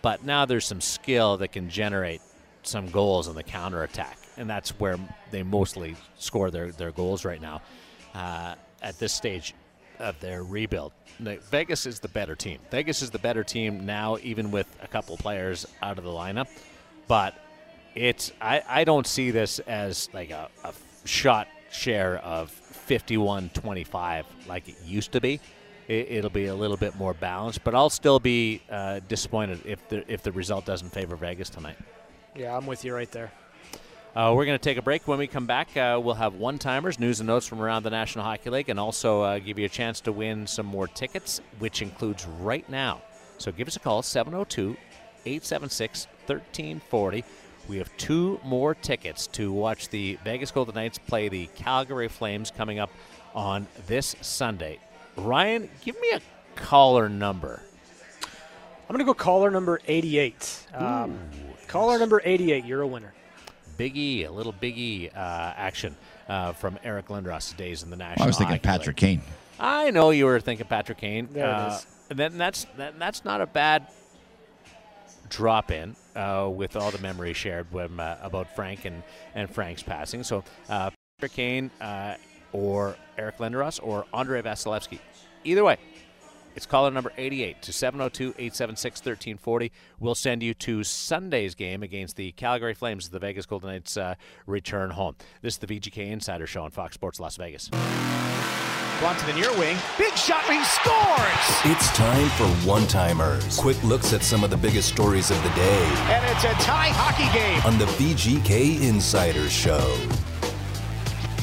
but 0.00 0.24
now 0.24 0.44
there's 0.44 0.64
some 0.64 0.80
skill 0.80 1.38
that 1.38 1.48
can 1.48 1.68
generate 1.68 2.22
some 2.62 2.88
goals 2.88 3.26
on 3.26 3.34
the 3.34 3.42
counterattack. 3.42 4.16
And 4.36 4.48
that's 4.48 4.70
where 4.78 4.96
they 5.32 5.42
mostly 5.42 5.96
score 6.16 6.52
their, 6.52 6.70
their 6.70 6.92
goals 6.92 7.24
right 7.24 7.40
now 7.40 7.62
uh, 8.14 8.54
at 8.80 8.98
this 9.00 9.12
stage 9.12 9.54
of 9.98 10.18
their 10.20 10.44
rebuild. 10.44 10.92
Vegas 11.18 11.84
is 11.84 11.98
the 11.98 12.08
better 12.08 12.36
team. 12.36 12.60
Vegas 12.70 13.02
is 13.02 13.10
the 13.10 13.18
better 13.18 13.42
team 13.42 13.84
now, 13.84 14.18
even 14.22 14.52
with 14.52 14.68
a 14.82 14.86
couple 14.86 15.16
players 15.16 15.66
out 15.82 15.98
of 15.98 16.04
the 16.04 16.10
lineup. 16.10 16.46
But 17.08 17.34
it's 17.94 18.32
I, 18.40 18.62
I 18.68 18.84
don't 18.84 19.06
see 19.06 19.30
this 19.30 19.58
as 19.60 20.08
like 20.12 20.30
a, 20.30 20.48
a 20.64 20.72
shot 21.04 21.48
share 21.70 22.18
of 22.18 22.50
51-25 22.88 24.24
like 24.46 24.68
it 24.68 24.76
used 24.84 25.12
to 25.12 25.20
be. 25.20 25.40
It, 25.88 26.22
will 26.22 26.30
be 26.30 26.46
a 26.46 26.54
little 26.54 26.76
bit 26.76 26.94
more 26.94 27.14
balanced, 27.14 27.64
but 27.64 27.74
I'll 27.74 27.90
still 27.90 28.20
be 28.20 28.62
uh, 28.70 29.00
disappointed 29.08 29.60
if 29.64 29.88
the 29.88 30.04
if 30.12 30.22
the 30.22 30.30
result 30.30 30.64
doesn't 30.64 30.90
favor 30.90 31.16
Vegas 31.16 31.50
tonight. 31.50 31.76
Yeah, 32.36 32.56
I'm 32.56 32.64
with 32.64 32.84
you 32.84 32.94
right 32.94 33.10
there. 33.10 33.32
Uh, 34.14 34.32
we're 34.36 34.44
going 34.44 34.58
to 34.58 34.62
take 34.62 34.76
a 34.76 34.82
break. 34.82 35.08
When 35.08 35.18
we 35.18 35.26
come 35.26 35.46
back, 35.46 35.76
uh, 35.76 36.00
we'll 36.02 36.14
have 36.14 36.34
one 36.34 36.58
timers, 36.58 37.00
news 37.00 37.18
and 37.18 37.26
notes 37.26 37.46
from 37.46 37.60
around 37.60 37.82
the 37.84 37.90
National 37.90 38.24
Hockey 38.24 38.50
League, 38.50 38.68
and 38.68 38.78
also 38.78 39.22
uh, 39.22 39.38
give 39.40 39.58
you 39.58 39.66
a 39.66 39.68
chance 39.68 40.00
to 40.02 40.12
win 40.12 40.46
some 40.46 40.66
more 40.66 40.86
tickets, 40.86 41.40
which 41.58 41.82
includes 41.82 42.24
right 42.40 42.68
now. 42.68 43.02
So 43.38 43.50
give 43.50 43.66
us 43.66 43.76
a 43.76 43.80
call, 43.80 44.02
702 44.02 44.76
876 45.26 46.06
1340. 46.26 47.24
We 47.70 47.78
have 47.78 47.96
two 47.96 48.40
more 48.42 48.74
tickets 48.74 49.28
to 49.28 49.52
watch 49.52 49.90
the 49.90 50.18
Vegas 50.24 50.50
Golden 50.50 50.74
Knights 50.74 50.98
play 50.98 51.28
the 51.28 51.46
Calgary 51.54 52.08
Flames 52.08 52.50
coming 52.50 52.80
up 52.80 52.90
on 53.32 53.68
this 53.86 54.16
Sunday. 54.22 54.80
Ryan, 55.16 55.70
give 55.84 55.94
me 56.00 56.10
a 56.10 56.20
caller 56.56 57.08
number. 57.08 57.62
I'm 58.24 58.88
going 58.88 58.98
to 58.98 59.04
go 59.04 59.14
caller 59.14 59.52
number 59.52 59.80
88. 59.86 60.66
Um, 60.74 61.16
caller 61.68 61.96
number 62.00 62.20
88, 62.24 62.64
you're 62.64 62.80
a 62.80 62.86
winner. 62.88 63.14
Biggie, 63.78 64.26
a 64.26 64.32
little 64.32 64.52
Biggie 64.52 65.16
uh, 65.16 65.54
action 65.56 65.94
uh, 66.28 66.52
from 66.54 66.76
Eric 66.82 67.06
Lindros' 67.06 67.56
days 67.56 67.84
in 67.84 67.90
the 67.90 67.96
National. 67.96 68.24
I 68.24 68.26
was 68.26 68.36
thinking 68.36 68.56
Hockey 68.56 68.66
Patrick 68.66 69.00
League. 69.00 69.20
Kane. 69.20 69.22
I 69.60 69.92
know 69.92 70.10
you 70.10 70.24
were 70.24 70.40
thinking 70.40 70.66
Patrick 70.66 70.98
Kane. 70.98 71.28
There 71.30 71.46
uh, 71.46 71.68
it 71.68 71.76
is. 71.76 71.86
Then 72.16 72.36
that's 72.36 72.66
that, 72.76 72.98
that's 72.98 73.24
not 73.24 73.40
a 73.40 73.46
bad 73.46 73.86
drop 75.30 75.70
in 75.70 75.96
uh, 76.14 76.50
with 76.52 76.76
all 76.76 76.90
the 76.90 76.98
memories 76.98 77.36
shared 77.36 77.66
when, 77.72 77.98
uh, 77.98 78.18
about 78.20 78.54
Frank 78.54 78.84
and, 78.84 79.02
and 79.34 79.48
Frank's 79.48 79.82
passing. 79.82 80.22
So 80.22 80.44
uh, 80.68 80.90
Kane 81.32 81.70
uh, 81.80 82.14
or 82.52 82.96
Eric 83.16 83.38
Lindros 83.38 83.80
or 83.82 84.04
Andre 84.12 84.42
Vasilevskiy. 84.42 84.98
Either 85.44 85.64
way, 85.64 85.78
it's 86.56 86.66
caller 86.66 86.90
number 86.90 87.12
88 87.16 87.62
to 87.62 87.72
702 87.72 88.30
876 88.30 89.00
1340. 89.00 89.72
We'll 89.98 90.14
send 90.14 90.42
you 90.42 90.52
to 90.54 90.82
Sunday's 90.82 91.54
game 91.54 91.82
against 91.82 92.16
the 92.16 92.32
Calgary 92.32 92.74
Flames 92.74 93.08
the 93.08 93.18
Vegas 93.18 93.46
Golden 93.46 93.70
Knights 93.70 93.96
uh, 93.96 94.16
return 94.46 94.90
home. 94.90 95.16
This 95.42 95.54
is 95.54 95.58
the 95.58 95.66
VGK 95.66 96.10
Insider 96.10 96.46
Show 96.46 96.64
on 96.64 96.70
Fox 96.70 96.94
Sports 96.94 97.20
Las 97.20 97.36
Vegas. 97.36 97.70
Bunted 99.00 99.30
in 99.30 99.38
your 99.38 99.56
wing. 99.58 99.78
Big 99.96 100.14
shot, 100.14 100.44
he 100.44 100.62
scores! 100.62 101.50
It's 101.64 101.90
time 101.96 102.28
for 102.30 102.44
one 102.68 102.86
timers. 102.86 103.58
Quick 103.58 103.82
looks 103.82 104.12
at 104.12 104.22
some 104.22 104.44
of 104.44 104.50
the 104.50 104.58
biggest 104.58 104.90
stories 104.90 105.30
of 105.30 105.42
the 105.42 105.48
day. 105.50 105.84
And 106.10 106.22
it's 106.26 106.44
a 106.44 106.52
tie 106.62 106.90
hockey 106.90 107.32
game 107.32 107.62
on 107.64 107.78
the 107.78 107.86
VGK 107.96 108.82
Insider 108.82 109.48
Show. 109.48 109.96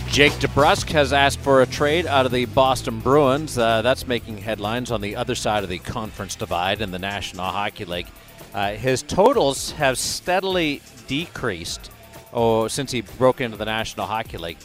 Jake 0.08 0.34
DeBrusk 0.34 0.92
has 0.92 1.12
asked 1.12 1.40
for 1.40 1.64
a 1.64 1.66
trade 1.66 2.06
out 2.06 2.28
of 2.28 2.32
the 2.32 2.46
Boston 2.46 3.00
Bruins. 3.00 3.58
Uh, 3.58 3.82
that's 3.82 4.06
making 4.06 4.38
headlines 4.38 4.92
on 4.92 5.02
the 5.02 5.16
other 5.16 5.34
side 5.34 5.64
of 5.64 5.70
the 5.70 5.80
conference 5.80 6.36
divide 6.36 6.80
in 6.80 6.92
the 6.92 7.00
National 7.00 7.46
Hockey 7.46 7.86
League. 7.86 8.08
Uh, 8.54 8.74
his 8.74 9.02
totals 9.02 9.72
have 9.72 9.98
steadily 9.98 10.84
decreased 11.08 11.90
oh, 12.34 12.68
since 12.68 12.92
he 12.92 13.02
broke 13.02 13.42
into 13.42 13.58
the 13.58 13.66
National 13.66 14.06
Hockey 14.06 14.38
League. 14.38 14.60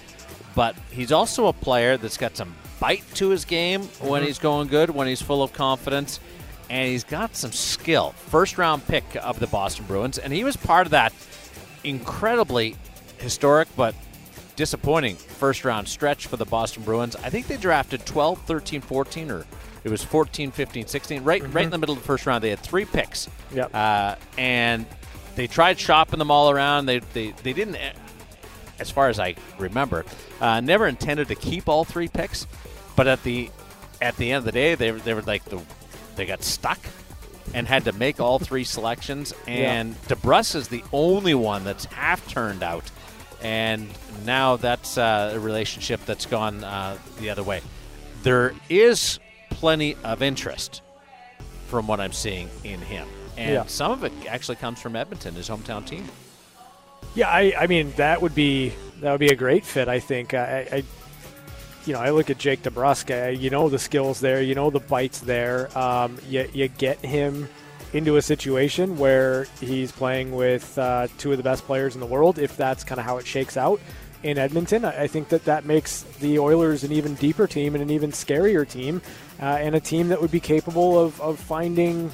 But 0.55 0.77
he's 0.91 1.11
also 1.11 1.47
a 1.47 1.55
player 1.55 1.97
that's 1.97 2.19
got 2.19 2.37
some 2.37 2.55
bite 2.83 3.05
to 3.15 3.29
his 3.29 3.45
game 3.45 3.83
mm-hmm. 3.83 4.09
when 4.09 4.25
he's 4.25 4.41
going 4.41 4.67
good, 4.67 4.91
when 4.91 5.07
he's 5.07 5.23
full 5.23 5.41
of 5.41 5.53
confidence, 5.53 6.19
and 6.69 6.89
he's 6.89 7.05
got 7.05 7.37
some 7.37 7.53
skill. 7.53 8.11
First 8.11 8.59
round 8.59 8.85
pick 8.89 9.05
of 9.23 9.39
the 9.39 9.47
Boston 9.47 9.85
Bruins, 9.87 10.19
and 10.19 10.33
he 10.33 10.43
was 10.43 10.57
part 10.57 10.89
of 10.89 10.91
that 10.91 11.13
incredibly 11.85 12.77
historic 13.19 13.69
but 13.77 13.95
disappointing 14.57 15.15
first 15.15 15.65
round 15.65 15.87
stretch 15.87 16.27
for 16.27 16.37
the 16.37 16.45
Boston 16.45 16.83
Bruins. 16.83 17.15
I 17.15 17.31
think 17.31 17.47
they 17.47 17.57
drafted 17.57 18.05
12, 18.05 18.43
13, 18.47 18.81
14, 18.81 19.31
or 19.31 19.47
it 19.85 19.89
was 19.89 20.03
14, 20.03 20.51
15, 20.51 20.89
16, 20.89 21.23
right, 21.23 21.41
mm-hmm. 21.41 21.53
right 21.53 21.65
in 21.65 21.71
the 21.71 21.79
middle 21.79 21.95
of 21.95 22.01
the 22.01 22.07
first 22.07 22.27
round. 22.27 22.43
They 22.43 22.51
had 22.51 22.59
three 22.59 22.85
picks. 22.85 23.29
Yep. 23.55 23.73
Uh, 23.73 24.17
and 24.37 24.87
they 25.37 25.47
tried 25.47 25.79
shopping 25.79 26.19
them 26.19 26.33
all 26.33 26.51
around. 26.51 26.87
They, 26.87 26.99
they, 26.99 27.31
they 27.45 27.53
didn't, 27.53 27.77
as 28.81 28.91
far 28.91 29.09
as 29.09 29.21
I 29.21 29.37
remember, 29.57 30.05
uh, 30.41 30.61
never 30.61 30.89
intended 30.89 31.29
to 31.29 31.37
keep 31.37 31.69
all 31.69 31.85
three 31.85 32.09
picks 32.09 32.49
But 32.97 33.07
at 33.07 33.23
the 33.23 33.51
at 34.01 34.17
the 34.17 34.33
end 34.33 34.39
of 34.39 34.45
the 34.45 34.53
day, 34.53 34.75
they 34.75 34.91
they 34.91 35.15
were 35.15 35.23
like 35.23 35.45
the 35.47 35.61
they 36.17 36.27
got 36.27 36.43
stuck 36.43 36.79
and 37.55 37.67
had 37.67 37.85
to 37.85 37.93
make 37.93 38.21
all 38.21 38.39
three 38.39 38.65
selections. 38.65 39.35
And 39.47 39.91
yeah. 39.91 40.15
DeBrusk 40.15 40.55
is 40.57 40.69
the 40.69 40.85
only 40.93 41.35
one 41.35 41.65
that's 41.65 41.85
half 41.87 42.27
turned 42.29 42.63
out, 42.63 42.91
and 43.43 43.89
now 44.25 44.57
that's 44.57 44.97
uh, 44.97 45.33
a 45.35 45.39
relationship 45.39 46.05
that's 46.07 46.27
gone 46.27 46.65
uh, 46.65 46.97
the 47.21 47.31
other 47.31 47.43
way. 47.43 47.61
There 48.23 48.55
is 48.69 49.19
plenty 49.51 49.97
of 50.05 50.23
interest 50.23 50.81
from 51.67 51.87
what 51.87 52.01
I'm 52.01 52.13
seeing 52.13 52.49
in 52.65 52.81
him, 52.81 53.09
and 53.37 53.53
yeah. 53.53 53.67
some 53.67 53.91
of 53.91 54.05
it 54.05 54.13
actually 54.29 54.57
comes 54.57 54.81
from 54.81 54.97
Edmonton, 54.97 55.35
his 55.35 55.49
hometown 55.49 55.85
team. 55.85 56.05
Yeah, 57.15 57.29
I, 57.29 57.53
I 57.59 57.67
mean 57.67 57.93
that 57.97 58.23
would 58.23 58.35
be 58.35 58.73
that 59.01 59.11
would 59.11 59.21
be 59.21 59.29
a 59.29 59.37
great 59.37 59.65
fit. 59.65 59.89
I 59.89 60.01
think. 60.01 60.35
I, 60.35 60.69
I 60.73 60.85
you 61.87 61.93
know, 61.93 62.01
I 62.01 62.11
look 62.11 62.31
at 62.31 62.39
Jake 62.39 62.63
DeBrusk. 62.63 63.41
You 63.41 63.51
know 63.51 63.69
the 63.69 63.79
skills 63.79 64.21
there. 64.21 64.43
You 64.43 64.55
know 64.55 64.71
the 64.71 64.81
bites 64.81 65.21
there. 65.21 65.77
Um, 65.77 66.19
you, 66.29 66.49
you 66.53 66.69
get 66.69 66.99
him 66.99 67.49
into 67.93 68.17
a 68.17 68.23
situation 68.23 68.97
where 68.97 69.45
he's 69.61 69.93
playing 69.93 70.33
with 70.33 70.79
uh, 70.79 71.09
two 71.19 71.33
of 71.33 71.37
the 71.37 71.43
best 71.43 71.65
players 71.65 71.95
in 71.95 72.01
the 72.01 72.07
world. 72.07 72.39
If 72.39 72.57
that's 72.57 72.85
kind 72.85 72.99
of 72.99 73.05
how 73.05 73.19
it 73.19 73.27
shakes 73.27 73.57
out 73.57 73.81
in 74.23 74.39
Edmonton, 74.39 74.85
I 74.85 75.09
think 75.09 75.29
that 75.31 75.45
that 75.45 75.65
makes 75.65 76.03
the 76.21 76.39
Oilers 76.39 76.85
an 76.85 76.93
even 76.93 77.15
deeper 77.17 77.47
team 77.47 77.75
and 77.75 77.83
an 77.83 77.91
even 77.91 78.13
scarier 78.13 78.69
team, 78.69 79.03
uh, 79.41 79.45
and 79.45 79.75
a 79.75 79.81
team 79.81 80.09
that 80.09 80.21
would 80.21 80.31
be 80.31 80.41
capable 80.41 80.99
of, 80.99 81.21
of 81.21 81.39
finding 81.39 82.11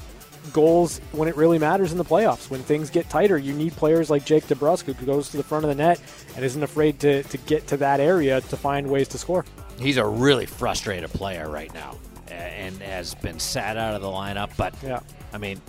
goals 0.53 0.99
when 1.11 1.29
it 1.29 1.35
really 1.35 1.59
matters 1.59 1.91
in 1.91 1.97
the 1.97 2.05
playoffs. 2.05 2.49
When 2.49 2.61
things 2.61 2.89
get 2.89 3.09
tighter, 3.09 3.37
you 3.37 3.53
need 3.53 3.73
players 3.73 4.09
like 4.09 4.25
Jake 4.25 4.45
DeBrusk 4.45 4.85
who 4.85 5.05
goes 5.05 5.29
to 5.29 5.37
the 5.37 5.43
front 5.43 5.65
of 5.65 5.69
the 5.69 5.75
net 5.75 6.01
and 6.35 6.43
isn't 6.43 6.63
afraid 6.63 6.99
to, 7.01 7.23
to 7.23 7.37
get 7.37 7.67
to 7.67 7.77
that 7.77 7.99
area 7.99 8.41
to 8.41 8.57
find 8.57 8.87
ways 8.89 9.07
to 9.09 9.17
score. 9.17 9.45
He's 9.79 9.97
a 9.97 10.05
really 10.05 10.45
frustrated 10.45 11.09
player 11.11 11.49
right 11.49 11.73
now 11.73 11.97
and 12.27 12.75
has 12.81 13.15
been 13.15 13.39
sat 13.39 13.77
out 13.77 13.95
of 13.95 14.01
the 14.01 14.07
lineup. 14.07 14.51
But, 14.57 14.73
yeah. 14.83 14.99
I 15.33 15.37
mean, 15.37 15.61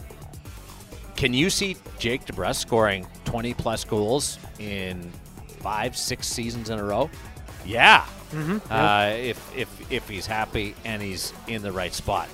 can 1.17 1.35
you 1.35 1.51
see 1.51 1.77
Jake 1.99 2.25
DeBrusk 2.25 2.57
scoring 2.57 3.07
20 3.25 3.55
plus 3.55 3.85
goals 3.85 4.39
in 4.59 5.11
five, 5.59 5.97
six 5.97 6.27
seasons 6.27 6.71
in 6.71 6.79
a 6.79 6.85
row? 6.85 7.11
Yeah. 7.65 8.05
Mm-hmm. 8.31 8.73
Uh, 8.73 9.11
if, 9.17 9.57
if, 9.57 9.93
if 9.93 10.09
he's 10.09 10.27
happy 10.27 10.75
and 10.85 11.03
he's 11.03 11.33
in 11.47 11.63
the 11.63 11.73
right 11.73 11.93
spot. 11.93 12.29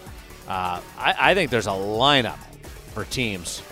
Uh, 0.49 0.81
I, 0.99 1.15
I 1.19 1.35
think 1.35 1.51
there's 1.51 1.67
a 1.67 1.71
lineup 1.71 2.39
for 2.95 3.05
teams 3.05 3.63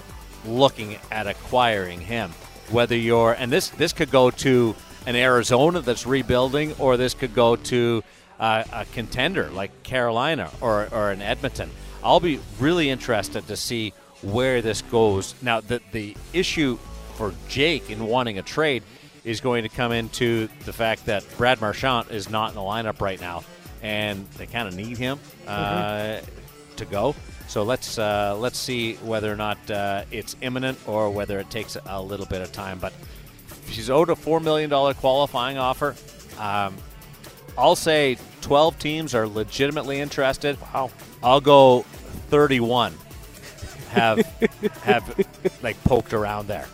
looking 0.47 0.99
at 1.11 1.27
acquiring 1.27 2.01
him. 2.01 2.31
Whether 2.71 2.97
you're 2.97 3.33
and 3.33 3.53
this 3.53 3.69
this 3.71 3.93
could 3.93 4.11
go 4.11 4.31
to 4.31 4.75
an 5.07 5.17
Arizona 5.17 5.81
that's 5.81 6.07
rebuilding, 6.07 6.75
or 6.79 6.97
this 6.97 7.15
could 7.15 7.35
go 7.35 7.57
to 7.57 8.03
uh, 8.41 8.65
a 8.73 8.85
contender 8.87 9.51
like 9.51 9.83
Carolina 9.83 10.51
or, 10.61 10.89
or 10.93 11.11
an 11.11 11.23
Edmonton. 11.23 11.71
I'll 12.03 12.21
be 12.21 12.41
really 12.59 12.91
interested 12.91 13.47
to 13.49 13.57
see 13.57 13.93
where 14.23 14.63
this 14.63 14.83
goes. 14.83 15.35
Now, 15.43 15.61
the 15.61 15.81
the 15.93 16.17
issue 16.33 16.79
for 17.15 17.35
Jake 17.49 17.91
in 17.91 18.07
wanting 18.07 18.39
a 18.39 18.43
trade 18.43 18.83
is 19.25 19.41
going 19.41 19.63
to 19.63 19.69
come 19.69 19.93
into 19.93 20.49
the 20.65 20.73
fact 20.73 21.07
that 21.07 21.25
Brad 21.39 21.61
Marchand 21.61 22.11
is 22.11 22.29
not 22.29 22.51
in 22.51 22.55
the 22.55 22.61
lineup 22.61 23.01
right 23.01 23.21
now, 23.21 23.45
and 23.83 24.27
they 24.33 24.47
kind 24.47 24.69
of 24.69 24.75
need 24.75 24.99
him. 24.99 25.19
Mm-hmm. 25.47 25.49
Uh, 25.49 26.21
to 26.77 26.85
go. 26.85 27.15
So 27.47 27.63
let's 27.63 27.99
uh, 27.99 28.37
let's 28.39 28.59
see 28.59 28.95
whether 28.95 29.33
or 29.33 29.37
not 29.37 29.59
uh, 29.71 30.05
it's 30.11 30.37
imminent 30.41 30.79
or 30.87 31.11
whether 31.11 31.39
it 31.39 31.51
takes 31.51 31.77
a 31.87 32.03
little 32.03 32.27
bit 32.27 32.43
of 32.43 32.53
time. 32.53 32.79
But 32.79 32.93
she's 33.69 33.91
owed 33.91 34.11
a 34.11 34.17
four 34.17 34.41
million 34.41 34.71
dollar 34.71 34.95
qualifying 34.95 35.59
offer. 35.59 35.95
Um, 36.39 36.77
I'll 37.57 37.77
say 37.77 38.19
twelve 38.41 38.79
teams 38.79 39.15
are 39.15 39.29
legitimately 39.29 40.01
interested. 40.01 40.61
Wow. 40.61 40.91
I'll 41.23 41.41
go 41.41 41.83
thirty-one. 42.31 42.95
Have 43.91 44.19
have 44.83 45.27
like 45.63 45.83
poked 45.85 46.13
around 46.13 46.49
there. 46.49 46.67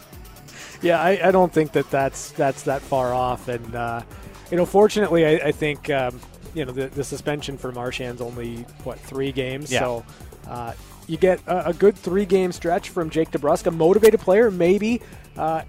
Yeah, 0.82 1.00
I, 1.00 1.28
I, 1.28 1.30
don't 1.30 1.52
think 1.52 1.72
that 1.72 1.90
that's 1.90 2.30
that's 2.30 2.62
that 2.62 2.80
far 2.80 3.12
off, 3.12 3.48
and 3.48 3.74
uh, 3.74 4.02
you 4.50 4.56
know, 4.56 4.64
fortunately, 4.64 5.26
I, 5.26 5.48
I 5.48 5.52
think 5.52 5.90
um, 5.90 6.18
you 6.54 6.64
know 6.64 6.72
the, 6.72 6.88
the 6.88 7.04
suspension 7.04 7.56
for 7.56 7.72
Marchand's 7.72 8.20
only 8.20 8.58
what 8.84 8.98
three 9.00 9.32
games, 9.32 9.72
yeah. 9.72 9.80
so 9.80 10.04
uh, 10.48 10.72
you 11.06 11.16
get 11.16 11.40
a, 11.46 11.68
a, 11.68 11.72
good 11.72 11.96
three 11.96 12.24
game 12.24 12.52
stretch 12.52 12.90
from 12.90 13.10
Jake 13.10 13.30
DeBrusk, 13.30 13.66
a 13.66 13.70
motivated 13.70 14.20
player. 14.20 14.50
Maybe 14.50 15.00
uh, 15.36 15.62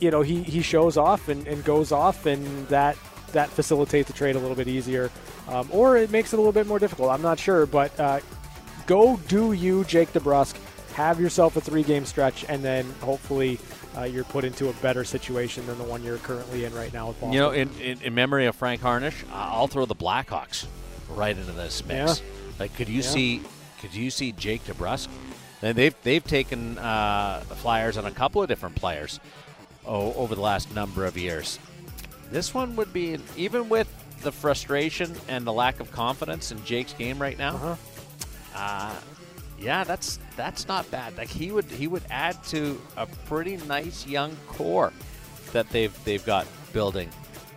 you 0.00 0.10
know 0.10 0.22
he, 0.22 0.42
he 0.42 0.62
shows 0.62 0.96
off 0.96 1.28
and, 1.28 1.46
and 1.46 1.64
goes 1.64 1.92
off, 1.92 2.26
and 2.26 2.68
that 2.68 2.96
that 3.32 3.48
facilitates 3.48 4.08
the 4.08 4.14
trade 4.14 4.36
a 4.36 4.38
little 4.38 4.56
bit 4.56 4.68
easier, 4.68 5.10
um, 5.48 5.68
or 5.70 5.96
it 5.96 6.10
makes 6.10 6.32
it 6.32 6.36
a 6.36 6.38
little 6.38 6.52
bit 6.52 6.66
more 6.66 6.78
difficult. 6.78 7.10
I'm 7.10 7.22
not 7.22 7.38
sure, 7.38 7.66
but 7.66 7.98
uh, 7.98 8.20
go 8.86 9.18
do 9.28 9.52
you, 9.52 9.84
Jake 9.84 10.12
DeBrusk. 10.12 10.56
Have 10.94 11.18
yourself 11.18 11.56
a 11.56 11.60
three 11.60 11.82
game 11.82 12.04
stretch, 12.04 12.44
and 12.48 12.62
then 12.62 12.84
hopefully 13.00 13.58
uh, 13.96 14.02
you're 14.02 14.24
put 14.24 14.44
into 14.44 14.68
a 14.68 14.72
better 14.74 15.04
situation 15.04 15.66
than 15.66 15.78
the 15.78 15.84
one 15.84 16.02
you're 16.02 16.18
currently 16.18 16.64
in 16.64 16.74
right 16.74 16.92
now 16.92 17.08
with 17.08 17.20
Boston. 17.20 17.32
You 17.32 17.40
know, 17.40 17.50
in, 17.50 17.70
in, 17.80 18.00
in 18.02 18.14
memory 18.14 18.46
of 18.46 18.56
Frank 18.56 18.80
Harnish, 18.80 19.24
I'll 19.32 19.68
throw 19.68 19.86
the 19.86 19.94
Blackhawks 19.94 20.66
right 21.10 21.36
into 21.36 21.52
this 21.52 21.84
mix. 21.84 22.20
Yeah. 22.20 22.26
Like, 22.58 22.74
could 22.74 22.88
you 22.88 23.02
yeah. 23.02 23.08
see? 23.08 23.42
Could 23.80 23.94
you 23.94 24.10
see 24.10 24.32
Jake 24.32 24.64
DeBrusk? 24.64 25.08
And 25.62 25.76
they've 25.76 25.94
they've 26.02 26.24
taken 26.24 26.78
uh, 26.78 27.42
the 27.48 27.54
Flyers 27.54 27.96
on 27.96 28.06
a 28.06 28.10
couple 28.10 28.42
of 28.42 28.48
different 28.48 28.76
players 28.76 29.20
oh, 29.86 30.12
over 30.14 30.34
the 30.34 30.40
last 30.40 30.74
number 30.74 31.04
of 31.04 31.16
years. 31.16 31.58
This 32.30 32.54
one 32.54 32.76
would 32.76 32.92
be 32.92 33.18
even 33.36 33.68
with 33.68 33.88
the 34.22 34.32
frustration 34.32 35.14
and 35.28 35.44
the 35.46 35.52
lack 35.52 35.80
of 35.80 35.90
confidence 35.92 36.50
in 36.50 36.64
Jake's 36.64 36.92
game 36.92 37.20
right 37.20 37.36
now. 37.36 37.54
Uh-huh. 37.54 37.76
Uh, 38.54 38.94
yeah, 39.62 39.84
that's 39.84 40.18
that's 40.36 40.68
not 40.68 40.90
bad. 40.90 41.16
Like 41.16 41.28
he 41.28 41.52
would 41.52 41.66
he 41.66 41.86
would 41.86 42.02
add 42.10 42.42
to 42.44 42.80
a 42.96 43.06
pretty 43.06 43.56
nice 43.68 44.06
young 44.06 44.36
core 44.48 44.92
that 45.52 45.68
they've 45.70 45.96
they've 46.04 46.24
got 46.24 46.46
building 46.72 47.08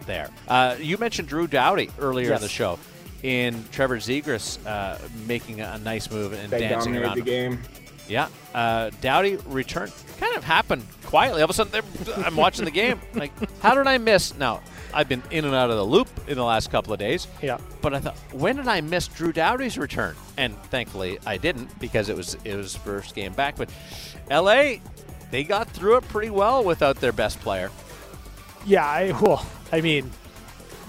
there. 0.06 0.30
Uh, 0.48 0.76
you 0.80 0.98
mentioned 0.98 1.28
Drew 1.28 1.48
Doughty 1.48 1.90
earlier 2.00 2.30
yes. 2.30 2.40
in 2.40 2.44
the 2.44 2.50
show. 2.50 2.80
In 3.24 3.64
Trevor 3.72 3.98
Zegras 3.98 4.64
uh, 4.68 5.00
making 5.26 5.60
a 5.60 5.80
nice 5.80 6.12
move 6.12 6.34
and 6.34 6.48
they 6.52 6.60
dancing 6.60 6.96
around 6.96 7.16
the 7.16 7.24
game. 7.24 7.60
Yeah, 8.08 8.28
uh, 8.54 8.92
Doughty 9.02 9.38
returned. 9.48 9.92
Kind 10.20 10.36
of 10.36 10.44
happened 10.44 10.86
quietly. 11.06 11.42
All 11.42 11.46
of 11.46 11.50
a 11.50 11.54
sudden, 11.54 11.84
I'm 12.18 12.36
watching 12.36 12.66
the 12.66 12.72
game. 12.72 13.02
Like, 13.16 13.32
how 13.62 13.74
did 13.74 13.88
I 13.88 13.98
miss? 13.98 14.38
Now, 14.38 14.62
I've 14.96 15.10
been 15.10 15.22
in 15.30 15.44
and 15.44 15.54
out 15.54 15.70
of 15.70 15.76
the 15.76 15.86
loop 15.86 16.08
in 16.28 16.38
the 16.38 16.44
last 16.44 16.72
couple 16.72 16.94
of 16.94 17.00
days. 17.00 17.28
Yeah. 17.42 17.58
But 17.82 17.94
I 17.94 18.00
thought, 18.00 18.18
when 18.32 18.56
did 18.56 18.68
I 18.70 18.80
miss 18.80 19.10
Drew 19.10 19.34
Doughty's 19.34 19.78
return? 19.78 20.16
And 20.38 20.56
thankfully, 20.64 21.20
I 21.26 21.36
didn't 21.38 21.78
because 21.80 22.08
it 22.08 22.16
was 22.16 22.38
it 22.46 22.56
was 22.56 22.76
first 22.78 23.14
game 23.14 23.34
back. 23.34 23.58
But 23.58 23.70
L.A. 24.30 24.82
they 25.32 25.44
got 25.44 25.70
through 25.70 25.98
it 25.98 26.08
pretty 26.08 26.30
well 26.30 26.64
without 26.64 27.02
their 27.02 27.12
best 27.12 27.40
player. 27.42 27.72
Yeah. 28.66 28.86
I, 28.86 29.12
well, 29.22 29.46
I 29.72 29.82
mean, 29.82 30.10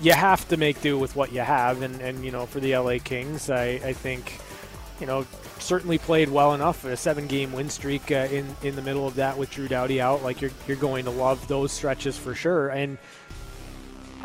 you 0.00 0.12
have 0.12 0.46
to 0.48 0.56
make 0.56 0.80
do 0.80 0.98
with 0.98 1.16
what 1.16 1.32
you 1.32 1.40
have, 1.40 1.82
and 1.82 2.00
and 2.00 2.24
you 2.24 2.30
know, 2.30 2.46
for 2.46 2.60
the 2.60 2.74
L.A. 2.74 3.00
Kings, 3.00 3.50
I 3.50 3.80
I 3.84 3.92
think, 3.92 4.38
you 5.00 5.06
know, 5.06 5.26
certainly 5.58 5.98
played 5.98 6.28
well 6.28 6.54
enough. 6.54 6.84
A 6.84 6.96
seven-game 6.96 7.52
win 7.52 7.70
streak 7.70 8.12
uh, 8.12 8.28
in 8.30 8.54
in 8.62 8.76
the 8.76 8.82
middle 8.82 9.06
of 9.06 9.16
that 9.16 9.36
with 9.36 9.50
Drew 9.50 9.66
Doughty 9.66 10.00
out, 10.00 10.22
like 10.22 10.40
you're 10.40 10.52
you're 10.68 10.76
going 10.76 11.06
to 11.06 11.10
love 11.10 11.48
those 11.48 11.72
stretches 11.72 12.16
for 12.16 12.34
sure, 12.34 12.68
and 12.68 12.98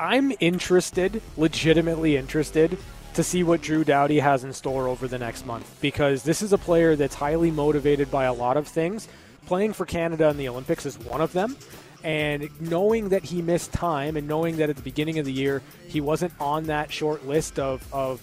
I'm 0.02 0.34
interested, 0.40 1.22
legitimately 1.38 2.18
interested, 2.18 2.76
to 3.14 3.24
see 3.24 3.44
what 3.44 3.62
Drew 3.62 3.84
Doughty 3.84 4.20
has 4.20 4.44
in 4.44 4.52
store 4.52 4.88
over 4.88 5.08
the 5.08 5.20
next 5.20 5.46
month 5.46 5.78
because 5.80 6.24
this 6.24 6.42
is 6.42 6.54
a 6.54 6.58
player 6.58 6.96
that's 6.96 7.14
highly 7.14 7.52
motivated 7.52 8.10
by 8.10 8.24
a 8.24 8.34
lot 8.34 8.58
of 8.58 8.68
things. 8.68 9.08
Playing 9.46 9.74
for 9.74 9.86
Canada 9.86 10.28
in 10.30 10.38
the 10.38 10.50
Olympics 10.50 10.88
is 10.88 10.98
one 10.98 11.22
of 11.22 11.34
them. 11.34 11.56
And 12.04 12.50
knowing 12.60 13.10
that 13.10 13.24
he 13.24 13.44
missed 13.44 13.74
time 13.74 14.18
and 14.18 14.28
knowing 14.28 14.58
that 14.58 14.72
at 14.72 14.76
the 14.76 14.82
beginning 14.82 15.20
of 15.20 15.26
the 15.26 15.32
year 15.32 15.62
he 15.88 16.02
wasn't 16.02 16.34
on 16.40 16.64
that 16.64 16.92
short 16.92 17.28
list 17.28 17.60
of, 17.60 17.86
of 17.94 18.20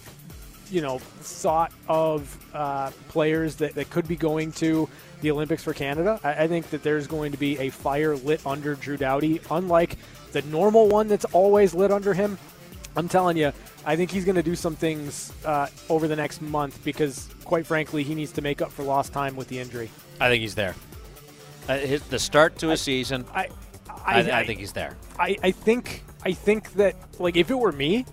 you 0.69 0.81
know, 0.81 0.99
thought 0.99 1.71
of 1.87 2.37
uh, 2.53 2.91
players 3.07 3.55
that, 3.55 3.75
that 3.75 3.89
could 3.89 4.05
be 4.05 4.17
going 4.17 4.51
to 4.53 4.89
the 5.21 5.31
Olympics 5.31 5.63
for 5.63 5.73
Canada, 5.73 6.19
I, 6.25 6.43
I 6.43 6.47
think 6.47 6.71
that 6.71 6.83
there's 6.83 7.07
going 7.07 7.31
to 7.31 7.37
be 7.37 7.57
a 7.57 7.69
fire 7.69 8.17
lit 8.17 8.45
under 8.45 8.75
Drew 8.75 8.97
Doughty, 8.97 9.39
unlike 9.49 9.97
the 10.31 10.41
normal 10.43 10.87
one 10.87 11.07
that's 11.07 11.25
always 11.25 11.73
lit 11.73 11.91
under 11.91 12.13
him. 12.13 12.37
I'm 12.95 13.07
telling 13.07 13.37
you, 13.37 13.51
I 13.85 13.95
think 13.95 14.11
he's 14.11 14.25
going 14.25 14.35
to 14.35 14.43
do 14.43 14.55
some 14.55 14.75
things 14.75 15.31
uh, 15.45 15.67
over 15.89 16.07
the 16.07 16.15
next 16.15 16.41
month 16.41 16.83
because, 16.83 17.29
quite 17.45 17.65
frankly, 17.65 18.03
he 18.03 18.15
needs 18.15 18.31
to 18.33 18.41
make 18.41 18.61
up 18.61 18.71
for 18.71 18.83
lost 18.83 19.13
time 19.13 19.35
with 19.35 19.47
the 19.47 19.59
injury. 19.59 19.89
I 20.19 20.29
think 20.29 20.41
he's 20.41 20.55
there. 20.55 20.75
Uh, 21.67 21.77
his, 21.77 22.01
the 22.03 22.19
start 22.19 22.57
to 22.59 22.71
a 22.71 22.77
season, 22.77 23.25
I, 23.33 23.49
I, 23.87 24.21
I, 24.21 24.39
I, 24.39 24.45
think 24.45 24.59
he's 24.59 24.73
there. 24.73 24.97
I, 25.19 25.37
I 25.43 25.51
think 25.51 26.03
I 26.23 26.31
think 26.33 26.73
that 26.73 26.95
like 27.19 27.37
if 27.37 27.51
it 27.51 27.57
were 27.57 27.71
me, 27.71 28.05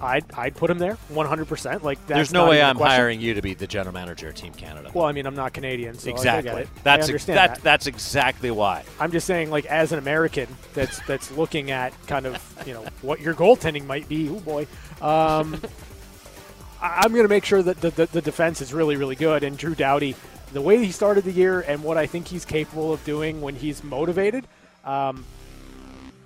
I'd, 0.00 0.24
I'd 0.34 0.54
put 0.54 0.70
him 0.70 0.78
there 0.78 0.96
100%. 1.12 1.82
Like 1.82 2.04
There's 2.06 2.32
no 2.32 2.48
way 2.48 2.62
I'm 2.62 2.76
hiring 2.76 3.20
you 3.20 3.34
to 3.34 3.42
be 3.42 3.54
the 3.54 3.66
general 3.66 3.92
manager 3.92 4.28
of 4.28 4.34
Team 4.34 4.52
Canada. 4.52 4.90
Well, 4.92 5.06
I 5.06 5.12
mean, 5.12 5.26
I'm 5.26 5.34
not 5.34 5.52
Canadian, 5.52 5.98
so 5.98 6.10
exactly. 6.10 6.66
That's 6.82 7.08
ex- 7.08 7.24
that, 7.26 7.34
that. 7.54 7.62
That's 7.62 7.86
exactly 7.86 8.50
why. 8.50 8.84
I'm 8.98 9.12
just 9.12 9.26
saying, 9.26 9.50
like, 9.50 9.66
as 9.66 9.92
an 9.92 9.98
American 9.98 10.48
that's 10.74 11.00
that's 11.06 11.30
looking 11.32 11.70
at 11.70 11.92
kind 12.06 12.26
of 12.26 12.62
you 12.66 12.74
know 12.74 12.84
what 13.02 13.20
your 13.20 13.34
goaltending 13.34 13.86
might 13.86 14.08
be. 14.08 14.28
Oh 14.28 14.40
boy, 14.40 14.66
um, 15.00 15.60
I'm 16.82 17.12
going 17.12 17.24
to 17.24 17.28
make 17.28 17.44
sure 17.44 17.62
that 17.62 17.80
the, 17.80 17.90
the, 17.90 18.06
the 18.06 18.22
defense 18.22 18.60
is 18.60 18.72
really, 18.72 18.96
really 18.96 19.16
good. 19.16 19.42
And 19.42 19.56
Drew 19.56 19.74
Doughty, 19.74 20.16
the 20.52 20.62
way 20.62 20.82
he 20.82 20.92
started 20.92 21.24
the 21.24 21.32
year 21.32 21.60
and 21.60 21.82
what 21.82 21.98
I 21.98 22.06
think 22.06 22.28
he's 22.28 22.44
capable 22.44 22.92
of 22.92 23.04
doing 23.04 23.40
when 23.42 23.54
he's 23.54 23.84
motivated, 23.84 24.46
um, 24.84 25.24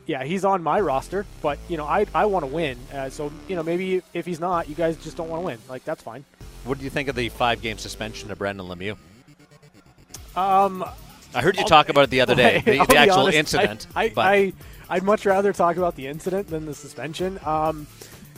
yeah, 0.07 0.25
he's 0.25 0.45
on 0.45 0.63
my 0.63 0.81
roster. 0.81 1.27
But 1.43 1.59
you 1.69 1.77
know, 1.77 1.87
I 1.87 2.07
I 2.15 2.27
want 2.27 2.45
to 2.45 2.51
win. 2.51 2.79
Uh, 2.93 3.11
so 3.11 3.33
you 3.49 3.57
know, 3.57 3.63
maybe 3.63 4.03
if 4.13 4.27
he's 4.27 4.41
not, 4.41 4.69
you 4.69 4.75
guys 4.75 4.97
just 4.97 5.17
don't 5.17 5.29
want 5.29 5.43
to 5.43 5.47
win. 5.47 5.59
Like 5.69 5.85
that's 5.85 6.03
fine. 6.03 6.25
What 6.65 6.79
do 6.79 6.85
you 6.85 6.91
think 6.91 7.09
of 7.09 7.15
the 7.15 7.29
five-game 7.29 7.77
suspension 7.77 8.31
of 8.31 8.39
Brendan 8.39 8.67
Lemieux? 8.67 8.97
Um, 10.35 10.85
I 11.35 11.43
heard 11.43 11.59
you 11.59 11.65
talk 11.65 11.89
about 11.89 12.05
it 12.05 12.11
the 12.11 12.21
other 12.21 12.35
day, 12.35 12.61
the, 12.65 12.79
I'll 12.79 12.87
the 12.87 12.97
actual 12.97 13.19
honest, 13.21 13.39
incident. 13.39 13.87
I, 13.95 14.13
I, 14.17 14.53
I, 14.89 14.95
would 14.95 15.03
much 15.03 15.27
rather 15.27 15.53
talk 15.53 15.77
about 15.77 15.97
the 15.97 16.07
incident 16.07 16.49
than 16.49 16.65
the 16.65 16.75
suspension. 16.75 17.39
Um, 17.45 17.87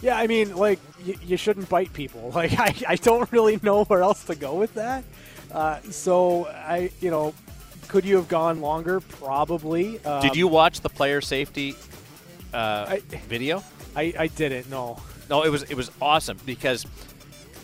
yeah, 0.02 0.16
I 0.16 0.26
mean, 0.26 0.56
like, 0.56 0.78
y- 1.06 1.14
you 1.24 1.36
shouldn't 1.36 1.68
bite 1.68 1.92
people. 1.92 2.30
Like, 2.34 2.58
I, 2.58 2.74
I 2.88 2.96
don't 2.96 3.30
really 3.32 3.58
know 3.62 3.84
where 3.84 4.02
else 4.02 4.24
to 4.24 4.34
go 4.34 4.54
with 4.54 4.74
that. 4.74 5.04
Uh, 5.52 5.80
so, 5.90 6.46
I, 6.46 6.90
you 7.00 7.10
know, 7.10 7.34
could 7.88 8.04
you 8.04 8.16
have 8.16 8.28
gone 8.28 8.60
longer? 8.60 9.00
Probably. 9.00 10.04
Um, 10.04 10.22
did 10.22 10.36
you 10.36 10.48
watch 10.48 10.80
the 10.80 10.88
player 10.88 11.20
safety 11.20 11.74
uh, 12.52 12.86
I- 12.88 13.02
video? 13.28 13.62
I, 13.94 14.12
I 14.18 14.26
didn't. 14.28 14.68
No. 14.70 14.98
No, 15.28 15.42
it 15.42 15.48
was 15.48 15.64
it 15.64 15.74
was 15.74 15.90
awesome 16.00 16.38
because 16.46 16.86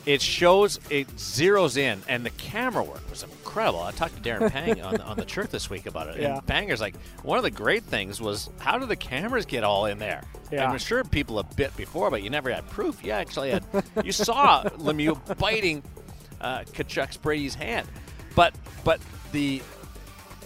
it 0.05 0.21
shows 0.21 0.81
it 0.91 1.07
zeroes 1.17 1.77
in, 1.77 2.03
and 2.09 2.27
the 2.27 2.31
camera 2.31 2.83
work 2.83 3.09
was 3.09 3.23
incredible. 3.23 3.81
I 3.83 3.93
talked 3.93 4.17
to 4.17 4.21
Darren 4.21 4.51
Pang 4.53 4.81
on, 4.83 5.01
on 5.01 5.17
the 5.17 5.25
church 5.25 5.51
this 5.51 5.71
week 5.71 5.87
about 5.87 6.09
it, 6.09 6.21
Yeah. 6.21 6.39
and 6.39 6.47
Panger's 6.47 6.81
like, 6.81 6.97
one 7.23 7.39
of 7.39 7.45
the 7.45 7.53
great 7.53 7.85
things 7.85 8.21
was 8.21 8.51
how 8.59 8.79
do 8.79 8.87
the 8.87 8.97
cameras 8.97 9.47
get 9.47 9.63
all 9.63 9.87
in 9.87 9.99
there? 9.99 10.25
Yeah. 10.51 10.69
I'm 10.69 10.77
sure 10.79 11.05
people 11.05 11.37
have 11.41 11.55
bit 11.55 11.77
before, 11.77 12.11
but 12.11 12.25
you 12.25 12.31
never 12.31 12.53
had 12.53 12.69
proof. 12.69 13.05
You 13.05 13.13
actually 13.13 13.51
had 13.53 13.65
you 14.03 14.11
saw 14.11 14.65
Lemieux 14.79 15.39
biting 15.39 15.85
uh, 16.41 16.61
Tkachuk's 16.65 17.17
Brady's 17.17 17.55
hand, 17.55 17.87
but 18.35 18.55
but 18.85 19.01
the 19.31 19.63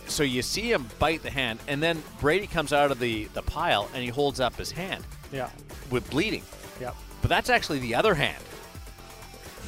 so 0.09 0.22
you 0.22 0.42
see 0.42 0.70
him 0.72 0.86
bite 0.98 1.22
the 1.22 1.30
hand, 1.30 1.59
and 1.68 1.82
then 1.82 2.02
Brady 2.20 2.46
comes 2.46 2.72
out 2.72 2.90
of 2.90 2.98
the 2.98 3.24
the 3.34 3.42
pile 3.42 3.88
and 3.94 4.02
he 4.02 4.09
holds 4.09 4.40
up 4.40 4.57
his 4.57 4.70
hand 4.70 5.04
Yeah. 5.32 5.50
with 5.90 6.09
bleeding 6.11 6.42
Yeah. 6.80 6.92
but 7.22 7.28
that's 7.28 7.50
actually 7.50 7.78
the 7.80 7.94
other 7.94 8.14
hand. 8.14 8.42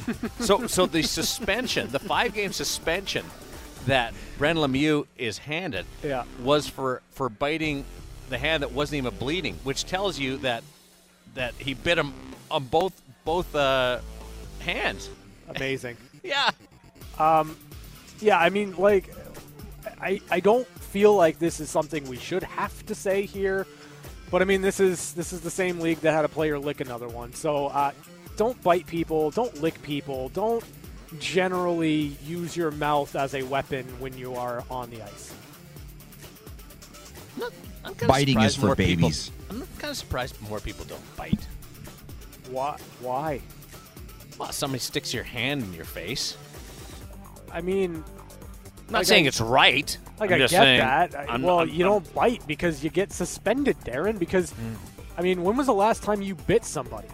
so, 0.39 0.65
so 0.67 0.85
the 0.85 1.03
suspension, 1.03 1.91
the 1.91 1.99
five-game 1.99 2.51
suspension 2.51 3.25
that 3.85 4.13
Brendan 4.37 4.71
Lemieux 4.71 5.05
is 5.17 5.37
handed, 5.37 5.85
Yeah. 6.03 6.23
was 6.41 6.67
for 6.67 7.01
for 7.11 7.29
biting 7.29 7.85
the 8.29 8.37
hand 8.37 8.63
that 8.63 8.71
wasn't 8.71 8.97
even 8.99 9.15
bleeding, 9.17 9.55
which 9.63 9.85
tells 9.85 10.17
you 10.19 10.37
that 10.37 10.63
that 11.35 11.53
he 11.57 11.73
bit 11.73 11.97
him 11.97 12.13
on 12.49 12.65
both 12.65 12.93
both 13.25 13.53
uh, 13.55 13.99
hands. 14.59 15.09
Amazing. 15.49 15.97
Yeah, 16.23 16.49
Um, 17.17 17.55
Yeah, 18.19 18.37
I 18.37 18.49
mean, 18.49 18.75
like, 18.75 19.09
I 20.01 20.21
I 20.31 20.39
don't 20.39 20.67
feel 20.67 21.15
like 21.15 21.39
this 21.39 21.59
is 21.59 21.69
something 21.69 22.07
we 22.07 22.17
should 22.17 22.43
have 22.43 22.85
to 22.85 22.95
say 22.95 23.25
here, 23.25 23.67
but 24.31 24.41
I 24.41 24.45
mean, 24.45 24.61
this 24.61 24.79
is 24.79 25.13
this 25.13 25.33
is 25.33 25.41
the 25.41 25.51
same 25.51 25.79
league 25.79 25.99
that 25.99 26.13
had 26.13 26.25
a 26.25 26.29
player 26.29 26.57
lick 26.59 26.81
another 26.81 27.07
one. 27.07 27.33
So, 27.33 27.67
uh, 27.67 27.91
don't 28.37 28.61
bite 28.63 28.87
people, 28.87 29.31
don't 29.31 29.61
lick 29.61 29.81
people, 29.81 30.29
don't 30.29 30.63
generally 31.19 32.15
use 32.25 32.55
your 32.55 32.71
mouth 32.71 33.15
as 33.15 33.33
a 33.33 33.43
weapon 33.43 33.85
when 33.99 34.17
you 34.17 34.35
are 34.35 34.63
on 34.69 34.89
the 34.89 35.01
ice. 35.01 35.33
I'm 37.83 37.95
kinda 37.95 38.07
Biting 38.07 38.41
is 38.41 38.55
for 38.55 38.67
more 38.67 38.75
people- 38.75 39.07
babies. 39.09 39.31
I'm 39.49 39.65
kind 39.77 39.91
of 39.91 39.97
surprised 39.97 40.39
more 40.41 40.59
people 40.59 40.85
don't 40.85 41.15
bite. 41.15 41.47
Why? 42.51 42.77
Why? 42.99 43.41
Well, 44.37 44.51
somebody 44.51 44.79
sticks 44.79 45.13
your 45.13 45.23
hand 45.23 45.63
in 45.63 45.73
your 45.73 45.85
face. 45.85 46.35
I 47.51 47.61
mean, 47.61 48.03
I'm 48.89 48.93
not 48.93 48.99
Like, 49.01 49.05
saying 49.07 49.25
I- 49.25 49.27
it's 49.27 49.39
right. 49.39 49.97
like 50.19 50.31
I'm 50.31 50.35
I 50.35 50.37
get 50.39 50.49
saying, 50.49 50.79
that. 50.79 51.15
I- 51.15 51.25
I'm- 51.25 51.43
well, 51.43 51.59
I'm- 51.59 51.69
you 51.69 51.83
don't 51.83 52.11
bite 52.15 52.41
because 52.47 52.83
you 52.83 52.89
get 52.89 53.13
suspended, 53.13 53.77
Darren. 53.85 54.17
Because, 54.17 54.51
I 55.15 55.21
mean, 55.21 55.43
when 55.43 55.55
was 55.57 55.67
the 55.67 55.75
last 55.75 56.01
time 56.01 56.23
you 56.23 56.33
bit 56.33 56.65
somebody 56.65 57.07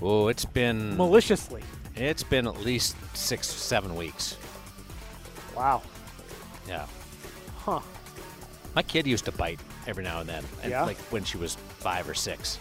Oh, 0.00 0.28
it's 0.28 0.44
been 0.44 0.96
maliciously? 0.96 1.62
It's 1.96 2.22
been 2.22 2.46
at 2.46 2.60
least 2.60 2.94
six, 3.14 3.48
seven 3.48 3.96
weeks. 3.96 4.36
Wow. 5.56 5.82
Yeah. 6.68 6.86
Huh. 7.58 7.80
My 8.74 8.82
kid 8.82 9.06
used 9.08 9.24
to 9.26 9.32
bite 9.32 9.58
every 9.88 10.04
now 10.04 10.20
and 10.20 10.28
then, 10.28 10.44
and 10.62 10.70
Yeah? 10.70 10.84
like 10.84 10.96
when 11.10 11.24
she 11.24 11.36
was 11.36 11.56
five 11.80 12.08
or 12.08 12.14
six. 12.14 12.58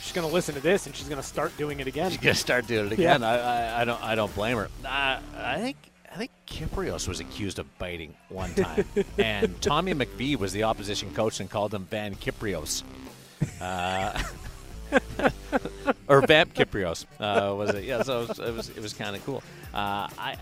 She's 0.00 0.12
gonna 0.12 0.28
listen 0.28 0.54
to 0.54 0.60
this 0.60 0.86
and 0.86 0.94
she's 0.96 1.08
gonna 1.08 1.22
start 1.22 1.54
doing 1.58 1.80
it 1.80 1.86
again. 1.88 2.10
She's 2.10 2.20
gonna 2.20 2.34
start 2.34 2.66
doing 2.68 2.86
it 2.92 2.92
Yeah. 2.98 3.16
again. 3.16 3.22
I, 3.24 3.38
I, 3.38 3.82
I 3.82 3.84
don't, 3.84 4.02
I 4.02 4.14
don't 4.14 4.34
blame 4.34 4.56
her. 4.56 4.68
Uh, 4.84 5.18
I 5.36 5.58
think, 5.60 5.76
I 6.12 6.16
think 6.16 6.30
Kypreos 6.46 7.08
was 7.08 7.20
accused 7.20 7.58
of 7.58 7.78
biting 7.78 8.14
one 8.28 8.52
time, 8.54 8.84
and 9.18 9.60
Tommy 9.62 9.94
McVie 9.94 10.36
was 10.36 10.52
the 10.52 10.64
opposition 10.64 11.12
coach 11.14 11.40
and 11.40 11.48
called 11.48 11.72
him 11.72 11.86
Van 11.86 12.14
Kypreos. 12.14 12.82
Uh, 13.60 14.22
or 16.08 16.20
Vamp 16.26 16.54
Kypreos 16.54 17.06
uh, 17.18 17.54
was 17.54 17.70
it? 17.70 17.84
Yeah, 17.84 18.02
so 18.02 18.22
it 18.22 18.28
was 18.28 18.38
it 18.38 18.54
was, 18.54 18.68
it 18.70 18.80
was 18.80 18.92
kind 18.92 19.16
of 19.16 19.24
cool. 19.24 19.42
Uh, 19.72 20.06
I 20.18 20.36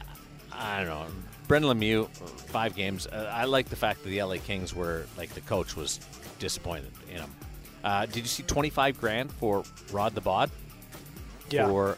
I 0.53 0.79
don't 0.85 0.89
know. 0.89 1.07
Brendan 1.47 1.79
Lemieux, 1.79 2.09
five 2.49 2.75
games. 2.75 3.07
Uh, 3.07 3.31
I 3.33 3.45
like 3.45 3.69
the 3.69 3.77
fact 3.77 4.03
that 4.03 4.09
the 4.11 4.23
LA 4.23 4.37
Kings 4.37 4.75
were 4.75 5.07
like 5.17 5.31
the 5.35 5.41
coach 5.43 5.77
was 5.77 6.01
disappointed 6.39 6.91
in 7.11 7.19
him. 7.19 7.31
Uh, 7.85 8.07
did 8.07 8.17
you 8.17 8.25
see 8.25 8.43
twenty 8.43 8.71
five 8.71 9.01
grand 9.01 9.31
for 9.33 9.63
Rod 9.93 10.15
the 10.15 10.21
Bod 10.21 10.51
Yeah. 11.49 11.67
for 11.69 11.97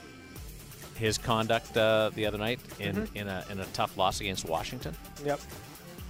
his 0.96 1.18
conduct 1.18 1.76
uh, 1.76 2.10
the 2.14 2.26
other 2.26 2.38
night 2.38 2.60
in 2.78 2.96
Mm-hmm. 2.96 3.16
in 3.16 3.28
a 3.28 3.44
in 3.50 3.60
a 3.60 3.64
tough 3.66 3.96
loss 3.96 4.20
against 4.20 4.48
Washington? 4.48 4.94
Yep. 5.24 5.40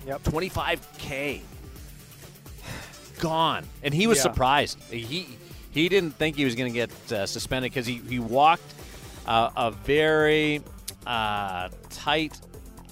Yep. 0.07 0.23
Twenty 0.25 0.49
five 0.49 0.81
k 0.99 1.43
gone, 3.21 3.65
and 3.83 3.95
he 3.95 4.07
was 4.07 4.19
Yeah. 4.19 4.23
surprised. 4.25 4.79
He 4.91 5.27
he 5.71 5.89
didn't 5.89 6.13
think 6.13 6.37
he 6.37 6.45
was 6.45 6.55
going 6.55 6.73
to 6.73 6.75
get 6.75 7.13
uh, 7.13 7.27
suspended 7.27 7.71
because 7.73 7.87
he 7.87 8.01
he 8.09 8.19
walked 8.19 8.75
uh, 9.27 9.51
a 9.57 9.71
very 9.71 10.61
uh, 11.07 11.69
tight 11.91 12.41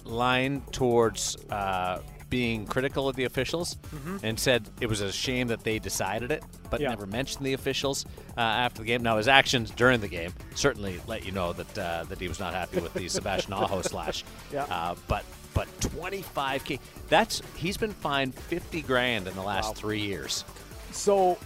line 0.05 0.62
towards 0.72 1.36
uh, 1.51 2.01
being 2.28 2.64
critical 2.66 3.09
of 3.09 3.16
the 3.16 3.24
officials, 3.24 3.76
and 4.22 4.38
said 4.38 4.68
it 4.80 4.86
was 4.86 5.01
a 5.01 5.11
shame 5.12 5.49
that 5.49 5.64
they 5.64 5.78
decided 5.78 6.30
it, 6.30 6.45
but. 6.70 6.80
Yeah. 6.80 6.90
never 6.90 7.06
mentioned 7.06 7.44
the 7.44 7.52
officials 7.52 8.04
uh, 8.36 8.40
after 8.40 8.80
the 8.80 8.86
game. 8.86 9.02
Now 9.02 9.16
his 9.18 9.28
actions 9.28 9.70
during 9.70 10.00
the 10.00 10.08
game 10.08 10.32
certainly 10.54 11.00
let 11.06 11.24
you 11.26 11.32
know 11.32 11.52
that 11.52 11.78
uh, 11.78 12.04
that 12.08 12.18
he 12.18 12.26
was 12.28 12.40
not 12.40 12.54
happy 12.54 12.80
with 12.80 12.94
the 12.94 13.08
Sebastian 13.08 13.52
Aho 13.52 13.82
slash. 13.82 14.24
Yeah. 14.52 14.64
Uh, 14.64 14.94
but 15.08 15.24
but 15.54 15.68
25k. 15.80 16.78
That's 17.08 17.42
he's 17.56 17.76
been 17.76 17.92
fined 17.92 18.34
50 18.34 18.82
grand 18.82 19.26
in 19.28 19.34
the 19.34 19.42
last 19.42 19.66
Wow. 19.68 19.72
three 19.74 20.00
years. 20.00 20.44
So, 20.92 21.38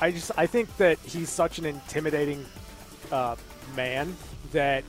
I 0.00 0.10
just 0.10 0.30
I 0.36 0.46
think 0.46 0.74
that 0.78 0.98
he's 1.00 1.28
such 1.30 1.58
an 1.58 1.66
intimidating 1.66 2.44
uh, 3.12 3.36
man 3.76 4.16
that 4.52 4.82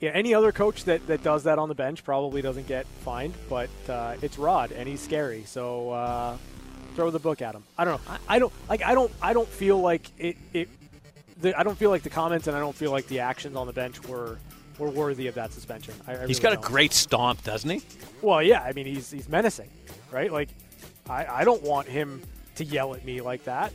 yeah, 0.00 0.10
any 0.10 0.34
other 0.34 0.52
coach 0.52 0.84
that, 0.84 1.06
that 1.06 1.22
does 1.22 1.44
that 1.44 1.58
on 1.58 1.68
the 1.68 1.74
bench 1.74 2.04
probably 2.04 2.42
doesn't 2.42 2.66
get 2.66 2.84
fined, 3.04 3.32
but 3.48 3.70
uh, 3.88 4.16
it's 4.22 4.38
Rod 4.38 4.72
and 4.72 4.86
he's 4.88 5.00
scary. 5.00 5.44
So 5.46 5.90
uh, 5.90 6.36
throw 6.94 7.10
the 7.10 7.18
book 7.18 7.42
at 7.42 7.54
him. 7.54 7.64
I 7.76 7.84
don't 7.84 8.04
know. 8.06 8.12
I, 8.28 8.36
I 8.36 8.38
don't 8.38 8.52
like. 8.68 8.82
I 8.82 8.94
don't. 8.94 9.12
I 9.20 9.32
don't 9.32 9.48
feel 9.48 9.78
like 9.80 10.10
it. 10.18 10.36
It. 10.52 10.68
The, 11.40 11.58
I 11.58 11.62
don't 11.64 11.76
feel 11.76 11.90
like 11.90 12.02
the 12.02 12.10
comments 12.10 12.46
and 12.46 12.56
I 12.56 12.60
don't 12.60 12.74
feel 12.76 12.90
like 12.92 13.06
the 13.08 13.20
actions 13.20 13.56
on 13.56 13.66
the 13.66 13.72
bench 13.72 14.02
were 14.08 14.38
were 14.78 14.88
worthy 14.90 15.26
of 15.26 15.34
that 15.34 15.52
suspension. 15.52 15.94
I, 16.06 16.12
I 16.12 16.26
He's 16.26 16.38
really 16.38 16.40
got 16.40 16.52
a 16.52 16.56
don't. 16.56 16.64
great 16.64 16.92
stomp, 16.92 17.42
doesn't 17.42 17.68
he? 17.70 17.82
Well, 18.22 18.42
yeah. 18.42 18.62
I 18.62 18.72
mean, 18.72 18.86
he's 18.86 19.10
he's 19.10 19.28
menacing, 19.28 19.68
right? 20.10 20.32
Like, 20.32 20.48
I 21.08 21.26
I 21.26 21.44
don't 21.44 21.62
want 21.62 21.88
him 21.88 22.22
to 22.56 22.64
yell 22.64 22.94
at 22.94 23.04
me 23.04 23.20
like 23.20 23.44
that. 23.44 23.72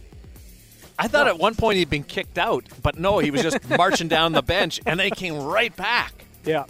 I 0.98 1.08
thought 1.08 1.28
at 1.28 1.38
one 1.38 1.56
point 1.56 1.78
he'd 1.78 1.90
been 1.90 2.04
kicked 2.04 2.38
out, 2.38 2.66
but 2.84 3.00
no, 3.00 3.20
he 3.20 3.32
was 3.32 3.42
just 3.42 3.70
marching 3.78 4.10
down 4.10 4.34
the 4.34 4.42
bench, 4.42 4.82
and 4.86 5.00
they 5.00 5.10
came 5.10 5.38
right 5.38 5.74
back. 5.76 6.26
Yeah. 6.44 6.66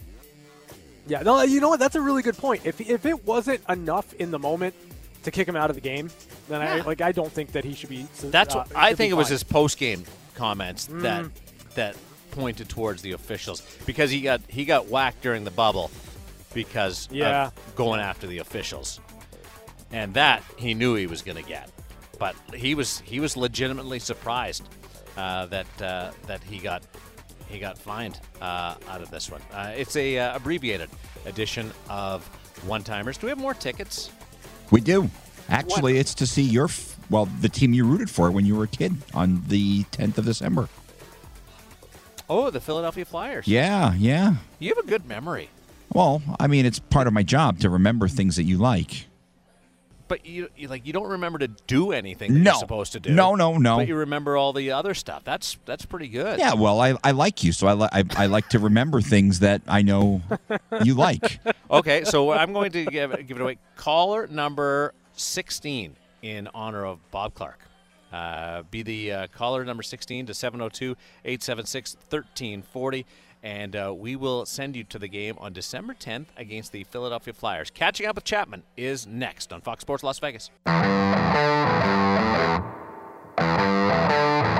Yeah. 1.07 1.21
No, 1.23 1.41
you 1.41 1.59
know 1.59 1.69
what? 1.69 1.79
That's 1.79 1.95
a 1.95 2.01
really 2.01 2.21
good 2.21 2.37
point. 2.37 2.65
If 2.65 2.79
if 2.81 3.05
it 3.05 3.25
wasn't 3.25 3.61
enough 3.69 4.13
in 4.15 4.29
the 4.31 4.37
moment 4.39 4.75
to 5.23 5.31
kick 5.31 5.47
him 5.47 5.55
out 5.55 5.69
of 5.69 5.75
the 5.75 5.81
game, 5.81 6.09
then 6.47 6.61
I 6.61 6.81
like 6.81 7.01
I 7.01 7.11
don't 7.11 7.31
think 7.31 7.51
that 7.53 7.63
he 7.65 7.73
should 7.73 7.89
be. 7.89 8.07
That's 8.23 8.55
uh, 8.55 8.59
what 8.59 8.75
I 8.75 8.93
think 8.93 9.11
it 9.11 9.15
was 9.15 9.27
his 9.29 9.43
post 9.43 9.77
game 9.77 10.03
comments 10.35 10.87
Mm. 10.87 11.01
that 11.01 11.25
that 11.75 11.95
pointed 12.31 12.69
towards 12.69 13.01
the 13.01 13.11
officials 13.13 13.61
because 13.85 14.09
he 14.11 14.21
got 14.21 14.41
he 14.47 14.65
got 14.65 14.87
whacked 14.87 15.21
during 15.21 15.43
the 15.43 15.51
bubble 15.51 15.91
because 16.53 17.07
Yeah. 17.11 17.47
of 17.47 17.75
going 17.75 17.99
after 17.99 18.27
the 18.27 18.37
officials, 18.39 18.99
and 19.91 20.13
that 20.13 20.43
he 20.57 20.73
knew 20.73 20.95
he 20.95 21.07
was 21.07 21.21
going 21.21 21.37
to 21.41 21.47
get, 21.47 21.69
but 22.17 22.35
he 22.55 22.75
was 22.75 22.99
he 23.01 23.19
was 23.19 23.35
legitimately 23.37 23.99
surprised 23.99 24.63
uh, 25.17 25.45
that 25.47 25.81
uh, 25.81 26.11
that 26.27 26.41
he 26.43 26.59
got 26.59 26.83
he 27.49 27.59
got 27.59 27.77
fined 27.77 28.19
uh, 28.41 28.75
out 28.87 29.01
of 29.01 29.09
this 29.11 29.29
one. 29.29 29.41
Uh, 29.53 29.73
it's 29.75 29.95
a 29.95 30.17
uh, 30.19 30.35
abbreviated 30.35 30.89
edition 31.25 31.71
of 31.89 32.25
one 32.67 32.83
timers. 32.83 33.17
Do 33.17 33.25
we 33.27 33.31
have 33.31 33.39
more 33.39 33.53
tickets? 33.55 34.11
We 34.71 34.81
do. 34.81 35.09
Actually, 35.49 35.97
it's 35.97 36.13
to 36.15 36.27
see 36.27 36.43
your, 36.43 36.69
well, 37.09 37.25
the 37.25 37.49
team 37.49 37.73
you 37.73 37.85
rooted 37.85 38.09
for 38.09 38.29
when 38.29 38.45
you 38.45 38.55
were 38.55 38.65
a 38.65 38.67
kid 38.67 38.95
on 39.13 39.43
the 39.47 39.83
10th 39.85 40.19
of 40.19 40.25
December. 40.25 40.69
Oh, 42.29 42.51
the 42.51 42.61
Philadelphia 42.61 43.05
Flyers. 43.05 43.47
Yeah, 43.47 43.95
yeah. 43.95 44.35
You 44.59 44.69
have 44.69 44.77
a 44.77 44.87
good 44.87 45.05
memory. 45.05 45.49
Well, 45.91 46.21
I 46.39 46.45
mean, 46.45 46.67
it's 46.67 46.77
part 46.77 47.07
of 47.07 47.13
my 47.13 47.23
job 47.23 47.59
to 47.61 47.69
remember 47.69 48.07
things 48.07 48.35
that 48.35 48.43
you 48.43 48.59
like. 48.59 49.07
But 50.09 50.25
you, 50.25 50.49
you 50.57 50.67
like 50.67 50.85
you 50.85 50.91
don't 50.91 51.07
remember 51.11 51.39
to 51.39 51.47
do 51.47 51.93
anything 51.93 52.43
No. 52.43 52.51
you're 52.51 52.59
supposed 52.59 52.91
to 52.93 52.99
do. 52.99 53.11
No, 53.13 53.35
no, 53.35 53.57
no. 53.57 53.77
But 53.77 53.87
you 53.87 53.95
remember 53.95 54.35
all 54.35 54.51
the 54.51 54.71
other 54.71 54.93
stuff. 54.93 55.23
That's 55.23 55.57
that's 55.65 55.85
pretty 55.85 56.09
good. 56.09 56.39
Yeah, 56.39 56.55
well, 56.55 56.81
I, 56.81 56.95
I 57.03 57.11
like 57.11 57.43
you, 57.43 57.53
so 57.53 57.67
I, 57.67 57.73
li- 57.73 57.89
I 57.93 58.03
I 58.17 58.25
like 58.25 58.49
to 58.49 58.59
remember 58.59 58.99
things 58.99 59.39
that 59.39 59.61
I 59.67 59.81
know 59.83 60.21
you 60.83 60.95
like. 60.95 61.39
Okay, 61.71 62.03
so 62.03 62.31
I'm 62.31 62.51
going 62.51 62.71
to 62.71 62.83
give, 62.85 63.11
give 63.27 63.37
it 63.37 63.41
away. 63.41 63.59
Caller 63.75 64.25
number 64.25 64.95
16 65.13 65.95
in 66.23 66.49
honor 66.55 66.83
of 66.83 66.97
Bob 67.11 67.35
Clarke. 67.35 67.59
Uh, 68.11 68.63
be 68.71 68.81
the 68.81 69.11
uh, 69.11 69.27
caller 69.27 69.63
number 69.63 69.83
16 69.83 70.25
to 70.25 70.33
702 70.33 70.95
876 71.25 71.95
1340. 72.09 73.05
And 73.41 73.75
uh, 73.75 73.93
we 73.95 74.15
will 74.15 74.45
send 74.45 74.75
you 74.75 74.83
to 74.85 74.99
the 74.99 75.07
game 75.07 75.35
on 75.39 75.53
December 75.53 75.93
10th 75.93 76.27
against 76.35 76.71
the 76.71 76.83
Philadelphia 76.83 77.33
Flyers. 77.33 77.69
Catching 77.69 78.05
up 78.05 78.15
with 78.15 78.25
Chapman 78.25 78.63
is 78.75 79.07
next 79.07 79.53
on 79.53 79.61
Fox 79.61 79.81
Sports 79.81 80.03
Las 80.03 80.19
Vegas. 80.19 80.49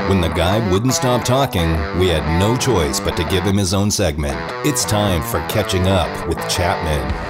When 0.08 0.22
the 0.22 0.30
guy 0.30 0.68
wouldn't 0.72 0.94
stop 0.94 1.24
talking, 1.24 1.70
we 2.00 2.08
had 2.08 2.40
no 2.40 2.58
choice 2.58 3.00
but 3.00 3.16
to 3.18 3.24
give 3.26 3.44
him 3.44 3.58
his 3.58 3.74
own 3.74 3.92
segment. 3.92 4.38
It's 4.66 4.84
time 4.84 5.22
for 5.22 5.40
Catching 5.50 5.88
Up 5.88 6.28
with 6.28 6.38
Chapman. 6.50 7.29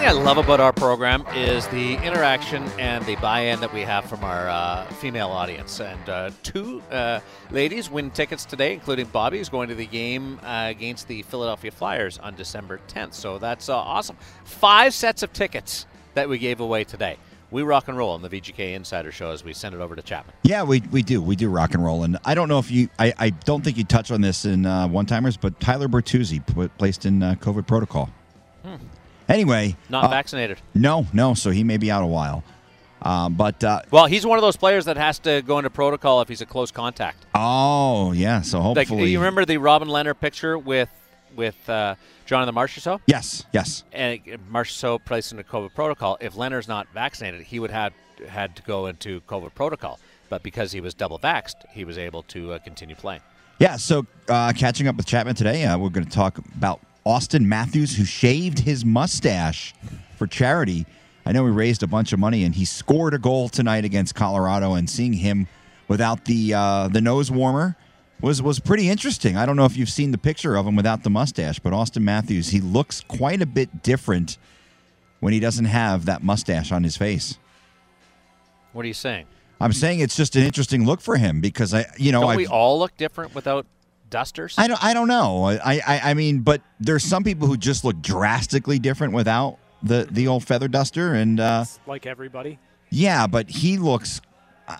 Thing 0.00 0.08
I 0.08 0.12
love 0.12 0.38
about 0.38 0.60
our 0.60 0.72
program 0.72 1.26
is 1.34 1.68
the 1.68 1.96
interaction 1.96 2.62
and 2.78 3.04
the 3.04 3.16
buy-in 3.16 3.60
that 3.60 3.70
we 3.74 3.82
have 3.82 4.06
from 4.06 4.24
our 4.24 4.48
uh, 4.48 4.86
female 4.94 5.28
audience. 5.28 5.78
And 5.78 6.08
uh, 6.08 6.30
two 6.42 6.82
uh, 6.90 7.20
ladies 7.50 7.90
win 7.90 8.10
tickets 8.10 8.46
today, 8.46 8.72
including 8.72 9.08
Bobby, 9.08 9.36
who's 9.36 9.50
going 9.50 9.68
to 9.68 9.74
the 9.74 9.84
game 9.84 10.40
uh, 10.42 10.68
against 10.70 11.06
the 11.06 11.20
Philadelphia 11.24 11.70
Flyers 11.70 12.16
on 12.16 12.34
December 12.34 12.80
10th. 12.88 13.12
So 13.12 13.38
that's 13.38 13.68
uh, 13.68 13.76
awesome. 13.76 14.16
Five 14.44 14.94
sets 14.94 15.22
of 15.22 15.34
tickets 15.34 15.84
that 16.14 16.30
we 16.30 16.38
gave 16.38 16.60
away 16.60 16.84
today. 16.84 17.18
We 17.50 17.62
rock 17.62 17.88
and 17.88 17.98
roll 17.98 18.12
on 18.12 18.22
the 18.22 18.30
VGK 18.30 18.72
Insider 18.72 19.12
Show 19.12 19.32
as 19.32 19.44
we 19.44 19.52
send 19.52 19.74
it 19.74 19.82
over 19.82 19.94
to 19.94 20.00
Chapman. 20.00 20.34
Yeah, 20.44 20.62
we, 20.62 20.80
we 20.90 21.02
do. 21.02 21.20
We 21.20 21.36
do 21.36 21.50
rock 21.50 21.74
and 21.74 21.84
roll. 21.84 22.04
And 22.04 22.16
I 22.24 22.34
don't 22.34 22.48
know 22.48 22.58
if 22.58 22.70
you, 22.70 22.88
I, 22.98 23.12
I 23.18 23.30
don't 23.30 23.62
think 23.62 23.76
you 23.76 23.84
touch 23.84 24.10
on 24.10 24.22
this 24.22 24.46
in 24.46 24.64
uh, 24.64 24.88
one 24.88 25.04
timers, 25.04 25.36
but 25.36 25.60
Tyler 25.60 25.88
Bertuzzi 25.88 26.40
placed 26.78 27.04
in 27.04 27.22
uh, 27.22 27.34
COVID 27.34 27.66
protocol. 27.66 28.08
Anyway, 29.30 29.76
Not 29.88 30.04
uh, 30.04 30.08
vaccinated. 30.08 30.58
no, 30.74 31.06
no. 31.12 31.34
So 31.34 31.50
he 31.50 31.64
may 31.64 31.76
be 31.76 31.90
out 31.90 32.02
a 32.02 32.06
while. 32.06 32.42
Um, 33.02 33.34
but 33.34 33.62
uh, 33.64 33.80
Well, 33.90 34.06
he's 34.06 34.26
one 34.26 34.38
of 34.38 34.42
those 34.42 34.56
players 34.58 34.84
that 34.84 34.98
has 34.98 35.18
to 35.20 35.40
go 35.42 35.58
into 35.58 35.70
protocol 35.70 36.20
if 36.20 36.28
he's 36.28 36.42
a 36.42 36.46
close 36.46 36.70
contact. 36.70 37.24
oh 37.34 38.12
yeah, 38.12 38.42
so 38.42 38.58
Like 38.58 38.88
hopefully 38.88 39.10
you 39.10 39.18
remember 39.18 39.44
the 39.46 39.56
Robin 39.56 39.88
Lehner 39.88 40.18
picture 40.18 40.58
with 40.58 40.90
with 41.36 41.56
uh, 41.70 41.94
Jonathan 42.26 42.54
Marchessault? 42.54 43.00
Yes, 43.06 43.44
yes. 43.52 43.84
and 43.92 44.20
Marchessault 44.52 45.04
placed 45.04 45.30
into 45.32 45.44
COVID 45.44 45.72
protocol. 45.74 46.18
If 46.20 46.34
Lehner's 46.34 46.66
not 46.68 46.88
vaccinated, 46.92 47.42
he 47.42 47.60
would 47.60 47.70
have 47.70 47.92
had 48.28 48.56
to 48.56 48.62
go 48.62 48.86
into 48.86 49.20
COVID 49.22 49.54
protocol. 49.54 49.98
But 50.28 50.42
because 50.42 50.72
he 50.72 50.80
was 50.80 50.92
double 50.92 51.18
vaxxed, 51.18 51.54
he 51.70 51.84
was 51.84 51.98
able 51.98 52.22
to 52.24 52.52
uh, 52.54 52.58
continue 52.58 52.96
playing. 52.96 53.20
Yeah, 53.60 53.76
so 53.76 54.06
uh, 54.28 54.52
catching 54.56 54.88
up 54.88 54.96
with 54.96 55.06
Chapman 55.06 55.36
today, 55.36 55.64
uh, 55.64 55.78
we're 55.78 55.90
going 55.90 56.06
to 56.06 56.10
talk 56.12 56.38
about 56.38 56.80
Auston 57.06 57.44
Matthews, 57.44 57.96
who 57.96 58.04
shaved 58.04 58.60
his 58.60 58.84
mustache 58.84 59.74
for 60.16 60.26
charity. 60.26 60.86
I 61.24 61.32
know 61.32 61.44
he 61.46 61.52
raised 61.52 61.82
a 61.82 61.86
bunch 61.86 62.12
of 62.12 62.18
money, 62.18 62.44
and 62.44 62.54
he 62.54 62.64
scored 62.64 63.14
a 63.14 63.18
goal 63.18 63.48
tonight 63.48 63.84
against 63.84 64.14
Colorado. 64.14 64.74
And 64.74 64.88
seeing 64.88 65.14
him 65.14 65.46
without 65.88 66.24
the 66.24 66.54
uh, 66.54 66.88
the 66.88 67.00
nose 67.00 67.30
warmer 67.30 67.76
was 68.20 68.42
was 68.42 68.60
pretty 68.60 68.88
interesting. 68.88 69.36
I 69.36 69.46
don't 69.46 69.56
know 69.56 69.64
if 69.64 69.76
you've 69.76 69.90
seen 69.90 70.10
the 70.10 70.18
picture 70.18 70.56
of 70.56 70.66
him 70.66 70.76
without 70.76 71.02
the 71.02 71.10
mustache, 71.10 71.58
but 71.58 71.72
Auston 71.72 72.02
Matthews, 72.02 72.48
he 72.48 72.60
looks 72.60 73.00
quite 73.02 73.42
a 73.42 73.46
bit 73.46 73.82
different 73.82 74.38
when 75.20 75.32
he 75.32 75.40
doesn't 75.40 75.66
have 75.66 76.06
that 76.06 76.22
mustache 76.22 76.72
on 76.72 76.82
his 76.82 76.96
face. 76.96 77.38
What 78.72 78.84
are 78.84 78.88
you 78.88 78.94
saying? 78.94 79.26
I'm 79.60 79.72
saying 79.74 80.00
it's 80.00 80.16
just 80.16 80.36
an 80.36 80.42
interesting 80.42 80.86
look 80.86 81.02
for 81.02 81.16
him 81.16 81.42
because 81.42 81.74
I, 81.74 81.84
you 81.98 82.12
know, 82.12 82.22
Don't 82.22 82.36
we 82.36 82.46
all 82.46 82.78
look 82.78 82.96
different 82.96 83.34
without 83.34 83.66
dusters? 84.10 84.54
I 84.58 84.66
don't. 84.68 84.82
I 84.82 84.92
don't 84.94 85.08
know. 85.08 85.44
I, 85.44 85.80
I. 85.86 86.00
I 86.10 86.14
mean, 86.14 86.40
but 86.40 86.60
there's 86.78 87.04
some 87.04 87.24
people 87.24 87.46
who 87.48 87.56
just 87.56 87.84
look 87.84 88.00
drastically 88.02 88.78
different 88.78 89.12
without 89.14 89.58
the 89.82 90.06
the 90.10 90.28
old 90.28 90.44
feather 90.44 90.68
duster, 90.68 91.14
and 91.14 91.40
uh, 91.40 91.64
like 91.86 92.06
everybody. 92.06 92.58
yeah. 92.90 93.26
But 93.26 93.48
he 93.50 93.78
looks. 93.78 94.20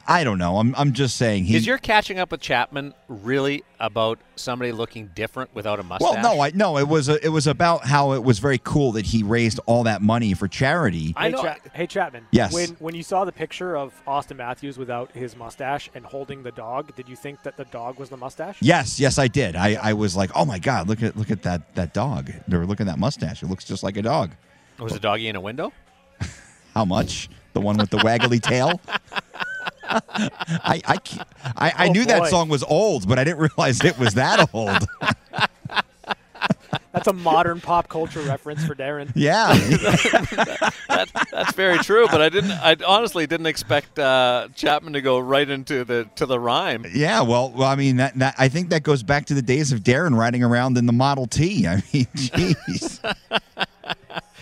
I- 0.07 0.21
I 0.21 0.25
don't 0.25 0.39
know. 0.39 0.59
I'm. 0.59 0.75
I'm 0.77 0.93
just 0.93 1.17
saying. 1.17 1.45
He, 1.45 1.57
Is 1.57 1.67
your 1.67 1.79
catching 1.79 2.19
up 2.19 2.31
with 2.31 2.41
Chapman 2.41 2.95
really 3.09 3.65
about 3.79 4.19
somebody 4.37 4.71
looking 4.73 5.11
different 5.15 5.55
without 5.55 5.81
a 5.81 5.83
mustache? 5.83 6.15
well, 6.15 6.23
no. 6.37 6.41
I 6.43 6.51
no. 6.55 6.79
It 6.79 6.87
was. 6.89 7.09
A, 7.09 7.25
it 7.25 7.31
was 7.31 7.47
about 7.47 7.85
how 7.87 8.13
it 8.13 8.23
was 8.23 8.39
very 8.39 8.59
cool 8.63 8.93
that 8.93 9.07
he 9.07 9.23
raised 9.23 9.59
all 9.67 9.85
that 9.85 10.03
money 10.03 10.35
for 10.35 10.47
charity. 10.49 11.13
I 11.17 11.25
hey, 11.27 11.31
know- 11.33 11.43
Cha- 11.43 11.57
hey 11.73 11.87
Chapman. 11.87 12.27
Yes. 12.31 12.53
When 12.53 12.71
when 12.79 12.95
you 12.95 13.03
saw 13.03 13.25
the 13.25 13.33
picture 13.33 13.77
of 13.77 13.93
Auston 14.07 14.37
Matthews 14.37 14.79
without 14.79 15.11
his 15.13 15.37
mustache 15.37 15.91
and 15.95 16.05
holding 16.05 16.43
the 16.43 16.53
dog, 16.53 16.95
did 16.95 17.09
you 17.09 17.17
think 17.17 17.43
that 17.43 17.57
the 17.57 17.65
dog 17.67 17.99
was 17.99 18.11
the 18.11 18.17
mustache? 18.17 18.59
Yes, 18.61 19.01
yes, 19.01 19.19
I 19.19 19.27
did. 19.29 19.57
I, 19.57 19.75
I 19.83 19.93
was 19.95 20.15
like, 20.17 20.31
oh 20.35 20.45
my 20.45 20.59
god, 20.59 20.89
look 20.89 21.03
at 21.03 21.17
look 21.17 21.31
at 21.31 21.43
that 21.43 21.75
that 21.75 21.95
dog. 21.95 22.31
Or 22.53 22.67
look 22.67 22.81
at 22.81 22.87
that 22.87 22.99
mustache. 22.99 23.43
It 23.43 23.47
looks 23.49 23.65
just 23.65 23.83
like 23.83 23.97
a 23.97 24.03
dog. 24.03 24.33
Was 24.79 24.93
the 24.93 25.01
doggy 25.01 25.29
in 25.29 25.37
a 25.37 25.41
window? 25.41 25.73
How 26.75 26.85
much? 26.85 27.29
The 27.53 27.61
one 27.61 27.77
with 27.79 27.91
the 27.91 27.99
waggly 27.99 28.41
tail. 28.41 28.81
I 29.91 30.81
I, 30.87 30.97
I, 31.57 31.73
I 31.77 31.89
Oh, 31.89 31.93
knew 31.93 32.05
that 32.05 32.27
song 32.29 32.49
was 32.49 32.63
old, 32.63 33.09
but 33.09 33.19
I 33.19 33.25
didn't 33.25 33.41
realize 33.41 33.85
it 33.85 33.99
was 33.99 34.15
that 34.15 34.49
old. 34.55 34.87
That's 36.93 37.07
a 37.07 37.13
modern 37.13 37.61
pop 37.61 37.89
culture 37.89 38.21
reference 38.21 38.65
for 38.65 38.75
Darren. 38.75 39.11
yeah. 39.15 39.55
That, 40.91 41.09
that's 41.31 41.53
very 41.55 41.79
true, 41.79 42.09
but 42.11 42.21
I 42.21 42.29
didn't. 42.29 42.51
I 42.51 42.77
honestly 42.87 43.27
didn't 43.27 43.47
expect 43.47 43.99
uh, 43.99 44.49
Chapman 44.57 44.93
to 44.95 45.01
go 45.01 45.19
right 45.21 45.49
into 45.49 45.85
the 45.85 46.09
to 46.17 46.27
the 46.27 46.39
rhyme. 46.39 46.85
Yeah, 46.93 47.23
well, 47.23 47.51
well, 47.53 47.69
I 47.69 47.77
mean, 47.77 47.97
that, 47.99 48.19
that 48.19 48.35
I 48.37 48.49
think 48.49 48.71
that 48.71 48.83
goes 48.83 49.03
back 49.05 49.27
to 49.27 49.35
the 49.35 49.41
days 49.41 49.71
of 49.73 49.81
Darren 49.81 50.17
riding 50.19 50.43
around 50.43 50.77
in 50.77 50.87
the 50.87 50.93
Model 50.93 51.27
T. 51.27 51.67
I 51.67 51.77
mean, 51.93 52.07
jeez. 52.17 53.15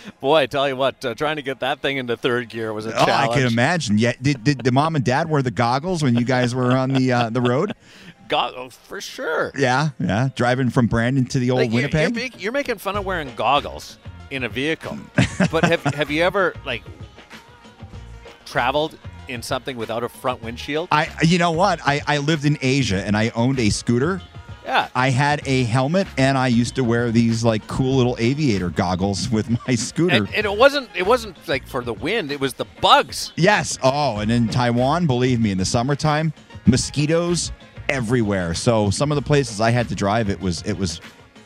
Boy, 0.20 0.36
I 0.36 0.46
tell 0.46 0.68
you 0.68 0.76
what, 0.76 1.04
uh, 1.04 1.14
trying 1.14 1.36
to 1.36 1.42
get 1.42 1.60
that 1.60 1.80
thing 1.80 1.96
into 1.96 2.16
third 2.16 2.48
gear 2.48 2.72
was 2.72 2.86
a 2.86 2.92
challenge. 2.92 3.08
oh, 3.10 3.32
I 3.32 3.34
can 3.36 3.46
imagine. 3.46 3.98
Yeah, 3.98 4.12
did, 4.20 4.44
did 4.44 4.64
the 4.64 4.72
mom 4.72 4.96
and 4.96 5.04
dad 5.04 5.28
wear 5.28 5.42
the 5.42 5.50
goggles 5.50 6.02
when 6.02 6.16
you 6.16 6.24
guys 6.24 6.54
were 6.54 6.72
on 6.72 6.90
the 6.90 7.12
uh, 7.12 7.30
the 7.30 7.40
road? 7.40 7.74
Goggles 8.28 8.76
for 8.76 9.00
sure. 9.00 9.52
Yeah, 9.56 9.88
yeah, 9.98 10.28
driving 10.36 10.68
from 10.68 10.86
Brandon 10.86 11.24
to 11.26 11.38
the 11.38 11.50
old 11.50 11.60
Like, 11.62 11.72
you're, 11.72 11.80
you're, 11.80 11.88
Winnipeg. 11.88 12.14
make- 12.14 12.42
you're 12.42 12.52
making 12.52 12.76
fun 12.76 12.94
of 12.96 13.06
wearing 13.06 13.34
goggles 13.36 13.96
in 14.30 14.44
a 14.44 14.50
vehicle, 14.50 14.98
but 15.50 15.64
have 15.64 15.82
have 15.94 16.10
you 16.10 16.22
ever 16.24 16.54
like 16.66 16.82
traveled 18.44 18.98
in 19.28 19.42
something 19.42 19.76
without 19.76 20.02
a 20.04 20.08
front 20.08 20.42
windshield? 20.42 20.88
I, 20.92 21.08
you 21.22 21.38
know 21.38 21.52
what? 21.52 21.80
I, 21.86 22.00
I 22.06 22.18
lived 22.18 22.44
in 22.44 22.58
Asia 22.62 23.02
and 23.04 23.16
I 23.16 23.30
owned 23.30 23.58
a 23.58 23.70
scooter. 23.70 24.20
Yeah. 24.68 24.88
I 24.94 25.08
had 25.08 25.40
a 25.46 25.64
helmet 25.64 26.06
and 26.18 26.36
I 26.36 26.48
used 26.48 26.74
to 26.74 26.84
wear 26.84 27.10
these 27.10 27.42
like 27.42 27.66
cool 27.68 27.96
little 27.96 28.16
aviator 28.20 28.68
goggles 28.68 29.30
with 29.30 29.48
my 29.66 29.74
scooter. 29.74 30.14
And, 30.16 30.34
and 30.34 30.44
it 30.44 30.56
wasn't 30.58 30.90
it 30.94 31.06
wasn't 31.06 31.36
like 31.48 31.66
for 31.66 31.82
the 31.82 31.94
wind; 31.94 32.30
it 32.30 32.38
was 32.38 32.52
the 32.52 32.66
bugs. 32.82 33.32
Yes. 33.36 33.78
Oh, 33.82 34.18
and 34.18 34.30
in 34.30 34.46
Taiwan, 34.48 35.06
believe 35.06 35.40
me, 35.40 35.50
in 35.50 35.58
the 35.58 35.64
summertime, 35.64 36.34
mosquitoes 36.66 37.50
everywhere. 37.88 38.52
So 38.54 38.90
some 38.90 39.10
of 39.10 39.16
the 39.16 39.22
places 39.22 39.60
I 39.60 39.70
had 39.70 39.88
to 39.88 39.94
drive, 39.94 40.28
it 40.28 40.40
was 40.40 40.62
it 40.62 40.76
was 40.76 41.00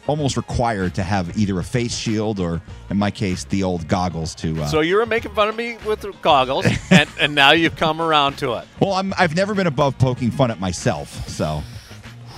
almost 0.09 0.37
required 0.37 0.93
to 0.97 1.03
have 1.05 1.39
either 1.39 1.59
a 1.61 1.63
face 1.63 1.97
shield 1.97 2.41
or, 2.41 2.61
in 2.91 2.97
my 2.97 3.09
case, 3.09 3.45
the 3.45 3.63
old 3.63 3.87
goggles 3.87 4.35
to. 4.35 4.61
Uh, 4.61 4.67
So 4.67 4.81
you 4.81 4.97
were 4.97 5.07
making 5.07 5.33
fun 5.33 5.49
of 5.49 5.55
me 5.55 5.77
with 5.87 6.05
goggles, 6.23 6.67
and, 6.91 7.09
and 7.21 7.37
now 7.37 7.53
you've 7.53 7.77
come 7.77 8.03
around 8.03 8.37
to 8.39 8.55
it. 8.55 8.67
well, 8.81 8.95
I'm, 8.95 9.15
I've 9.17 9.37
never 9.37 9.55
been 9.55 9.69
above 9.69 9.97
poking 9.99 10.33
fun 10.33 10.51
at 10.51 10.59
myself. 10.59 11.29
So 11.29 11.63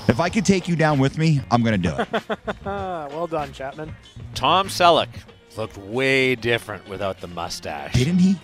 if 0.09 0.21
I 0.21 0.29
could 0.29 0.45
take 0.45 0.69
you 0.69 0.77
down 0.77 0.99
with 0.99 1.19
me, 1.19 1.41
I'm 1.51 1.63
going 1.63 1.81
to 1.81 1.89
do 1.89 1.97
it. 1.97 2.39
Well 2.65 3.27
done, 3.27 3.53
Chapman. 3.53 3.95
Tom 4.35 4.69
Selleck 4.69 5.09
looked 5.57 5.77
way 5.79 6.35
different 6.35 6.89
without 6.89 7.21
the 7.21 7.29
mustache. 7.29 7.93
Didn't 7.93 8.19
he? 8.19 8.37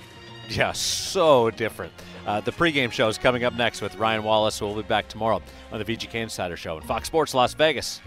Yeah, 0.49 0.73
so 0.73 1.51
different. 1.51 1.93
Uh, 2.27 2.41
the 2.41 2.53
pregame 2.53 2.93
show 2.93 3.09
is 3.09 3.19
coming 3.19 3.45
up 3.45 3.55
next 3.55 3.81
with 3.81 3.97
Ryan 3.97 4.23
Wallace, 4.23 4.61
We'll 4.61 4.75
be 4.75 4.83
back 4.83 5.09
tomorrow 5.09 5.43
on 5.73 5.79
the 5.79 5.85
VGK 5.85 6.15
Insider 6.17 6.57
Show 6.57 6.77
and 6.77 6.87
Fox 6.87 7.07
Sports 7.07 7.35
Las 7.35 7.55
Vegas. 7.55 8.01